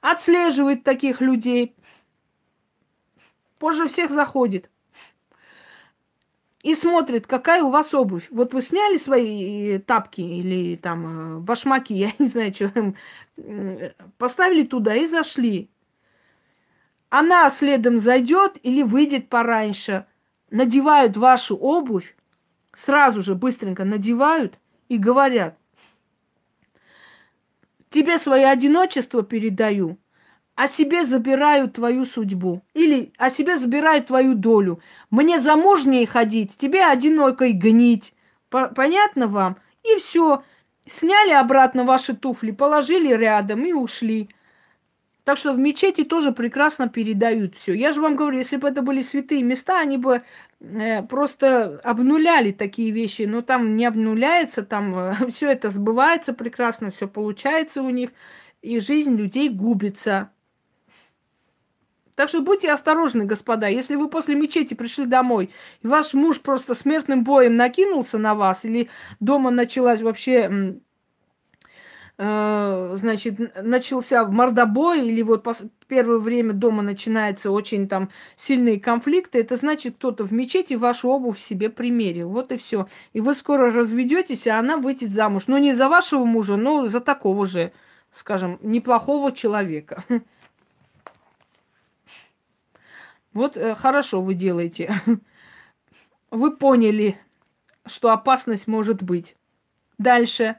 Отслеживает 0.01 0.83
таких 0.83 1.21
людей. 1.21 1.77
Позже 3.61 3.87
всех 3.87 4.11
заходит 4.11 4.69
и 6.65 6.75
смотрит, 6.75 7.27
какая 7.27 7.63
у 7.63 7.71
вас 7.71 7.95
обувь. 7.95 8.27
Вот 8.31 8.55
вы 8.55 8.63
сняли 8.63 8.97
свои 8.97 9.75
э, 9.75 9.79
тапки 9.79 10.23
или 10.23 10.77
там 10.77 11.37
э, 11.37 11.39
башмаки, 11.39 11.95
я 11.95 12.13
не 12.19 12.27
знаю, 12.27 12.55
что, 12.55 12.95
поставили 14.19 14.65
туда 14.65 14.97
и 14.97 15.05
зашли. 15.05 15.71
Она 17.17 17.49
следом 17.49 18.01
зайдет 18.01 18.59
или 18.65 18.83
выйдет 18.83 19.29
пораньше, 19.29 20.05
надевают 20.51 21.17
вашу 21.17 21.57
обувь, 21.57 22.17
сразу 22.75 23.23
же 23.23 23.37
быстренько 23.37 23.85
надевают 23.85 24.59
и 24.89 24.99
говорят, 24.99 25.57
тебе 27.89 28.19
свое 28.19 28.49
одиночество 28.49 29.23
передаю, 29.23 29.97
о 30.57 30.67
себе 30.67 31.05
забирают 31.05 31.75
твою 31.75 32.05
судьбу. 32.05 32.65
Или 32.75 33.13
о 33.17 33.31
себе 33.31 33.59
забирают 33.59 34.09
твою 34.09 34.35
долю. 34.35 34.81
Мне 35.09 35.39
замужней 35.39 36.07
ходить, 36.07 36.59
тебе 36.59 36.85
одинокой 36.85 37.53
гнить. 37.53 38.13
Понятно 38.49 39.29
вам? 39.29 39.57
И 39.85 39.99
все. 40.01 40.43
Сняли 40.89 41.31
обратно 41.31 41.85
ваши 41.85 42.17
туфли, 42.17 42.51
положили 42.51 43.15
рядом 43.15 43.65
и 43.65 43.73
ушли. 43.73 44.31
Так 45.25 45.39
что 45.39 45.55
в 45.55 45.59
мечети 45.59 46.05
тоже 46.05 46.33
прекрасно 46.33 46.89
передают 46.91 47.57
все. 47.57 47.73
Я 47.73 47.93
же 47.93 48.03
вам 48.03 48.15
говорю, 48.15 48.37
если 48.37 48.59
бы 48.59 48.69
это 48.69 48.83
были 48.83 49.01
святые 49.01 49.43
места, 49.43 49.81
они 49.81 49.97
бы 49.97 50.23
э, 50.61 51.03
просто 51.03 51.81
обнуляли 51.83 52.53
такие 52.53 52.91
вещи. 52.91 53.23
Но 53.23 53.41
там 53.41 53.75
не 53.75 53.87
обнуляется, 53.87 54.63
там 54.63 54.95
э, 54.95 55.15
все 55.31 55.51
это 55.51 55.71
сбывается 55.71 56.35
прекрасно, 56.35 56.91
все 56.91 57.09
получается 57.09 57.83
у 57.83 57.89
них, 57.89 58.11
и 58.61 58.79
жизнь 58.81 59.17
людей 59.17 59.49
губится. 59.49 60.31
Так 62.17 62.29
что 62.29 62.43
будьте 62.43 62.71
осторожны, 62.71 63.25
господа. 63.25 63.67
Если 63.69 63.97
вы 63.97 64.09
после 64.09 64.35
мечети 64.35 64.75
пришли 64.75 65.07
домой, 65.07 65.51
и 65.83 65.87
ваш 65.87 66.15
муж 66.15 66.41
просто 66.41 66.75
смертным 66.75 67.25
боем 67.25 67.57
накинулся 67.57 68.19
на 68.19 68.35
вас, 68.35 68.65
или 68.65 68.91
дома 69.21 69.51
началась 69.51 70.01
вообще 70.03 70.81
значит, 72.17 73.39
начался 73.61 74.25
мордобой, 74.25 75.09
или 75.09 75.23
вот 75.23 75.45
первое 75.89 76.19
время 76.19 76.53
дома 76.53 76.83
начинается 76.83 77.51
очень 77.51 77.89
там 77.89 78.11
сильные 78.37 78.79
конфликты, 78.79 79.41
это 79.41 79.57
значит, 79.57 79.97
кто-то 79.97 80.25
в 80.25 80.33
мечети 80.33 80.75
вашу 80.75 81.09
обувь 81.09 81.41
себе 81.41 81.71
примерил. 81.71 82.29
Вот 82.29 82.53
и 82.53 82.57
все. 82.57 82.89
И 83.13 83.21
вы 83.21 83.35
скоро 83.35 83.73
разведетесь, 83.73 84.47
а 84.47 84.59
она 84.59 84.77
выйдет 84.77 85.11
замуж. 85.11 85.45
Но 85.47 85.59
не 85.59 85.75
за 85.75 85.89
вашего 85.89 86.25
мужа, 86.25 86.57
но 86.57 86.87
за 86.87 87.01
такого 87.01 87.47
же, 87.47 87.73
скажем, 88.13 88.59
неплохого 88.63 89.33
человека. 89.33 90.05
Вот 93.33 93.57
э, 93.57 93.75
хорошо 93.75 94.23
вы 94.23 94.35
делаете. 94.35 94.95
Вы 96.31 96.57
поняли, 96.57 97.19
что 97.85 98.13
опасность 98.13 98.69
может 98.69 99.03
быть. 99.03 99.37
Дальше. 99.99 100.57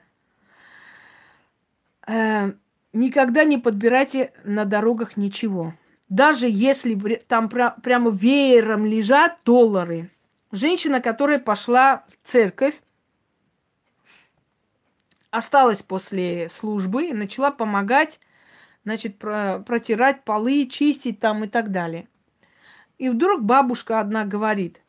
Э, 2.07 2.53
никогда 2.93 3.43
не 3.43 3.57
подбирайте 3.57 4.33
на 4.43 4.65
дорогах 4.65 5.17
ничего. 5.17 5.73
Даже 6.09 6.47
если 6.47 6.95
там 7.27 7.49
пр- 7.49 7.75
прямо 7.81 8.11
веером 8.11 8.85
лежат 8.85 9.37
доллары. 9.43 10.11
Женщина, 10.51 11.01
которая 11.01 11.39
пошла 11.39 12.05
в 12.07 12.27
церковь, 12.27 12.75
осталась 15.31 15.81
после 15.81 16.47
службы 16.49 17.11
начала 17.11 17.51
помогать, 17.51 18.19
значит, 18.83 19.17
про- 19.17 19.59
протирать 19.59 20.23
полы, 20.23 20.67
чистить 20.67 21.19
там 21.19 21.43
и 21.43 21.47
так 21.47 21.71
далее. 21.71 22.07
И 22.97 23.09
вдруг 23.09 23.41
бабушка 23.41 23.99
одна 23.99 24.23
говорит, 24.23 24.81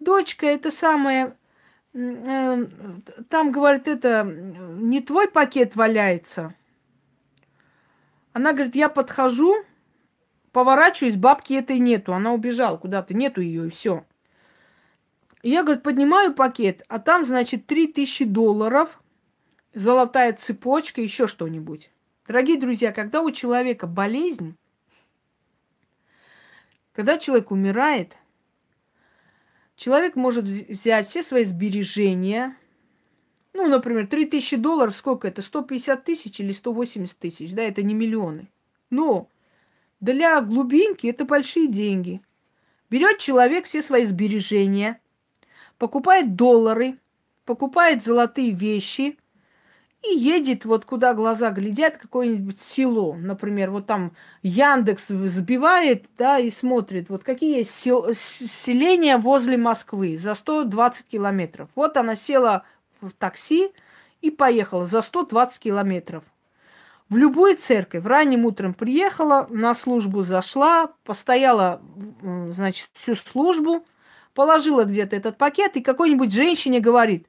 дочка, 0.00 0.46
это 0.46 0.70
самое, 0.70 1.36
там, 1.94 3.52
говорит, 3.52 3.86
это 3.86 4.24
не 4.24 5.00
твой 5.00 5.28
пакет 5.28 5.76
валяется. 5.76 6.54
Она 8.32 8.52
говорит, 8.52 8.74
я 8.74 8.88
подхожу, 8.88 9.54
поворачиваюсь, 10.50 11.14
бабки 11.14 11.52
этой 11.52 11.78
нету. 11.78 12.12
Она 12.12 12.32
убежала 12.32 12.78
куда-то, 12.78 13.14
нету 13.14 13.40
ее, 13.40 13.68
и 13.68 13.70
все. 13.70 14.04
Я, 15.44 15.62
говорит, 15.62 15.84
поднимаю 15.84 16.34
пакет, 16.34 16.82
а 16.88 16.98
там, 16.98 17.24
значит, 17.24 17.66
3000 17.66 18.24
долларов, 18.24 19.00
золотая 19.72 20.32
цепочка, 20.32 21.00
еще 21.00 21.28
что-нибудь. 21.28 21.92
Дорогие 22.26 22.58
друзья, 22.58 22.90
когда 22.90 23.20
у 23.20 23.30
человека 23.30 23.86
болезнь, 23.86 24.56
когда 26.92 27.18
человек 27.18 27.52
умирает, 27.52 28.16
Человек 29.76 30.14
может 30.14 30.44
взять 30.44 31.08
все 31.08 31.22
свои 31.22 31.44
сбережения, 31.44 32.56
ну, 33.52 33.66
например, 33.66 34.06
3000 34.06 34.56
долларов, 34.56 34.94
сколько 34.94 35.28
это? 35.28 35.42
150 35.42 36.04
тысяч 36.04 36.40
или 36.40 36.52
180 36.52 37.18
тысяч, 37.18 37.52
да, 37.52 37.62
это 37.62 37.82
не 37.82 37.94
миллионы. 37.94 38.48
Но 38.90 39.28
для 40.00 40.40
глубинки 40.40 41.06
это 41.06 41.24
большие 41.24 41.68
деньги. 41.68 42.20
Берет 42.90 43.18
человек 43.18 43.66
все 43.66 43.82
свои 43.82 44.04
сбережения, 44.04 45.00
покупает 45.78 46.36
доллары, 46.36 46.98
покупает 47.44 48.04
золотые 48.04 48.52
вещи 48.52 49.18
и 50.04 50.16
едет 50.16 50.64
вот 50.64 50.84
куда 50.84 51.14
глаза 51.14 51.50
глядят, 51.50 51.96
какое-нибудь 51.96 52.60
село. 52.60 53.14
Например, 53.14 53.70
вот 53.70 53.86
там 53.86 54.12
Яндекс 54.42 55.08
сбивает, 55.08 56.06
да, 56.18 56.38
и 56.38 56.50
смотрит, 56.50 57.08
вот 57.08 57.24
какие 57.24 57.58
есть 57.58 57.72
сел- 57.72 58.12
селения 58.14 59.16
возле 59.16 59.56
Москвы 59.56 60.18
за 60.18 60.34
120 60.34 61.06
километров. 61.06 61.68
Вот 61.74 61.96
она 61.96 62.16
села 62.16 62.64
в 63.00 63.10
такси 63.12 63.70
и 64.20 64.30
поехала 64.30 64.86
за 64.86 65.02
120 65.02 65.58
километров. 65.58 66.24
В 67.08 67.16
любую 67.16 67.56
церковь 67.56 68.04
ранним 68.06 68.46
утром 68.46 68.72
приехала, 68.72 69.46
на 69.50 69.74
службу 69.74 70.22
зашла, 70.22 70.90
постояла, 71.04 71.82
значит, 72.48 72.88
всю 72.94 73.14
службу, 73.14 73.84
положила 74.32 74.84
где-то 74.84 75.14
этот 75.14 75.36
пакет, 75.36 75.76
и 75.76 75.82
какой-нибудь 75.82 76.32
женщине 76.32 76.80
говорит, 76.80 77.26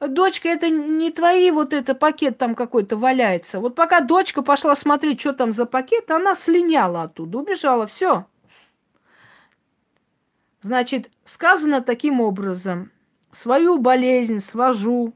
дочка, 0.00 0.48
это 0.48 0.70
не 0.70 1.10
твои, 1.10 1.50
вот 1.50 1.72
это 1.72 1.94
пакет 1.94 2.38
там 2.38 2.54
какой-то 2.54 2.96
валяется. 2.96 3.60
Вот 3.60 3.74
пока 3.74 4.00
дочка 4.00 4.42
пошла 4.42 4.76
смотреть, 4.76 5.20
что 5.20 5.32
там 5.32 5.52
за 5.52 5.66
пакет, 5.66 6.10
она 6.10 6.34
слиняла 6.34 7.04
оттуда, 7.04 7.38
убежала, 7.38 7.86
все. 7.86 8.26
Значит, 10.62 11.10
сказано 11.24 11.80
таким 11.82 12.20
образом, 12.20 12.90
свою 13.32 13.78
болезнь 13.78 14.40
свожу, 14.40 15.14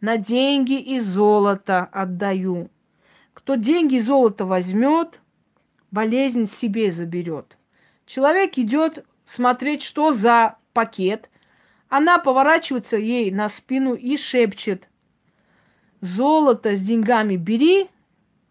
на 0.00 0.16
деньги 0.16 0.78
и 0.78 0.98
золото 0.98 1.88
отдаю. 1.92 2.70
Кто 3.34 3.54
деньги 3.54 3.96
и 3.96 4.00
золото 4.00 4.46
возьмет, 4.46 5.20
болезнь 5.90 6.46
себе 6.46 6.90
заберет. 6.90 7.58
Человек 8.06 8.58
идет 8.58 9.04
смотреть, 9.24 9.82
что 9.82 10.12
за 10.12 10.56
пакет. 10.72 11.30
Она 11.90 12.18
поворачивается 12.18 12.96
ей 12.96 13.32
на 13.32 13.48
спину 13.48 13.94
и 13.94 14.16
шепчет. 14.16 14.88
Золото 16.00 16.76
с 16.76 16.80
деньгами 16.80 17.36
бери, 17.36 17.88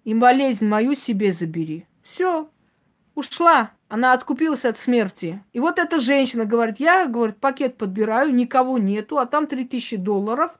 и 0.03 0.13
болезнь 0.13 0.67
мою 0.67 0.93
себе 0.93 1.31
забери. 1.31 1.85
Все, 2.03 2.49
ушла. 3.15 3.71
Она 3.87 4.13
откупилась 4.13 4.65
от 4.65 4.77
смерти. 4.77 5.41
И 5.53 5.59
вот 5.59 5.79
эта 5.79 5.99
женщина 5.99 6.45
говорит, 6.45 6.79
я, 6.79 7.07
говорит, 7.07 7.37
пакет 7.37 7.77
подбираю, 7.77 8.33
никого 8.35 8.77
нету, 8.77 9.17
а 9.17 9.25
там 9.25 9.47
3000 9.47 9.97
долларов. 9.97 10.59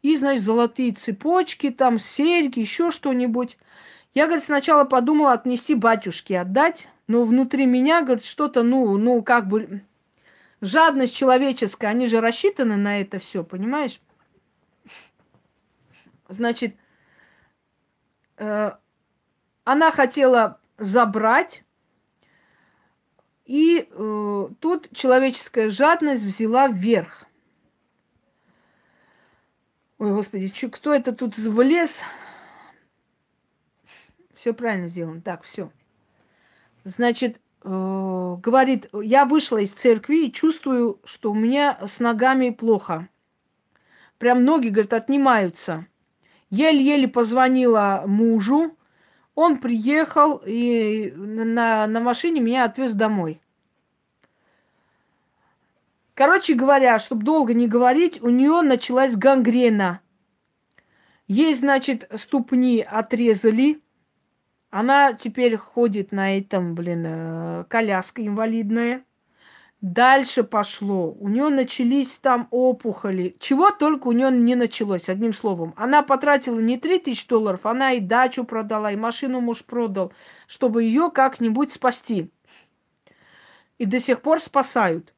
И, 0.00 0.16
значит, 0.16 0.42
золотые 0.42 0.92
цепочки, 0.92 1.70
там 1.70 1.98
серьги, 1.98 2.60
еще 2.60 2.90
что-нибудь. 2.90 3.58
Я, 4.14 4.26
говорит, 4.26 4.44
сначала 4.44 4.84
подумала 4.84 5.32
отнести 5.32 5.74
батюшке, 5.74 6.40
отдать, 6.40 6.88
но 7.06 7.24
внутри 7.24 7.66
меня, 7.66 8.00
говорит, 8.00 8.24
что-то, 8.24 8.62
ну, 8.62 8.96
ну, 8.96 9.22
как 9.22 9.46
бы 9.46 9.82
жадность 10.60 11.14
человеческая, 11.14 11.88
они 11.88 12.06
же 12.06 12.20
рассчитаны 12.20 12.76
на 12.76 13.00
это 13.00 13.18
все, 13.18 13.44
понимаешь? 13.44 14.00
Значит, 16.28 16.76
э, 18.36 18.72
она 19.64 19.90
хотела 19.90 20.60
забрать, 20.76 21.64
и 23.44 23.88
э, 23.90 24.48
тут 24.60 24.88
человеческая 24.94 25.70
жадность 25.70 26.22
взяла 26.22 26.68
вверх. 26.68 27.24
Ой, 29.98 30.12
господи, 30.12 30.48
чё, 30.48 30.70
кто 30.70 30.94
это 30.94 31.12
тут 31.12 31.36
влез? 31.38 32.02
Все 34.34 34.52
правильно 34.52 34.86
сделано. 34.86 35.20
Так, 35.20 35.42
все. 35.42 35.72
Значит, 36.84 37.40
э, 37.68 38.36
говорит, 38.40 38.88
я 38.92 39.24
вышла 39.24 39.58
из 39.58 39.72
церкви 39.72 40.26
и 40.26 40.32
чувствую, 40.32 41.00
что 41.04 41.32
у 41.32 41.34
меня 41.34 41.78
с 41.86 42.00
ногами 42.00 42.50
плохо. 42.50 43.08
Прям 44.18 44.44
ноги, 44.44 44.68
говорит, 44.68 44.92
отнимаются. 44.92 45.86
Еле-еле 46.50 47.08
позвонила 47.08 48.04
мужу. 48.06 48.76
Он 49.34 49.58
приехал 49.58 50.42
и 50.44 51.12
на, 51.14 51.86
на 51.86 52.00
машине 52.00 52.40
меня 52.40 52.64
отвез 52.64 52.94
домой. 52.94 53.40
Короче 56.14 56.54
говоря, 56.54 56.98
чтобы 56.98 57.22
долго 57.22 57.54
не 57.54 57.68
говорить, 57.68 58.20
у 58.22 58.30
нее 58.30 58.62
началась 58.62 59.14
гангрена. 59.14 60.00
Ей, 61.28 61.54
значит, 61.54 62.10
ступни 62.16 62.80
отрезали, 62.80 63.80
она 64.70 65.14
теперь 65.14 65.56
ходит 65.56 66.12
на 66.12 66.36
этом, 66.36 66.74
блин, 66.74 67.04
э, 67.06 67.64
коляска 67.68 68.24
инвалидная. 68.24 69.04
Дальше 69.80 70.42
пошло. 70.42 71.12
У 71.12 71.28
нее 71.28 71.48
начались 71.48 72.18
там 72.18 72.48
опухоли. 72.50 73.36
Чего 73.38 73.70
только 73.70 74.08
у 74.08 74.12
нее 74.12 74.30
не 74.30 74.56
началось, 74.56 75.08
одним 75.08 75.32
словом. 75.32 75.72
Она 75.76 76.02
потратила 76.02 76.58
не 76.58 76.78
3000 76.78 77.28
долларов, 77.28 77.64
она 77.64 77.92
и 77.92 78.00
дачу 78.00 78.44
продала, 78.44 78.92
и 78.92 78.96
машину 78.96 79.40
муж 79.40 79.64
продал, 79.64 80.12
чтобы 80.48 80.82
ее 80.82 81.10
как-нибудь 81.14 81.72
спасти. 81.72 82.30
И 83.78 83.86
до 83.86 84.00
сих 84.00 84.20
пор 84.20 84.40
спасают. 84.40 85.14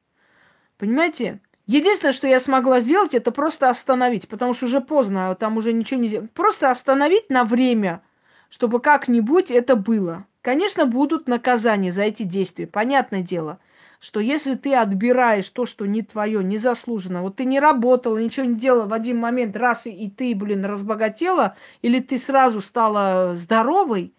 Понимаете? 0.76 1.40
Единственное, 1.66 2.12
что 2.12 2.28
я 2.28 2.38
смогла 2.38 2.80
сделать, 2.80 3.14
это 3.14 3.30
просто 3.30 3.70
остановить, 3.70 4.28
потому 4.28 4.52
что 4.52 4.66
уже 4.66 4.80
поздно, 4.80 5.30
а 5.30 5.34
там 5.36 5.56
уже 5.56 5.72
ничего 5.72 6.00
не 6.00 6.08
сделать. 6.08 6.30
Просто 6.32 6.70
остановить 6.70 7.30
на 7.30 7.44
время– 7.44 8.02
чтобы 8.50 8.80
как-нибудь 8.80 9.50
это 9.50 9.76
было. 9.76 10.26
Конечно, 10.42 10.84
будут 10.86 11.28
наказания 11.28 11.92
за 11.92 12.02
эти 12.02 12.24
действия. 12.24 12.66
Понятное 12.66 13.22
дело, 13.22 13.58
что 14.00 14.20
если 14.20 14.54
ты 14.54 14.74
отбираешь 14.74 15.48
то, 15.48 15.66
что 15.66 15.86
не 15.86 16.02
твое, 16.02 16.42
незаслуженно, 16.42 17.22
вот 17.22 17.36
ты 17.36 17.44
не 17.44 17.60
работала, 17.60 18.18
ничего 18.18 18.46
не 18.46 18.56
делала 18.56 18.86
в 18.86 18.92
один 18.92 19.18
момент, 19.18 19.56
раз 19.56 19.86
и, 19.86 20.10
ты, 20.10 20.34
блин, 20.34 20.64
разбогатела, 20.64 21.56
или 21.82 22.00
ты 22.00 22.18
сразу 22.18 22.60
стала 22.60 23.34
здоровой, 23.34 24.14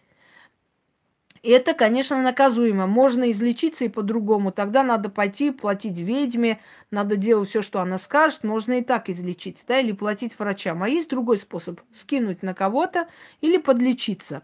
это, 1.50 1.74
конечно, 1.74 2.22
наказуемо. 2.22 2.86
Можно 2.86 3.32
излечиться 3.32 3.86
и 3.86 3.90
по-другому. 3.90 4.52
Тогда 4.52 4.84
надо 4.84 5.10
пойти 5.10 5.52
платить 5.52 5.98
ведьме, 5.98 6.60
надо 6.92 7.16
делать 7.16 7.50
все, 7.50 7.62
что 7.62 7.80
она 7.82 7.98
скажет. 7.98 8.44
Можно 8.44 8.74
и 8.80 8.84
так 8.84 9.10
излечиться, 9.10 9.64
да, 9.68 9.80
или 9.80 9.92
платить 9.92 10.38
врачам. 10.38 10.84
А 10.84 10.90
есть 10.90 11.10
другой 11.10 11.38
способ. 11.38 11.80
Скинуть 11.94 12.44
на 12.44 12.54
кого-то 12.54 13.08
или 13.42 13.58
подлечиться. 13.58 14.44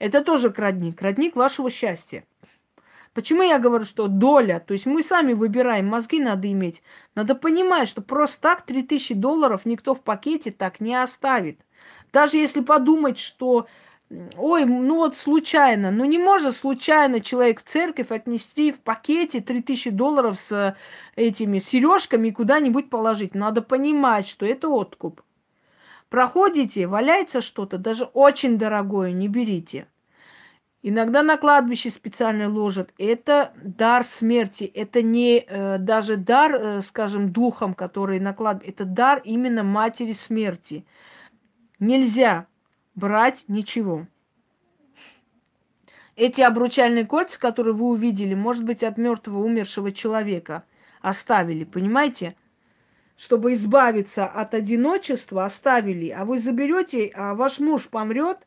Это 0.00 0.24
тоже 0.24 0.50
крадник. 0.50 0.98
Крадник 0.98 1.36
вашего 1.36 1.70
счастья. 1.70 2.24
Почему 3.14 3.42
я 3.42 3.58
говорю, 3.58 3.84
что 3.84 4.06
доля, 4.06 4.62
то 4.64 4.72
есть 4.72 4.86
мы 4.86 5.02
сами 5.02 5.32
выбираем, 5.32 5.86
мозги 5.86 6.20
надо 6.20 6.50
иметь. 6.52 6.82
Надо 7.14 7.34
понимать, 7.34 7.88
что 7.88 8.00
просто 8.00 8.40
так 8.40 8.62
3000 8.62 9.14
долларов 9.14 9.64
никто 9.64 9.94
в 9.94 10.02
пакете 10.02 10.52
так 10.52 10.78
не 10.78 10.94
оставит. 10.94 11.60
Даже 12.12 12.36
если 12.36 12.60
подумать, 12.60 13.18
что 13.18 13.66
Ой, 14.10 14.64
ну 14.64 14.96
вот 14.96 15.16
случайно. 15.16 15.90
Ну 15.90 16.04
не 16.06 16.16
может 16.16 16.56
случайно 16.56 17.20
человек 17.20 17.60
в 17.60 17.64
церковь 17.64 18.10
отнести 18.10 18.72
в 18.72 18.80
пакете 18.80 19.40
3000 19.40 19.90
долларов 19.90 20.40
с 20.40 20.50
э, 20.50 20.74
этими 21.14 21.58
сережками 21.58 22.28
и 22.28 22.32
куда-нибудь 22.32 22.88
положить. 22.88 23.34
Надо 23.34 23.60
понимать, 23.60 24.26
что 24.26 24.46
это 24.46 24.70
откуп. 24.70 25.20
Проходите, 26.08 26.86
валяется 26.86 27.42
что-то, 27.42 27.76
даже 27.76 28.04
очень 28.04 28.56
дорогое, 28.56 29.12
не 29.12 29.28
берите. 29.28 29.88
Иногда 30.80 31.22
на 31.22 31.36
кладбище 31.36 31.90
специально 31.90 32.48
ложат. 32.48 32.94
Это 32.96 33.52
дар 33.62 34.04
смерти. 34.04 34.64
Это 34.64 35.02
не 35.02 35.44
э, 35.46 35.76
даже 35.76 36.16
дар, 36.16 36.54
э, 36.54 36.80
скажем, 36.80 37.30
духом, 37.30 37.74
который 37.74 38.20
на 38.20 38.32
кладбище. 38.32 38.70
Это 38.70 38.84
дар 38.86 39.20
именно 39.24 39.62
матери 39.62 40.12
смерти. 40.12 40.86
Нельзя 41.78 42.46
брать 42.98 43.44
ничего. 43.48 44.06
Эти 46.16 46.40
обручальные 46.40 47.06
кольца, 47.06 47.38
которые 47.38 47.74
вы 47.74 47.86
увидели, 47.90 48.34
может 48.34 48.64
быть, 48.64 48.82
от 48.82 48.98
мертвого 48.98 49.44
умершего 49.44 49.92
человека 49.92 50.64
оставили, 51.00 51.62
понимаете? 51.64 52.34
Чтобы 53.16 53.54
избавиться 53.54 54.26
от 54.26 54.54
одиночества, 54.54 55.44
оставили, 55.44 56.08
а 56.10 56.24
вы 56.24 56.38
заберете, 56.38 57.12
а 57.14 57.34
ваш 57.34 57.60
муж 57.60 57.88
помрет, 57.88 58.46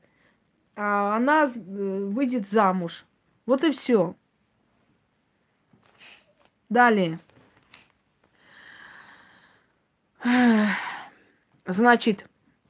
а 0.76 1.16
она 1.16 1.45
э, 1.45 1.49
выйдет 1.56 2.47
замуж. 2.47 3.06
Вот 3.45 3.64
и 3.64 3.72
все. 3.72 4.16
Далее. 6.70 7.20
Значит, 11.66 12.28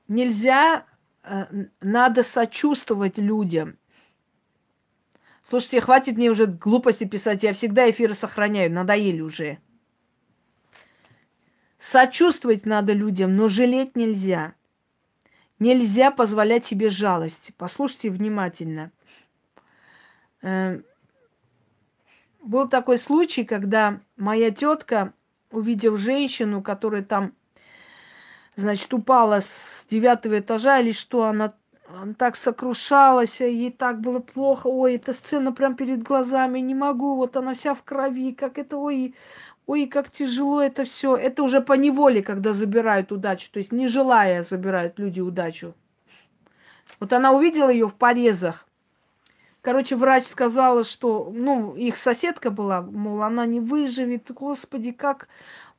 нельзя 0.07 0.85
надо 1.23 2.23
сочувствовать 2.23 3.17
людям. 3.17 3.77
Слушайте, 5.47 5.81
хватит 5.81 6.17
мне 6.17 6.29
уже 6.29 6.45
глупости 6.47 7.03
писать, 7.03 7.43
я 7.43 7.53
всегда 7.53 7.89
эфиры 7.89 8.13
сохраняю, 8.13 8.71
надоели 8.71 9.21
уже. 9.21 9.59
Сочувствовать 11.77 12.65
надо 12.65 12.93
людям, 12.93 13.35
но 13.35 13.49
жалеть 13.49 13.95
нельзя. 13.95 14.53
Нельзя 15.59 16.11
позволять 16.11 16.65
себе 16.65 16.89
жалость. 16.89 17.51
Послушайте 17.57 18.09
внимательно. 18.09 18.91
Э, 20.41 20.81
был 22.41 22.67
такой 22.67 22.97
случай, 22.97 23.43
когда 23.43 23.99
моя 24.15 24.51
тетка, 24.51 25.13
увидев 25.51 25.99
женщину, 25.99 26.63
которая 26.63 27.03
там, 27.03 27.33
значит, 28.55 28.93
упала 28.93 29.39
с 29.39 29.85
девятого 29.89 30.39
этажа 30.39 30.79
или 30.79 30.91
что, 30.91 31.23
она 31.23 31.53
она 31.93 32.13
так 32.13 32.35
сокрушалась, 32.35 33.41
ей 33.41 33.71
так 33.71 33.99
было 33.99 34.19
плохо. 34.19 34.67
Ой, 34.67 34.95
эта 34.95 35.13
сцена 35.13 35.51
прям 35.51 35.75
перед 35.75 36.03
глазами, 36.03 36.59
не 36.59 36.73
могу. 36.73 37.15
Вот 37.15 37.35
она 37.35 37.53
вся 37.53 37.73
в 37.73 37.83
крови, 37.83 38.31
как 38.31 38.57
это, 38.57 38.77
ой, 38.77 39.13
ой, 39.65 39.87
как 39.87 40.09
тяжело 40.09 40.61
это 40.61 40.85
все. 40.85 41.15
Это 41.17 41.43
уже 41.43 41.59
по 41.61 41.73
неволе, 41.73 42.23
когда 42.23 42.53
забирают 42.53 43.11
удачу. 43.11 43.51
То 43.51 43.57
есть 43.57 43.71
не 43.71 43.87
желая 43.87 44.43
забирают 44.43 44.99
люди 44.99 45.19
удачу. 45.19 45.73
Вот 46.99 47.13
она 47.13 47.31
увидела 47.31 47.69
ее 47.69 47.87
в 47.87 47.95
порезах. 47.95 48.67
Короче, 49.61 49.95
врач 49.95 50.25
сказала, 50.25 50.83
что, 50.83 51.31
ну, 51.31 51.75
их 51.75 51.97
соседка 51.97 52.49
была, 52.49 52.81
мол, 52.81 53.21
она 53.21 53.45
не 53.45 53.59
выживет. 53.59 54.31
Господи, 54.31 54.91
как 54.91 55.27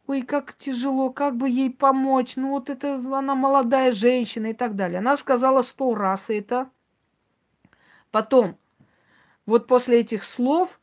ой, 0.07 0.22
как 0.22 0.55
тяжело, 0.57 1.11
как 1.11 1.36
бы 1.36 1.48
ей 1.48 1.70
помочь, 1.70 2.36
ну 2.36 2.50
вот 2.50 2.70
это 2.70 2.94
она 2.94 3.34
молодая 3.34 3.92
женщина 3.92 4.48
и 4.48 4.53
так 4.55 4.76
далее. 4.76 4.98
Она 4.98 5.16
сказала 5.16 5.62
сто 5.62 5.94
раз 5.94 6.28
это. 6.28 6.68
Потом, 8.11 8.57
вот 9.46 9.66
после 9.66 10.00
этих 10.00 10.24
слов, 10.24 10.80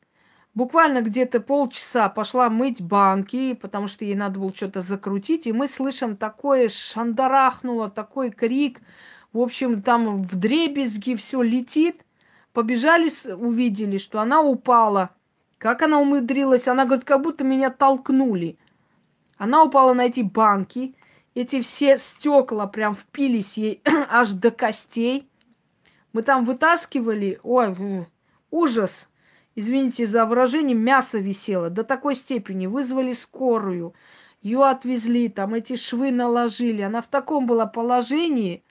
буквально 0.56 1.02
где-то 1.02 1.40
полчаса 1.42 2.10
пошла 2.10 2.50
мыть 2.50 2.82
банки, 2.82 3.54
потому 3.54 3.88
что 3.88 4.06
ей 4.06 4.16
надо 4.16 4.40
было 4.40 4.54
что-то 4.54 4.82
закрутить, 4.82 5.46
и 5.48 5.54
мы 5.54 5.68
слышим 5.68 6.18
такое 6.18 6.70
шандарахнуло, 6.70 7.90
такой 7.90 8.32
крик, 8.32 8.82
в 9.32 9.40
общем, 9.40 9.82
там 9.82 10.24
в 10.24 10.36
дребезги 10.36 11.16
все 11.16 11.42
летит. 11.42 12.06
Побежали, 12.54 13.12
увидели, 13.34 13.98
что 13.98 14.20
она 14.20 14.42
упала. 14.42 15.12
Как 15.60 15.82
она 15.82 16.00
умудрилась? 16.00 16.68
Она 16.68 16.86
говорит, 16.86 17.06
как 17.06 17.22
будто 17.22 17.44
меня 17.44 17.70
толкнули. 17.70 18.58
Она 19.40 19.64
упала 19.64 19.94
на 19.94 20.06
эти 20.06 20.20
банки. 20.20 20.96
Эти 21.34 21.62
все 21.62 21.98
стекла 21.98 22.68
прям 22.68 22.94
впились 22.94 23.58
ей 23.58 23.82
аж 24.10 24.32
до 24.34 24.52
костей. 24.52 25.30
Мы 26.12 26.24
там 26.24 26.44
вытаскивали, 26.44 27.40
ой, 27.42 28.06
ужас. 28.52 29.10
Извините 29.56 30.06
за 30.06 30.26
выражение, 30.26 30.76
мясо 30.76 31.20
висело 31.20 31.70
до 31.70 31.84
такой 31.86 32.16
степени. 32.16 32.68
Вызвали 32.68 33.14
скорую, 33.14 33.94
ее 34.42 34.66
отвезли, 34.66 35.30
там 35.30 35.54
эти 35.54 35.78
швы 35.78 36.12
наложили. 36.12 36.82
Она 36.82 37.02
в 37.02 37.08
таком 37.08 37.46
была 37.46 37.66
положении, 37.66 38.66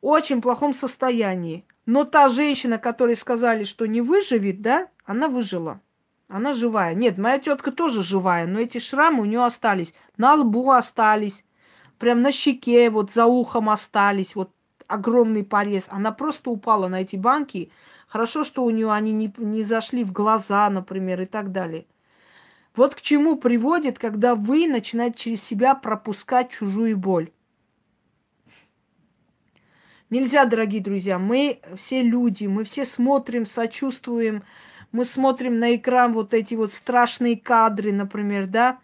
очень 0.00 0.40
плохом 0.40 0.72
состоянии. 0.72 1.66
Но 1.84 2.04
та 2.04 2.30
женщина, 2.30 2.78
которой 2.78 3.16
сказали, 3.16 3.64
что 3.64 3.84
не 3.84 4.00
выживет, 4.00 4.62
да, 4.62 4.88
она 5.04 5.28
выжила. 5.28 5.82
Она 6.30 6.52
живая. 6.52 6.94
Нет, 6.94 7.18
моя 7.18 7.40
тетка 7.40 7.72
тоже 7.72 8.04
живая, 8.04 8.46
но 8.46 8.60
эти 8.60 8.78
шрамы 8.78 9.22
у 9.22 9.24
нее 9.24 9.44
остались. 9.44 9.92
На 10.16 10.34
лбу 10.34 10.70
остались, 10.70 11.44
прям 11.98 12.22
на 12.22 12.30
щеке, 12.30 12.88
вот 12.88 13.10
за 13.10 13.26
ухом 13.26 13.68
остались, 13.68 14.36
вот 14.36 14.52
огромный 14.86 15.44
порез. 15.44 15.86
Она 15.88 16.12
просто 16.12 16.50
упала 16.50 16.86
на 16.86 17.02
эти 17.02 17.16
банки. 17.16 17.72
Хорошо, 18.06 18.44
что 18.44 18.64
у 18.64 18.70
нее 18.70 18.92
они 18.92 19.10
не, 19.10 19.34
не 19.38 19.64
зашли 19.64 20.04
в 20.04 20.12
глаза, 20.12 20.70
например, 20.70 21.20
и 21.20 21.26
так 21.26 21.50
далее. 21.50 21.86
Вот 22.76 22.94
к 22.94 23.00
чему 23.00 23.36
приводит, 23.36 23.98
когда 23.98 24.36
вы 24.36 24.68
начинаете 24.68 25.18
через 25.18 25.42
себя 25.42 25.74
пропускать 25.74 26.50
чужую 26.50 26.96
боль. 26.96 27.32
Нельзя, 30.10 30.44
дорогие 30.44 30.80
друзья, 30.80 31.18
мы 31.18 31.60
все 31.76 32.02
люди, 32.02 32.46
мы 32.46 32.62
все 32.62 32.84
смотрим, 32.84 33.46
сочувствуем, 33.46 34.44
мы 34.92 35.04
смотрим 35.04 35.58
на 35.58 35.76
экран 35.76 36.12
вот 36.12 36.34
эти 36.34 36.54
вот 36.54 36.72
страшные 36.72 37.36
кадры, 37.36 37.92
например, 37.92 38.46
да, 38.46 38.80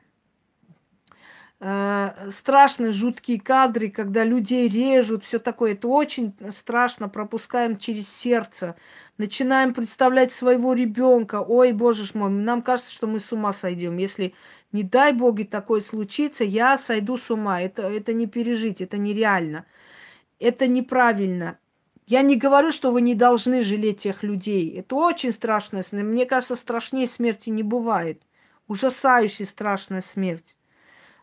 э, 1.61 2.29
страшные, 2.31 2.93
жуткие 2.93 3.41
кадры, 3.41 3.91
когда 3.91 4.25
людей 4.25 4.69
режут, 4.69 5.25
все 5.25 5.39
такое. 5.39 5.73
Это 5.73 5.89
очень 5.89 6.35
страшно, 6.51 7.09
пропускаем 7.09 7.79
через 7.79 8.09
сердце. 8.09 8.77
Начинаем 9.19 9.75
представлять 9.75 10.33
своего 10.33 10.75
ребенка. 10.75 11.41
Ой, 11.41 11.73
боже 11.73 12.07
ж 12.07 12.15
мой, 12.15 12.31
нам 12.31 12.63
кажется, 12.63 12.93
что 12.93 13.07
мы 13.07 13.19
с 13.19 13.33
ума 13.33 13.53
сойдем. 13.53 13.97
Если, 13.97 14.35
не 14.73 14.83
дай 14.83 15.13
боги, 15.13 15.45
такое 15.45 15.81
случится, 15.81 16.45
я 16.45 16.79
сойду 16.79 17.19
с 17.19 17.31
ума. 17.31 17.61
Это, 17.61 17.83
это 17.83 18.13
не 18.13 18.27
пережить, 18.27 18.81
это 18.81 18.99
нереально. 18.99 19.65
Это 20.39 20.67
неправильно. 20.67 21.59
Я 22.07 22.23
не 22.23 22.37
говорю, 22.37 22.71
что 22.71 22.93
вы 22.93 23.01
не 23.01 23.15
должны 23.17 23.63
жалеть 23.63 23.99
тех 24.01 24.23
людей. 24.23 24.79
Это 24.79 24.95
очень 24.95 25.33
страшная 25.33 25.83
смерть. 25.83 26.07
Мне 26.07 26.25
кажется, 26.27 26.55
страшнее 26.55 27.09
смерти 27.09 27.51
не 27.51 27.65
бывает. 27.65 28.23
Ужасающая 28.69 29.47
страшная 29.47 30.03
смерть. 30.03 30.57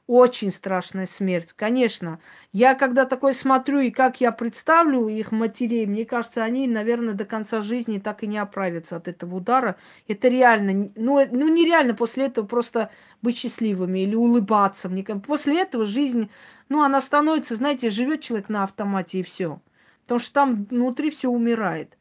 Очень 0.05 0.51
страшная 0.51 1.05
смерть, 1.05 1.53
конечно. 1.53 2.19
Я 2.51 2.75
когда 2.75 3.05
такое 3.05 3.31
смотрю, 3.31 3.79
и 3.79 3.91
как 3.91 4.19
я 4.19 4.33
представлю 4.33 5.07
их 5.07 5.31
матерей, 5.31 5.85
мне 5.85 6.05
кажется, 6.05 6.43
они, 6.43 6.67
наверное, 6.67 7.13
до 7.13 7.23
конца 7.23 7.61
жизни 7.61 7.99
так 7.99 8.21
и 8.23 8.27
не 8.27 8.37
оправятся 8.37 8.97
от 8.97 9.07
этого 9.07 9.37
удара. 9.37 9.77
Это 10.09 10.27
реально, 10.27 10.91
ну, 10.97 11.25
ну 11.31 11.47
нереально 11.47 11.93
после 11.95 12.25
этого 12.25 12.45
просто 12.45 12.91
быть 13.21 13.37
счастливыми 13.37 13.99
или 13.99 14.15
улыбаться. 14.15 14.89
Мне 14.89 15.03
после 15.03 15.61
этого 15.61 15.85
жизнь, 15.85 16.29
ну, 16.67 16.83
она 16.83 16.99
становится, 16.99 17.55
знаете, 17.55 17.89
живет 17.89 18.19
человек 18.19 18.49
на 18.49 18.63
автомате 18.63 19.19
и 19.19 19.23
все. 19.23 19.61
Потому 20.03 20.19
что 20.19 20.33
там 20.33 20.65
внутри 20.65 21.09
все 21.09 21.29
умирает. 21.29 21.97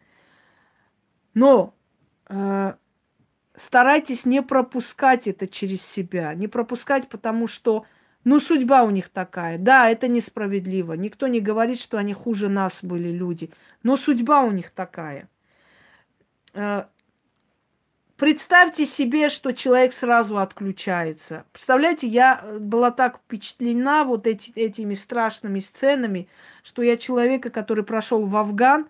Но 1.35 1.75
э, 2.29 2.75
старайтесь 3.55 4.25
не 4.27 4.43
пропускать 4.43 5.29
это 5.29 5.47
через 5.47 5.83
себя. 5.83 6.35
Не 6.35 6.49
пропускать, 6.49 7.09
потому 7.09 7.47
что, 7.47 7.87
ну, 8.25 8.41
судьба 8.41 8.83
у 8.83 8.91
них 8.91 9.09
такая. 9.09 9.59
Да, 9.59 9.89
это 9.89 10.09
несправедливо. 10.09 10.95
Никто 10.95 11.29
не 11.29 11.41
говорит, 11.41 11.79
что 11.79 11.99
они 11.99 12.13
хуже 12.13 12.49
нас 12.49 12.81
были 12.83 13.09
люди. 13.09 13.51
Но 13.83 13.97
судьба 13.97 14.43
у 14.43 14.51
них 14.51 14.71
такая. 14.71 15.29
Э, 16.55 16.85
Представьте 18.23 18.87
себе, 18.87 19.31
что 19.31 19.51
человек 19.51 19.93
сразу 19.93 20.39
отключается. 20.39 21.45
Представляете, 21.51 22.07
я 22.07 22.41
э, 22.41 22.59
была 22.59 22.93
так 22.93 23.19
впечатлена 23.19 24.05
вот 24.05 24.29
эти, 24.29 24.53
этими 24.53 24.95
страшными 24.95 25.59
сценами, 25.59 26.29
что 26.63 26.83
я 26.83 26.97
человека, 26.97 27.51
который 27.51 27.83
прошел 27.83 28.25
в 28.25 28.37
Афган, 28.37 28.85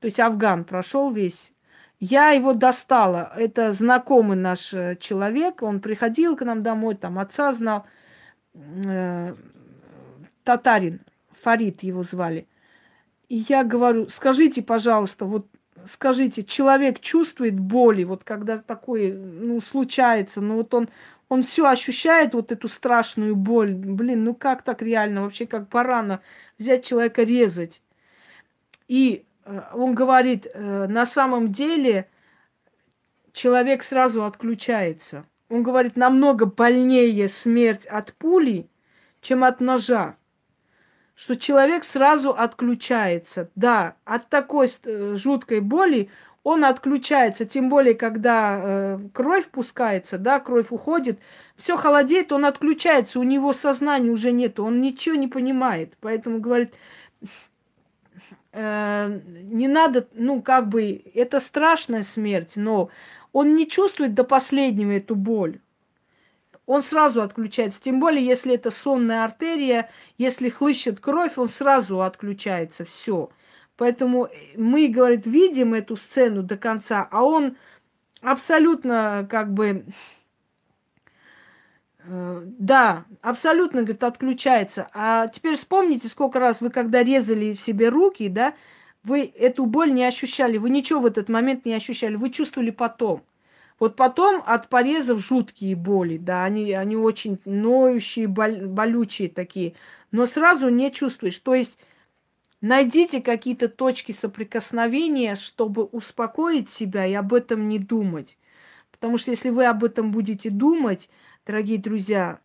то 0.00 0.06
есть 0.06 0.18
Афган 0.18 0.64
прошел 0.64 1.10
весь, 1.10 1.52
я 2.00 2.30
его 2.30 2.54
достала. 2.54 3.30
Это 3.36 3.74
знакомый 3.74 4.38
наш 4.38 4.72
э, 4.72 4.96
человек, 4.98 5.62
он 5.62 5.80
приходил 5.80 6.34
к 6.34 6.42
нам 6.42 6.62
домой, 6.62 6.94
там 6.94 7.18
отца 7.18 7.52
знал, 7.52 7.84
э, 8.54 9.34
татарин, 10.44 11.02
Фарид 11.42 11.82
его 11.82 12.04
звали. 12.04 12.48
И 13.28 13.44
я 13.50 13.64
говорю, 13.64 14.08
скажите, 14.08 14.62
пожалуйста, 14.62 15.26
вот 15.26 15.46
скажите, 15.86 16.42
человек 16.42 17.00
чувствует 17.00 17.58
боли, 17.58 18.04
вот 18.04 18.24
когда 18.24 18.58
такое, 18.58 19.14
ну, 19.14 19.60
случается, 19.60 20.40
ну, 20.40 20.56
вот 20.56 20.74
он, 20.74 20.88
он 21.28 21.42
все 21.42 21.66
ощущает, 21.66 22.34
вот 22.34 22.52
эту 22.52 22.68
страшную 22.68 23.36
боль. 23.36 23.74
Блин, 23.74 24.24
ну 24.24 24.34
как 24.34 24.62
так 24.62 24.82
реально, 24.82 25.22
вообще 25.22 25.46
как 25.46 25.68
барана 25.68 26.20
взять 26.58 26.84
человека 26.84 27.22
резать. 27.22 27.82
И 28.88 29.24
э, 29.44 29.62
он 29.74 29.94
говорит, 29.94 30.46
э, 30.52 30.86
на 30.88 31.06
самом 31.06 31.52
деле 31.52 32.08
человек 33.32 33.82
сразу 33.82 34.24
отключается. 34.24 35.24
Он 35.50 35.62
говорит, 35.62 35.96
намного 35.96 36.46
больнее 36.46 37.28
смерть 37.28 37.86
от 37.86 38.12
пули, 38.14 38.68
чем 39.20 39.44
от 39.44 39.60
ножа 39.60 40.16
что 41.18 41.34
человек 41.34 41.84
сразу 41.84 42.30
отключается. 42.30 43.50
Да, 43.56 43.96
от 44.04 44.28
такой 44.28 44.68
э, 44.84 45.16
жуткой 45.16 45.58
боли 45.58 46.10
он 46.44 46.64
отключается, 46.64 47.44
тем 47.44 47.68
более, 47.68 47.94
когда 47.94 48.60
э, 48.60 48.98
кровь 49.12 49.48
пускается, 49.48 50.16
да, 50.16 50.38
кровь 50.38 50.70
уходит, 50.70 51.18
все 51.56 51.76
холодеет, 51.76 52.30
он 52.30 52.44
отключается, 52.44 53.18
у 53.18 53.24
него 53.24 53.52
сознания 53.52 54.10
уже 54.10 54.30
нет, 54.30 54.60
он 54.60 54.80
ничего 54.80 55.16
не 55.16 55.26
понимает. 55.26 55.94
Поэтому 56.00 56.38
говорит, 56.38 56.72
э, 58.52 59.20
не 59.42 59.66
надо, 59.66 60.06
ну, 60.12 60.40
как 60.40 60.68
бы, 60.68 61.02
это 61.14 61.40
страшная 61.40 62.04
смерть, 62.04 62.52
но 62.54 62.90
он 63.32 63.56
не 63.56 63.66
чувствует 63.66 64.14
до 64.14 64.22
последнего 64.22 64.92
эту 64.92 65.16
боль 65.16 65.58
он 66.68 66.82
сразу 66.82 67.22
отключается. 67.22 67.82
Тем 67.82 67.98
более, 67.98 68.24
если 68.24 68.54
это 68.54 68.70
сонная 68.70 69.24
артерия, 69.24 69.90
если 70.18 70.48
хлыщет 70.48 71.00
кровь, 71.00 71.36
он 71.36 71.48
сразу 71.48 72.02
отключается. 72.02 72.84
Все. 72.84 73.30
Поэтому 73.76 74.28
мы, 74.56 74.88
говорит, 74.88 75.26
видим 75.26 75.74
эту 75.74 75.96
сцену 75.96 76.42
до 76.42 76.56
конца, 76.56 77.08
а 77.10 77.24
он 77.24 77.56
абсолютно 78.22 79.26
как 79.28 79.52
бы 79.52 79.84
Э, 82.08 82.42
да, 82.58 83.04
абсолютно, 83.22 83.82
говорит, 83.82 84.02
отключается. 84.02 84.88
А 84.94 85.28
теперь 85.28 85.56
вспомните, 85.56 86.08
сколько 86.08 86.38
раз 86.38 86.60
вы, 86.60 86.70
когда 86.70 87.02
резали 87.02 87.52
себе 87.52 87.88
руки, 87.90 88.28
да, 88.28 88.54
вы 89.04 89.24
эту 89.24 89.66
боль 89.66 89.92
не 89.92 90.04
ощущали, 90.04 90.58
вы 90.58 90.70
ничего 90.70 91.00
в 91.00 91.06
этот 91.06 91.28
момент 91.28 91.64
не 91.66 91.74
ощущали, 91.74 92.16
вы 92.16 92.30
чувствовали 92.30 92.70
потом. 92.70 93.22
Вот 93.78 93.94
потом 93.94 94.42
от 94.44 94.68
порезов 94.68 95.24
жуткие 95.24 95.76
боли, 95.76 96.16
да, 96.18 96.44
они, 96.44 96.72
они 96.72 96.96
очень 96.96 97.38
ноющие, 97.44 98.26
боль, 98.26 98.66
болючие 98.66 99.28
такие, 99.28 99.74
но 100.10 100.26
сразу 100.26 100.68
не 100.68 100.90
чувствуешь. 100.90 101.38
То 101.38 101.54
есть 101.54 101.78
найдите 102.60 103.22
какие-то 103.22 103.68
точки 103.68 104.12
соприкосновения, 104.12 105.36
чтобы 105.36 105.84
успокоить 105.84 106.68
себя 106.68 107.06
и 107.06 107.14
об 107.14 107.32
этом 107.32 107.68
не 107.68 107.78
думать. 107.78 108.36
Потому 108.90 109.16
что 109.16 109.30
если 109.30 109.50
вы 109.50 109.66
об 109.66 109.84
этом 109.84 110.10
будете 110.10 110.50
думать, 110.50 111.08
дорогие 111.46 111.78
друзья, 111.78 112.40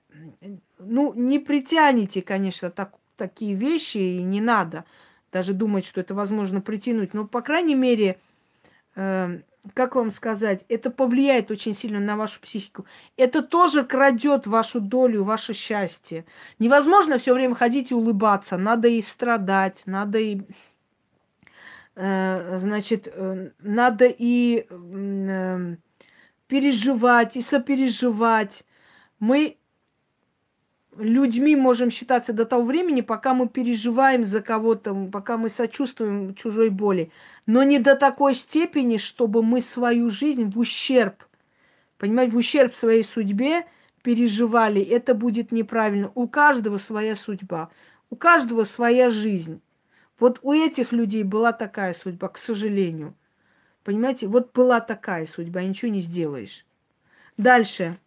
ну, 0.77 1.13
не 1.15 1.39
притянете, 1.39 2.21
конечно, 2.21 2.69
так, 2.69 2.93
такие 3.17 3.55
вещи, 3.55 3.97
и 3.97 4.21
не 4.21 4.39
надо 4.39 4.85
даже 5.31 5.53
думать, 5.53 5.85
что 5.85 5.99
это 5.99 6.13
возможно 6.13 6.61
притянуть. 6.61 7.15
Но, 7.15 7.25
по 7.25 7.41
крайней 7.41 7.73
мере, 7.73 8.19
э, 8.95 9.39
как 9.73 9.95
вам 9.95 10.11
сказать, 10.11 10.65
это 10.67 10.89
повлияет 10.89 11.49
очень 11.49 11.73
сильно 11.73 11.99
на 11.99 12.17
вашу 12.17 12.41
психику. 12.41 12.85
Это 13.15 13.41
тоже 13.41 13.83
крадет 13.85 14.45
вашу 14.45 14.81
долю, 14.81 15.23
ваше 15.23 15.53
счастье. 15.53 16.25
Невозможно 16.59 17.17
все 17.17 17.33
время 17.33 17.55
ходить 17.55 17.91
и 17.91 17.95
улыбаться. 17.95 18.57
Надо 18.57 18.89
и 18.89 19.01
страдать, 19.01 19.83
надо 19.85 20.19
и 20.19 20.41
э, 21.95 22.57
значит, 22.57 23.07
э, 23.07 23.51
надо 23.59 24.05
и 24.05 24.67
э, 24.69 25.75
переживать, 26.47 27.37
и 27.37 27.41
сопереживать. 27.41 28.65
Мы 29.19 29.57
людьми 30.97 31.55
можем 31.55 31.89
считаться 31.89 32.33
до 32.33 32.45
того 32.45 32.63
времени, 32.63 33.01
пока 33.01 33.33
мы 33.33 33.47
переживаем 33.47 34.25
за 34.25 34.41
кого-то, 34.41 35.09
пока 35.11 35.37
мы 35.37 35.49
сочувствуем 35.49 36.35
чужой 36.35 36.69
боли. 36.69 37.11
Но 37.45 37.63
не 37.63 37.79
до 37.79 37.95
такой 37.95 38.35
степени, 38.35 38.97
чтобы 38.97 39.43
мы 39.43 39.61
свою 39.61 40.09
жизнь 40.09 40.49
в 40.49 40.57
ущерб, 40.59 41.23
понимаете, 41.97 42.33
в 42.33 42.37
ущерб 42.37 42.75
своей 42.75 43.03
судьбе 43.03 43.65
переживали. 44.01 44.81
Это 44.81 45.13
будет 45.13 45.51
неправильно. 45.51 46.11
У 46.15 46.27
каждого 46.27 46.77
своя 46.77 47.15
судьба, 47.15 47.69
у 48.09 48.15
каждого 48.15 48.63
своя 48.63 49.09
жизнь. 49.09 49.61
Вот 50.19 50.39
у 50.43 50.53
этих 50.53 50.91
людей 50.91 51.23
была 51.23 51.53
такая 51.53 51.93
судьба, 51.93 52.29
к 52.29 52.37
сожалению. 52.37 53.15
Понимаете, 53.83 54.27
вот 54.27 54.53
была 54.53 54.79
такая 54.79 55.25
судьба, 55.25 55.63
ничего 55.63 55.91
не 55.91 55.99
сделаешь. 55.99 56.65
Дальше. 57.37 57.97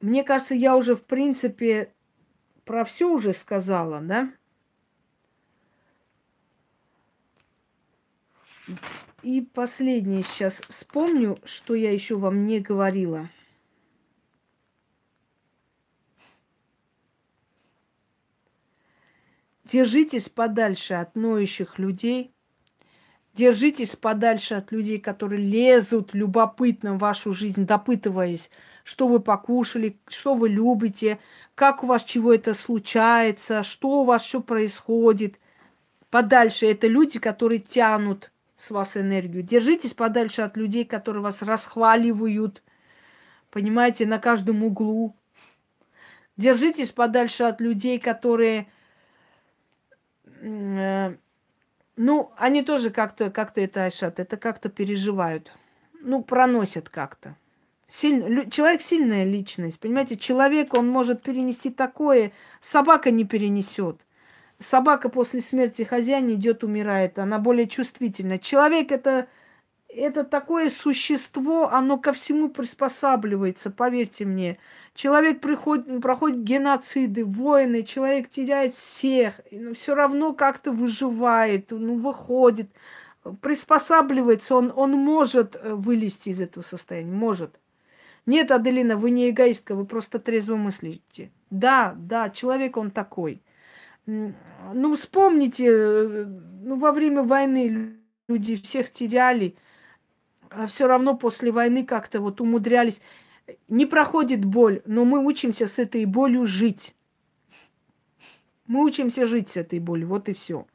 Мне 0.00 0.24
кажется, 0.24 0.54
я 0.54 0.76
уже, 0.76 0.94
в 0.94 1.04
принципе, 1.04 1.92
про 2.64 2.84
все 2.84 3.10
уже 3.10 3.32
сказала, 3.32 4.00
да? 4.00 4.32
И 9.22 9.42
последнее 9.42 10.22
сейчас 10.22 10.60
вспомню, 10.68 11.38
что 11.44 11.74
я 11.74 11.92
еще 11.92 12.16
вам 12.16 12.46
не 12.46 12.60
говорила. 12.60 13.28
Держитесь 19.64 20.28
подальше 20.28 20.94
от 20.94 21.14
ноющих 21.14 21.78
людей– 21.78 22.34
Держитесь 23.40 23.96
подальше 23.96 24.56
от 24.56 24.70
людей, 24.70 25.00
которые 25.00 25.42
лезут 25.42 26.12
любопытно 26.12 26.92
в 26.92 26.98
вашу 26.98 27.32
жизнь, 27.32 27.64
допытываясь, 27.64 28.50
что 28.84 29.08
вы 29.08 29.18
покушали, 29.18 29.98
что 30.08 30.34
вы 30.34 30.50
любите, 30.50 31.18
как 31.54 31.82
у 31.82 31.86
вас 31.86 32.04
чего 32.04 32.34
это 32.34 32.52
случается, 32.52 33.62
что 33.62 34.02
у 34.02 34.04
вас 34.04 34.24
все 34.24 34.42
происходит. 34.42 35.36
Подальше 36.10 36.66
это 36.66 36.86
люди, 36.86 37.18
которые 37.18 37.60
тянут 37.60 38.30
с 38.58 38.70
вас 38.70 38.98
энергию. 38.98 39.42
Держитесь 39.42 39.94
подальше 39.94 40.42
от 40.42 40.58
людей, 40.58 40.84
которые 40.84 41.22
вас 41.22 41.40
расхваливают, 41.40 42.62
понимаете, 43.50 44.04
на 44.04 44.18
каждом 44.18 44.62
углу. 44.62 45.16
Держитесь 46.36 46.90
подальше 46.90 47.44
от 47.44 47.62
людей, 47.62 47.98
которые 47.98 48.66
э, 50.42 51.14
ну, 52.02 52.32
они 52.38 52.62
тоже 52.62 52.88
как-то 52.88 53.30
как 53.30 53.52
это, 53.58 53.84
Айшат, 53.84 54.20
это 54.20 54.38
как-то 54.38 54.70
переживают. 54.70 55.52
Ну, 56.00 56.22
проносят 56.22 56.88
как-то. 56.88 57.36
Силь... 57.90 58.48
Человек 58.48 58.80
сильная 58.80 59.24
личность, 59.24 59.78
понимаете? 59.78 60.16
Человек, 60.16 60.72
он 60.72 60.88
может 60.88 61.22
перенести 61.22 61.68
такое, 61.68 62.32
собака 62.62 63.10
не 63.10 63.26
перенесет. 63.26 64.00
Собака 64.58 65.10
после 65.10 65.42
смерти 65.42 65.82
хозяина 65.82 66.30
идет, 66.30 66.64
умирает, 66.64 67.18
она 67.18 67.38
более 67.38 67.68
чувствительна. 67.68 68.38
Человек 68.38 68.92
это 68.92 69.26
это 69.94 70.24
такое 70.24 70.70
существо, 70.70 71.70
оно 71.70 71.98
ко 71.98 72.12
всему 72.12 72.48
приспосабливается, 72.48 73.70
поверьте 73.70 74.24
мне. 74.24 74.58
Человек 74.94 75.40
приходит, 75.40 76.00
проходит 76.00 76.42
геноциды, 76.42 77.24
войны, 77.24 77.82
человек 77.82 78.28
теряет 78.28 78.74
всех, 78.74 79.40
но 79.50 79.74
все 79.74 79.94
равно 79.94 80.32
как-то 80.32 80.72
выживает, 80.72 81.70
ну, 81.70 81.96
выходит, 81.96 82.70
приспосабливается, 83.40 84.56
он, 84.56 84.72
он 84.74 84.92
может 84.92 85.56
э, 85.56 85.74
вылезти 85.74 86.30
из 86.30 86.40
этого 86.40 86.62
состояния, 86.62 87.12
может. 87.12 87.58
Нет, 88.26 88.50
Аделина, 88.50 88.96
вы 88.96 89.10
не 89.10 89.30
эгоистка, 89.30 89.74
вы 89.74 89.86
просто 89.86 90.18
трезво 90.18 90.56
мыслите. 90.56 91.30
Да, 91.50 91.94
да, 91.96 92.30
человек 92.30 92.76
он 92.76 92.90
такой. 92.90 93.42
Ну, 94.06 94.96
вспомните, 94.96 95.66
э, 95.68 96.24
ну, 96.62 96.76
во 96.76 96.92
время 96.92 97.22
войны 97.22 97.96
люди 98.28 98.56
всех 98.56 98.90
теряли, 98.90 99.56
а 100.50 100.66
все 100.66 100.86
равно 100.86 101.16
после 101.16 101.50
войны 101.50 101.84
как-то 101.84 102.20
вот 102.20 102.40
умудрялись. 102.40 103.00
Не 103.68 103.86
проходит 103.86 104.44
боль, 104.44 104.82
но 104.84 105.04
мы 105.04 105.24
учимся 105.24 105.66
с 105.66 105.78
этой 105.78 106.04
болью 106.04 106.46
жить. 106.46 106.94
Мы 108.66 108.84
учимся 108.84 109.26
жить 109.26 109.48
с 109.48 109.56
этой 109.56 109.78
болью, 109.78 110.08
вот 110.08 110.28
и 110.28 110.32
все. 110.32 110.66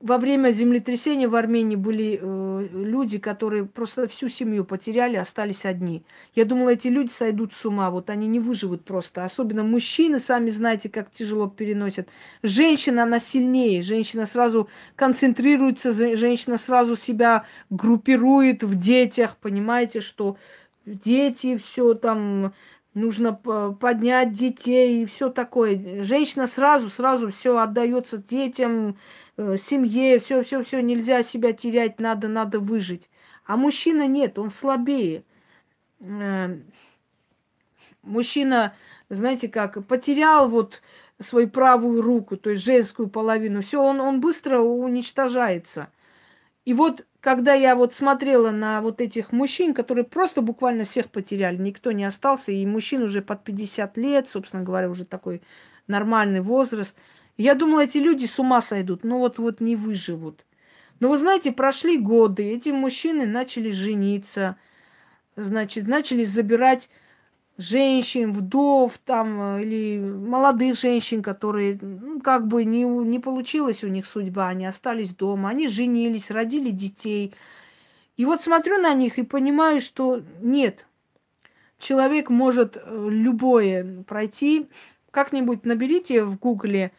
Во 0.00 0.18
время 0.18 0.50
землетрясения 0.50 1.28
в 1.28 1.34
Армении 1.34 1.76
были 1.76 2.18
э, 2.20 2.68
люди, 2.72 3.18
которые 3.18 3.66
просто 3.66 4.06
всю 4.08 4.28
семью 4.28 4.64
потеряли, 4.64 5.16
остались 5.16 5.64
одни. 5.64 6.02
Я 6.34 6.44
думала, 6.44 6.70
эти 6.70 6.88
люди 6.88 7.10
сойдут 7.10 7.52
с 7.52 7.64
ума, 7.64 7.90
вот 7.90 8.10
они 8.10 8.26
не 8.26 8.40
выживут 8.40 8.84
просто. 8.84 9.24
Особенно 9.24 9.62
мужчины, 9.62 10.18
сами 10.18 10.50
знаете, 10.50 10.88
как 10.88 11.10
тяжело 11.10 11.46
переносят. 11.48 12.08
Женщина, 12.42 13.04
она 13.04 13.20
сильнее, 13.20 13.82
женщина 13.82 14.26
сразу 14.26 14.68
концентрируется, 14.96 15.92
женщина 15.92 16.58
сразу 16.58 16.96
себя 16.96 17.44
группирует 17.70 18.62
в 18.64 18.76
детях, 18.76 19.36
понимаете, 19.36 20.00
что 20.00 20.36
дети, 20.84 21.58
все 21.58 21.94
там 21.94 22.54
нужно 22.96 23.34
поднять 23.34 24.32
детей 24.32 25.02
и 25.02 25.06
все 25.06 25.28
такое. 25.28 26.02
Женщина 26.02 26.46
сразу, 26.46 26.90
сразу 26.90 27.30
все 27.30 27.58
отдается 27.58 28.18
детям, 28.18 28.96
семье, 29.56 30.18
все, 30.18 30.42
все, 30.42 30.62
все, 30.62 30.80
нельзя 30.80 31.22
себя 31.22 31.52
терять, 31.52 32.00
надо, 32.00 32.28
надо 32.28 32.58
выжить. 32.58 33.10
А 33.44 33.56
мужчина 33.56 34.06
нет, 34.06 34.38
он 34.38 34.50
слабее. 34.50 35.24
Э, 36.04 36.56
мужчина, 38.02 38.74
знаете 39.08 39.48
как, 39.48 39.86
потерял 39.86 40.48
вот 40.48 40.82
свою 41.20 41.48
правую 41.48 42.02
руку, 42.02 42.36
то 42.36 42.50
есть 42.50 42.64
женскую 42.64 43.08
половину, 43.08 43.62
все, 43.62 43.82
он, 43.82 44.00
он 44.00 44.20
быстро 44.20 44.60
уничтожается. 44.60 45.90
И 46.64 46.74
вот, 46.74 47.06
когда 47.20 47.54
я 47.54 47.76
вот 47.76 47.94
смотрела 47.94 48.50
на 48.50 48.80
вот 48.80 49.00
этих 49.00 49.32
мужчин, 49.32 49.72
которые 49.72 50.04
просто 50.04 50.40
буквально 50.40 50.84
всех 50.84 51.10
потеряли, 51.10 51.56
никто 51.58 51.92
не 51.92 52.04
остался, 52.04 52.52
и 52.52 52.66
мужчин 52.66 53.02
уже 53.02 53.22
под 53.22 53.44
50 53.44 53.96
лет, 53.98 54.28
собственно 54.28 54.62
говоря, 54.62 54.90
уже 54.90 55.04
такой 55.04 55.42
нормальный 55.86 56.40
возраст– 56.40 56.96
я 57.36 57.54
думала, 57.54 57.84
эти 57.84 57.98
люди 57.98 58.26
с 58.26 58.38
ума 58.38 58.62
сойдут, 58.62 59.04
но 59.04 59.18
вот-вот 59.18 59.60
не 59.60 59.76
выживут. 59.76 60.44
Но 61.00 61.10
вы 61.10 61.18
знаете, 61.18 61.52
прошли 61.52 61.98
годы, 61.98 62.44
эти 62.44 62.70
мужчины 62.70 63.26
начали 63.26 63.70
жениться, 63.70 64.56
значит, 65.36 65.86
начали 65.86 66.24
забирать 66.24 66.88
женщин, 67.58 68.32
вдов 68.32 68.98
там, 69.04 69.58
или 69.58 69.98
молодых 69.98 70.78
женщин, 70.78 71.22
которые, 71.22 71.78
ну, 71.80 72.20
как 72.20 72.46
бы 72.46 72.64
не, 72.64 72.84
не 72.84 73.18
получилась 73.18 73.82
у 73.84 73.88
них 73.88 74.06
судьба, 74.06 74.48
они 74.48 74.66
остались 74.66 75.14
дома, 75.14 75.50
они 75.50 75.68
женились, 75.68 76.30
родили 76.30 76.70
детей. 76.70 77.34
И 78.16 78.24
вот 78.24 78.40
смотрю 78.40 78.78
на 78.78 78.94
них 78.94 79.18
и 79.18 79.22
понимаю, 79.22 79.80
что 79.80 80.22
нет, 80.40 80.86
человек 81.78 82.30
может 82.30 82.76
э, 82.76 83.08
любое 83.10 84.02
пройти. 84.04 84.68
Как-нибудь 85.10 85.64
наберите 85.64 86.24
в 86.24 86.38
гугле 86.38 86.92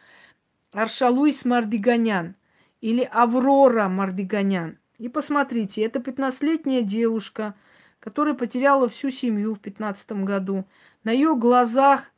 Аршалуис 0.72 1.44
Мардиганян. 1.44 2.34
или 2.80 3.08
Аврора 3.10 3.88
Мардиганян. 3.88 4.78
И 4.98 5.08
посмотрите, 5.08 5.82
это 5.82 5.98
15-летняя 5.98 6.82
девушка, 6.82 7.54
которая 8.00 8.34
потеряла 8.34 8.88
всю 8.88 9.10
семью 9.10 9.54
в 9.54 9.60
15 9.60 10.12
году. 10.24 10.64
На 11.04 11.10
ее 11.10 11.34
глазах 11.34 12.10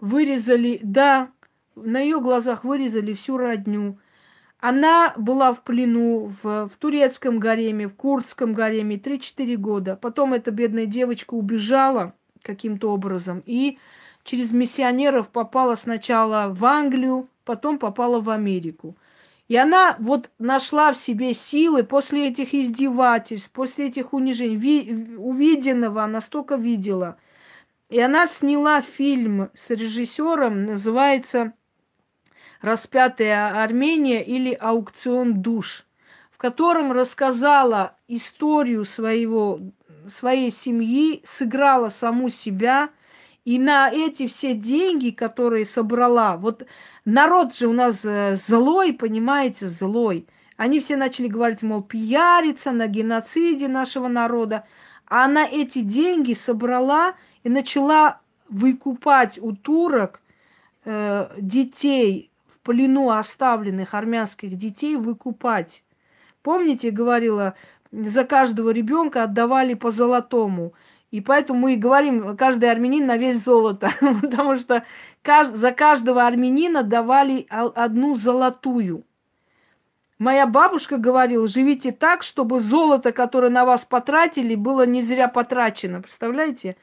вырезали, 0.00 0.80
да, 0.82 1.30
на 1.76 2.00
ее 2.00 2.20
глазах 2.20 2.64
вырезали 2.64 3.12
всю 3.12 3.36
родню. 3.36 3.98
Она 4.58 5.12
была 5.16 5.52
в 5.52 5.62
плену 5.62 6.26
в, 6.42 6.68
в 6.68 6.76
турецком 6.78 7.38
гареме, 7.38 7.86
в 7.86 7.94
курдском 7.94 8.54
гареме 8.54 8.96
3-4 8.96 9.56
года. 9.56 9.96
Потом 9.96 10.32
эта 10.32 10.50
бедная 10.50 10.86
девочка 10.86 11.34
убежала 11.34 12.14
каким-то 12.42 12.90
образом 12.92 13.42
и 13.46 13.78
через 14.22 14.52
миссионеров 14.52 15.30
попала 15.30 15.74
сначала 15.74 16.48
в 16.48 16.64
Англию, 16.64 17.28
потом 17.44 17.78
попала 17.78 18.20
в 18.20 18.30
Америку. 18.30 18.96
И 19.46 19.56
она 19.56 19.96
вот 19.98 20.30
нашла 20.38 20.92
в 20.92 20.96
себе 20.96 21.34
силы 21.34 21.84
после 21.84 22.28
этих 22.28 22.54
издевательств, 22.54 23.50
после 23.50 23.88
этих 23.88 24.14
унижений, 24.14 24.56
ви- 24.56 25.16
увиденного, 25.16 26.02
она 26.02 26.20
столько 26.20 26.54
видела. 26.54 27.18
И 27.90 28.00
она 28.00 28.26
сняла 28.26 28.80
фильм 28.80 29.50
с 29.54 29.68
режиссером, 29.68 30.64
называется 30.64 31.52
«Распятая 32.62 33.62
Армения» 33.62 34.24
или 34.24 34.54
«Аукцион 34.54 35.42
душ», 35.42 35.84
в 36.30 36.38
котором 36.38 36.92
рассказала 36.92 37.96
историю 38.08 38.86
своего, 38.86 39.60
своей 40.10 40.50
семьи, 40.50 41.22
сыграла 41.26 41.90
саму 41.90 42.30
себя– 42.30 42.88
и 43.44 43.58
на 43.58 43.90
эти 43.90 44.26
все 44.26 44.54
деньги, 44.54 45.10
которые 45.10 45.66
собрала, 45.66 46.36
вот 46.36 46.66
народ 47.04 47.54
же 47.54 47.66
у 47.66 47.72
нас 47.72 48.04
э, 48.04 48.34
злой, 48.36 48.92
понимаете, 48.94 49.68
злой. 49.68 50.26
Они 50.56 50.80
все 50.80 50.96
начали 50.96 51.28
говорить, 51.28 51.62
мол, 51.62 51.82
пиариться 51.82 52.72
на 52.72 52.86
геноциде 52.86 53.68
нашего 53.68 54.08
народа. 54.08 54.64
А 55.06 55.24
она 55.24 55.44
эти 55.46 55.80
деньги 55.80 56.32
собрала 56.32 57.14
и 57.42 57.48
начала 57.48 58.20
выкупать 58.48 59.38
у 59.42 59.54
турок 59.54 60.20
э, 60.84 61.28
детей 61.38 62.30
в 62.48 62.60
плену 62.60 63.10
оставленных 63.10 63.94
армянских 63.94 64.56
детей, 64.56 64.96
выкупать. 64.96 65.82
Помните, 66.42 66.90
говорила, 66.90 67.54
за 67.92 68.24
каждого 68.24 68.70
ребенка 68.70 69.24
отдавали 69.24 69.74
по 69.74 69.90
золотому. 69.90 70.72
И 71.14 71.20
поэтому 71.20 71.60
мы 71.60 71.74
и 71.74 71.76
говорим, 71.76 72.36
каждый 72.36 72.68
армянин 72.68 73.06
на 73.06 73.16
весь 73.16 73.40
золото, 73.44 73.92
потому 74.20 74.56
что 74.56 74.82
за 75.22 75.70
каждого 75.70 76.26
армянина 76.26 76.82
давали 76.82 77.46
одну 77.48 78.16
золотую. 78.16 79.04
Моя 80.18 80.44
бабушка 80.44 80.96
говорила, 80.96 81.46
живите 81.46 81.92
так, 81.92 82.24
чтобы 82.24 82.58
золото, 82.58 83.12
которое 83.12 83.48
на 83.48 83.64
вас 83.64 83.84
потратили, 83.84 84.56
было 84.56 84.86
не 84.86 85.02
зря 85.02 85.28
потрачено. 85.28 86.02
Представляете? 86.02 86.76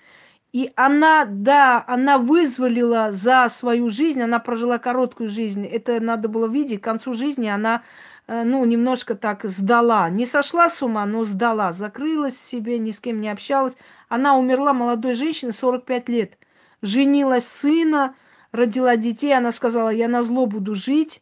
И 0.53 0.71
она, 0.77 1.25
да, 1.25 1.83
она 1.85 2.17
вызволила 2.17 3.11
за 3.11 3.49
свою 3.49 3.89
жизнь, 3.89 4.21
она 4.21 4.39
прожила 4.39 4.77
короткую 4.77 5.27
жизнь. 5.27 5.65
Это 5.65 5.99
надо 5.99 6.29
было 6.29 6.47
видеть. 6.47 6.79
К 6.79 6.85
концу 6.85 7.13
жизни 7.15 7.49
она 7.49 7.83
ну, 8.31 8.63
немножко 8.63 9.15
так 9.15 9.43
сдала. 9.43 10.09
Не 10.09 10.25
сошла 10.25 10.69
с 10.69 10.81
ума, 10.81 11.05
но 11.05 11.25
сдала. 11.25 11.73
Закрылась 11.73 12.35
в 12.35 12.49
себе, 12.49 12.79
ни 12.79 12.91
с 12.91 13.01
кем 13.01 13.19
не 13.19 13.27
общалась. 13.27 13.75
Она 14.07 14.37
умерла 14.37 14.71
молодой 14.71 15.15
женщиной, 15.15 15.51
45 15.51 16.07
лет. 16.07 16.37
Женилась 16.81 17.45
сына, 17.45 18.15
родила 18.53 18.95
детей. 18.95 19.35
Она 19.35 19.51
сказала, 19.51 19.89
я 19.89 20.07
на 20.07 20.23
зло 20.23 20.45
буду 20.45 20.75
жить 20.75 21.21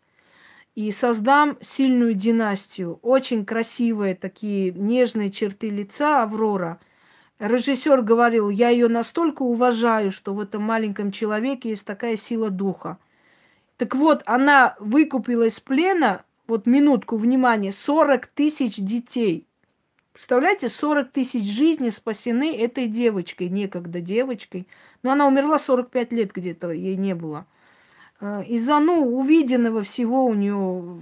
и 0.75 0.91
создам 0.91 1.57
сильную 1.61 2.13
династию. 2.13 2.99
Очень 3.01 3.43
красивые 3.43 4.13
такие 4.13 4.71
нежные 4.71 5.31
черты 5.31 5.69
лица 5.69 6.21
Аврора. 6.21 6.79
Режиссер 7.39 8.01
говорил, 8.01 8.49
я 8.49 8.69
ее 8.69 8.87
настолько 8.87 9.41
уважаю, 9.41 10.11
что 10.11 10.33
в 10.33 10.39
этом 10.39 10.61
маленьком 10.61 11.11
человеке 11.11 11.69
есть 11.69 11.85
такая 11.85 12.17
сила 12.17 12.49
духа. 12.49 12.99
Так 13.77 13.95
вот, 13.95 14.21
она 14.25 14.75
выкупила 14.79 15.43
из 15.43 15.59
плена 15.59 16.23
вот 16.49 16.65
минутку 16.65 17.15
внимания, 17.15 17.71
40 17.71 18.27
тысяч 18.27 18.75
детей. 18.77 19.47
Представляете, 20.11 20.67
40 20.67 21.11
тысяч 21.11 21.43
жизней 21.43 21.91
спасены 21.91 22.57
этой 22.57 22.87
девочкой, 22.87 23.49
некогда 23.49 24.01
девочкой. 24.01 24.67
Но 25.01 25.11
она 25.11 25.27
умерла 25.27 25.59
45 25.59 26.11
лет 26.11 26.33
где-то, 26.33 26.71
ей 26.71 26.97
не 26.97 27.15
было. 27.15 27.45
А, 28.19 28.41
из-за, 28.41 28.79
ну, 28.79 29.17
увиденного 29.17 29.81
всего 29.81 30.25
у 30.25 30.33
нее 30.33 30.99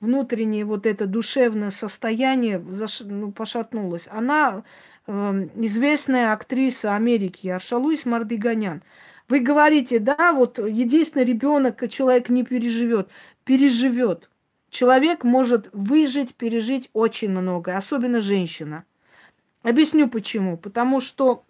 внутреннее 0.00 0.64
вот 0.64 0.86
это 0.86 1.06
душевное 1.06 1.70
состояние 1.70 2.64
заш... 2.70 3.00
ну, 3.00 3.32
пошатнулось. 3.32 4.08
Она 4.10 4.62
э, 5.06 5.48
известная 5.56 6.32
актриса 6.32 6.94
Америки 6.94 7.48
Аршалуис 7.48 8.06
Мардиганян. 8.06 8.82
Вы 9.28 9.40
говорите, 9.40 9.98
да, 9.98 10.32
вот 10.32 10.58
единственный 10.58 11.24
ребенок 11.24 11.86
человек 11.90 12.30
не 12.30 12.44
переживет 12.44 13.10
переживет. 13.48 14.28
Человек 14.68 15.24
может 15.24 15.70
выжить, 15.72 16.34
пережить 16.34 16.90
очень 16.92 17.30
много, 17.30 17.78
особенно 17.78 18.20
женщина. 18.20 18.84
Объясню 19.62 20.06
почему. 20.10 20.58
Потому 20.58 21.00
что 21.00 21.44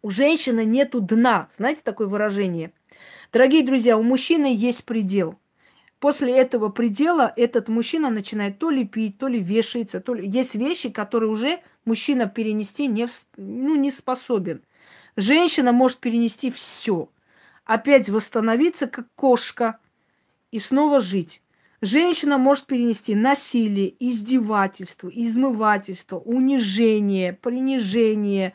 у 0.00 0.08
женщины 0.08 0.64
нету 0.64 1.02
дна. 1.02 1.50
Знаете 1.54 1.82
такое 1.84 2.06
выражение? 2.06 2.72
Дорогие 3.34 3.62
друзья, 3.62 3.98
у 3.98 4.02
мужчины 4.02 4.54
есть 4.56 4.84
предел. 4.84 5.38
После 5.98 6.34
этого 6.34 6.70
предела 6.70 7.30
этот 7.36 7.68
мужчина 7.68 8.08
начинает 8.08 8.58
то 8.58 8.70
ли 8.70 8.86
пить, 8.86 9.18
то 9.18 9.28
ли 9.28 9.40
вешается, 9.40 10.00
то 10.00 10.14
ли... 10.14 10.26
Есть 10.26 10.54
вещи, 10.54 10.88
которые 10.88 11.28
уже 11.28 11.60
мужчина 11.84 12.28
перенести 12.28 12.86
не, 12.86 13.06
ну, 13.36 13.76
не 13.76 13.90
способен. 13.90 14.62
Женщина 15.16 15.72
может 15.72 15.98
перенести 15.98 16.50
все. 16.50 17.10
Опять 17.66 18.08
восстановиться, 18.08 18.86
как 18.86 19.06
кошка– 19.16 19.76
и 20.50 20.58
снова 20.58 21.00
жить. 21.00 21.42
Женщина 21.82 22.36
может 22.36 22.66
перенести 22.66 23.14
насилие, 23.14 23.94
издевательство, 23.98 25.08
измывательство, 25.08 26.18
унижение, 26.18 27.32
принижение, 27.32 28.52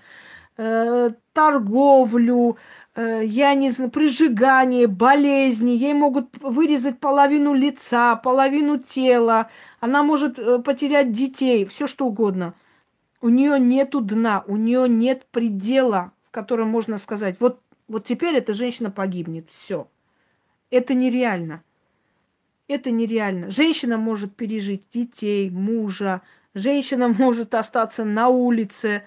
э, 0.58 1.10
торговлю, 1.34 2.58
э, 2.94 3.22
я 3.26 3.56
не 3.56 3.72
знаю, 3.72 3.90
прижигание, 3.90 4.86
болезни. 4.86 5.72
Ей 5.72 5.96
могут 5.96 6.38
вырезать 6.44 7.00
половину 7.00 7.56
лица, 7.56 8.16
половину 8.16 8.78
тела. 8.78 9.50
Она 9.80 10.04
может 10.04 10.38
э, 10.38 10.60
потерять 10.60 11.12
детей, 11.12 11.66
все 11.66 11.88
что 11.88 12.06
угодно. 12.06 12.54
У 13.22 13.30
нее 13.30 13.60
нету 13.60 14.02
дна, 14.02 14.44
у 14.46 14.56
нее 14.56 14.88
нет 14.88 15.26
предела, 15.32 16.12
в 16.28 16.32
котором 16.32 16.68
можно 16.68 17.00
сказать, 17.00 17.38
вот, 17.40 17.60
вот 17.88 18.06
теперь 18.06 18.36
эта 18.36 18.54
женщина 18.54 18.92
погибнет. 18.92 19.50
Все. 19.50 19.88
Это 20.70 20.94
нереально. 20.94 21.64
Это 22.68 22.90
нереально. 22.90 23.52
Женщина 23.52 23.98
может 23.98 24.36
пережить 24.36 24.90
детей, 24.90 25.50
мужа, 25.52 26.22
женщина 26.54 27.08
может 27.20 27.54
остаться 27.54 28.04
на 28.04 28.30
улице, 28.30 29.04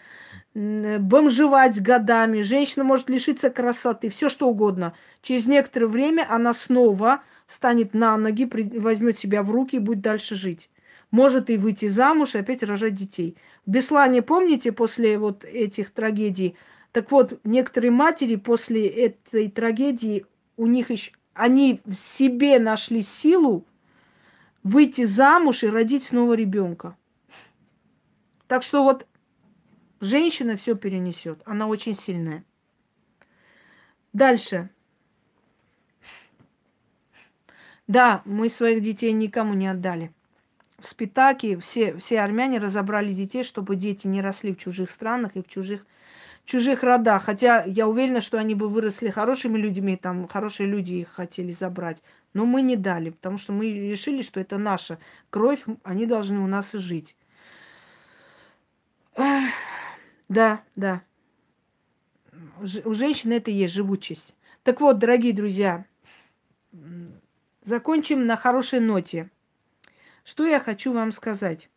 бомжевать 0.55 1.80
годами, 1.80 2.43
женщина 2.43 2.85
может 2.85 3.10
лишиться 3.10 3.51
красоты, 3.51 4.09
все 4.10 4.28
что 4.28 4.48
угодно. 4.48 4.94
Через 5.22 5.47
некоторое 5.47 5.86
время 5.86 6.26
она 6.28 6.55
снова 6.55 7.22
встанет 7.47 7.94
на 7.94 8.16
ноги, 8.16 8.48
возьмет 8.78 9.18
себя 9.18 9.43
в 9.43 9.51
руки 9.51 9.76
и 9.76 9.80
будет 9.80 10.01
дальше 10.01 10.36
жить. 10.36 10.70
Может 11.10 11.48
и 11.48 11.56
выйти 11.56 11.89
замуж 11.89 12.35
и 12.35 12.39
опять 12.39 12.62
рожать 12.62 12.94
детей. 12.94 13.36
В 13.66 13.70
Беслане, 13.70 14.20
помните, 14.20 14.72
после 14.72 15.18
вот 15.18 15.44
этих 15.44 15.90
трагедий, 15.90 16.56
так 16.93 17.10
вот, 17.10 17.40
некоторые 17.44 17.90
матери 17.90 18.36
после 18.36 18.86
этой 18.86 19.48
трагедии, 19.48 20.26
у 20.56 20.66
них 20.66 20.90
еще 20.90 21.12
они 21.39 21.81
в 21.85 21.94
себе 21.94 22.59
нашли 22.59 23.01
силу 23.01 23.65
выйти 24.65 25.05
замуж 25.05 25.62
и 25.62 25.69
родить 25.69 26.05
снова 26.05 26.35
ребенка. 26.35 26.97
Так 28.48 28.65
что 28.65 28.82
вот 28.82 29.06
женщина 30.01 30.56
все 30.56 30.74
перенесет. 30.74 31.40
Она 31.44 31.69
очень 31.69 31.94
сильная. 31.94 32.44
Дальше. 34.12 34.69
Да, 37.86 38.23
мы 38.24 38.48
своих 38.48 38.82
детей 38.82 39.12
никому 39.12 39.55
не 39.55 39.69
отдали. 39.69 40.12
В 40.81 40.86
Спитаке 40.86 41.59
все, 41.59 41.97
все 41.98 42.20
армяне 42.20 42.59
разобрали 42.59 43.12
детей, 43.15 43.44
чтобы 43.44 43.77
дети 43.77 44.09
не 44.09 44.20
росли 44.20 44.52
в 44.52 44.59
чужих 44.59 44.90
странах 44.90 45.36
и 45.36 45.43
в 45.43 45.48
чужих 45.48 45.86
чужих 46.48 46.82
родах. 46.82 47.24
Хотя 47.24 47.62
я 47.64 47.86
уверена, 47.86 48.20
что 48.20 48.38
они 48.38 48.54
бы 48.54 48.68
выросли 48.68 49.10
хорошими 49.10 49.58
людьми, 49.58 49.96
там 49.96 50.26
хорошие 50.26 50.66
люди 50.66 50.94
их 50.94 51.10
хотели 51.10 51.52
забрать. 51.52 52.02
Но 52.32 52.46
мы 52.46 52.62
не 52.62 52.76
дали, 52.76 53.10
потому 53.10 53.36
что 53.36 53.52
мы 53.52 53.70
решили, 53.70 54.22
что 54.22 54.40
это 54.40 54.56
наша 54.56 54.98
кровь, 55.30 55.62
они 55.82 56.06
должны 56.06 56.40
у 56.40 56.46
нас 56.46 56.74
и 56.74 56.78
жить. 56.78 57.16
Да, 60.28 60.62
да. 60.74 61.02
У 62.84 62.94
женщины 62.94 63.34
это 63.34 63.50
есть 63.50 63.74
живучесть. 63.74 64.34
Так 64.62 64.80
вот, 64.80 64.98
дорогие 64.98 65.34
друзья, 65.34 65.84
закончим 67.62 68.26
на 68.26 68.36
хорошей 68.36 68.80
ноте. 68.80 69.30
Что 70.24 70.46
я 70.46 70.60
хочу 70.60 70.92
вам 70.92 71.12
сказать? 71.12 71.68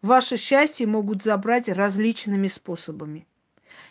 Ваше 0.00 0.36
счастье 0.36 0.86
могут 0.86 1.22
забрать 1.22 1.68
различными 1.68 2.46
способами. 2.48 3.26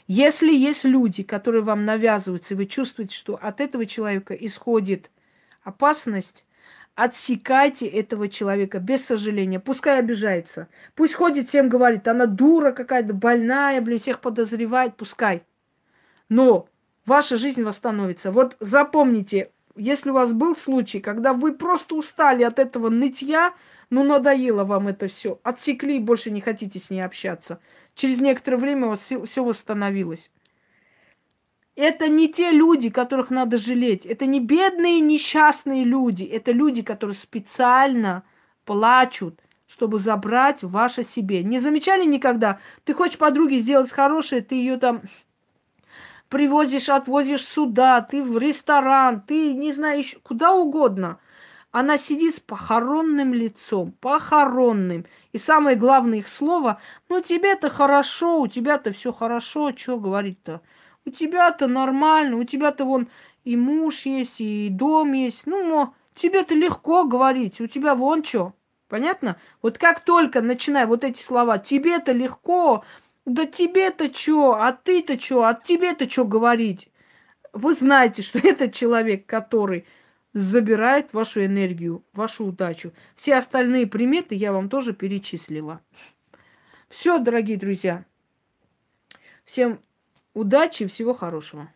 Если 0.08 0.54
есть 0.54 0.84
люди, 0.84 1.24
которые 1.24 1.64
вам 1.64 1.86
навязываются, 1.86 2.54
и 2.54 2.58
вы 2.58 2.66
чувствуете, 2.66 3.16
что 3.16 3.40
от 3.42 3.62
этого 3.62 3.86
человека 3.86 4.34
исходит 4.34 5.10
опасность, 5.64 6.46
отсекайте 6.96 7.88
этого 7.88 8.30
человека 8.30 8.80
без 8.80 9.06
сожаления. 9.06 9.60
Пускай 9.60 10.00
обижается. 10.00 10.68
Пусть 10.96 11.14
ходит 11.14 11.50
всем 11.50 11.70
говорит, 11.70 12.08
она 12.08 12.26
дура 12.26 12.72
какая-то, 12.72 13.14
больная, 13.14 13.82
блин, 13.82 14.00
всех 14.00 14.22
подозревает, 14.22 14.96
пускай. 14.96 15.44
Но 16.30 16.68
ваша 17.06 17.38
жизнь 17.38 17.64
восстановится. 17.64 18.32
Вот 18.32 18.56
запомните, 18.60 19.52
если 19.76 20.10
у 20.10 20.14
вас 20.14 20.32
был 20.32 20.56
случай, 20.56 21.00
когда 21.02 21.34
вы 21.34 21.54
просто 21.54 21.96
устали 21.96 22.44
от 22.44 22.60
этого 22.60 22.90
нытья, 22.90 23.54
ну 23.90 24.04
надоело 24.04 24.64
вам 24.64 24.88
это 24.88 25.08
все, 25.08 25.40
отсекли 25.44 25.98
и 25.98 26.00
больше 26.00 26.32
не 26.32 26.42
хотите 26.42 26.80
с 26.80 26.90
ней 26.90 27.02
общаться. 27.02 27.60
Через 27.96 28.20
некоторое 28.20 28.58
время 28.58 28.88
у 28.88 28.90
вас 28.90 29.00
все, 29.00 29.44
восстановилось. 29.44 30.30
Это 31.76 32.08
не 32.08 32.32
те 32.32 32.52
люди, 32.52 32.90
которых 32.90 33.30
надо 33.30 33.58
жалеть. 33.58 34.06
Это 34.06 34.26
не 34.26 34.40
бедные, 34.40 35.00
несчастные 35.00 35.84
люди. 35.84 36.24
Это 36.24 36.52
люди, 36.52 36.82
которые 36.82 37.16
специально 37.16 38.24
плачут, 38.66 39.40
чтобы 39.68 40.00
забрать 40.00 40.64
ваше 40.64 41.04
себе. 41.04 41.44
Не 41.44 41.60
замечали 41.60 42.06
никогда? 42.06 42.60
Ты 42.84 42.94
хочешь 42.94 43.18
подруге 43.18 43.60
сделать 43.60 43.92
хорошее, 43.92 44.42
ты 44.42 44.56
ее 44.56 44.78
там 44.78 45.02
привозишь, 46.30 46.90
отвозишь 46.90 47.46
сюда, 47.46 48.02
ты 48.02 48.24
в 48.24 48.38
ресторан, 48.38 49.22
ты 49.22 49.54
не 49.54 49.72
знаешь, 49.72 50.16
куда 50.24 50.54
угодно. 50.54 51.20
Она 51.72 51.98
сидит 51.98 52.36
с 52.36 52.40
похоронным 52.40 53.34
лицом, 53.34 53.92
похоронным. 54.00 55.06
И 55.36 55.38
самое 55.38 55.76
главное 55.76 56.20
их 56.20 56.30
слово, 56.30 56.80
ну 57.10 57.22
тебе-то 57.22 57.70
хорошо, 57.70 58.40
у 58.40 58.48
тебя-то 58.48 58.94
все 58.94 59.12
хорошо, 59.12 59.74
что 59.76 60.00
говорить-то? 60.00 60.62
У 61.04 61.10
тебя-то 61.10 61.68
нормально, 61.68 62.38
у 62.38 62.46
тебя-то 62.46 62.86
вон 62.86 63.10
и 63.44 63.58
муж 63.58 64.06
есть, 64.06 64.40
и 64.40 64.70
дом 64.70 65.12
есть. 65.12 65.46
Ну, 65.46 65.94
тебе-то 66.14 66.56
легко 66.56 67.04
говорить, 67.04 67.60
у 67.60 67.68
тебя 67.68 67.96
вон 67.96 68.24
что. 68.24 68.54
Понятно? 68.88 69.36
Вот 69.62 69.78
как 69.78 70.06
только 70.06 70.40
начинаю 70.40 70.88
вот 70.88 71.04
эти 71.04 71.22
слова, 71.22 71.58
тебе-то 71.58 72.14
легко, 72.14 72.86
да 73.26 73.46
тебе-то 73.46 74.14
что, 74.14 74.54
а 74.54 74.72
ты-то 74.72 75.20
что, 75.20 75.44
а 75.44 75.54
тебе-то 75.54 76.10
что 76.10 76.24
говорить? 76.24 76.90
Вы 77.52 77.74
знаете, 77.74 78.22
что 78.22 78.40
это 78.44 78.72
человек, 78.72 79.26
который 79.26 79.86
забирает 80.36 81.14
вашу 81.14 81.46
энергию, 81.46 82.04
вашу 82.12 82.46
удачу. 82.46 82.92
Все 83.16 83.36
остальные 83.36 83.88
приметы 83.88 84.36
я 84.36 84.52
вам 84.52 84.68
тоже 84.68 84.94
перечислила. 84.94 85.80
Все, 86.90 87.18
дорогие 87.20 87.58
друзья. 87.58 88.04
Всем 89.46 89.80
удачи 90.34 90.84
и 90.84 90.88
всего 90.88 91.14
хорошего. 91.14 91.72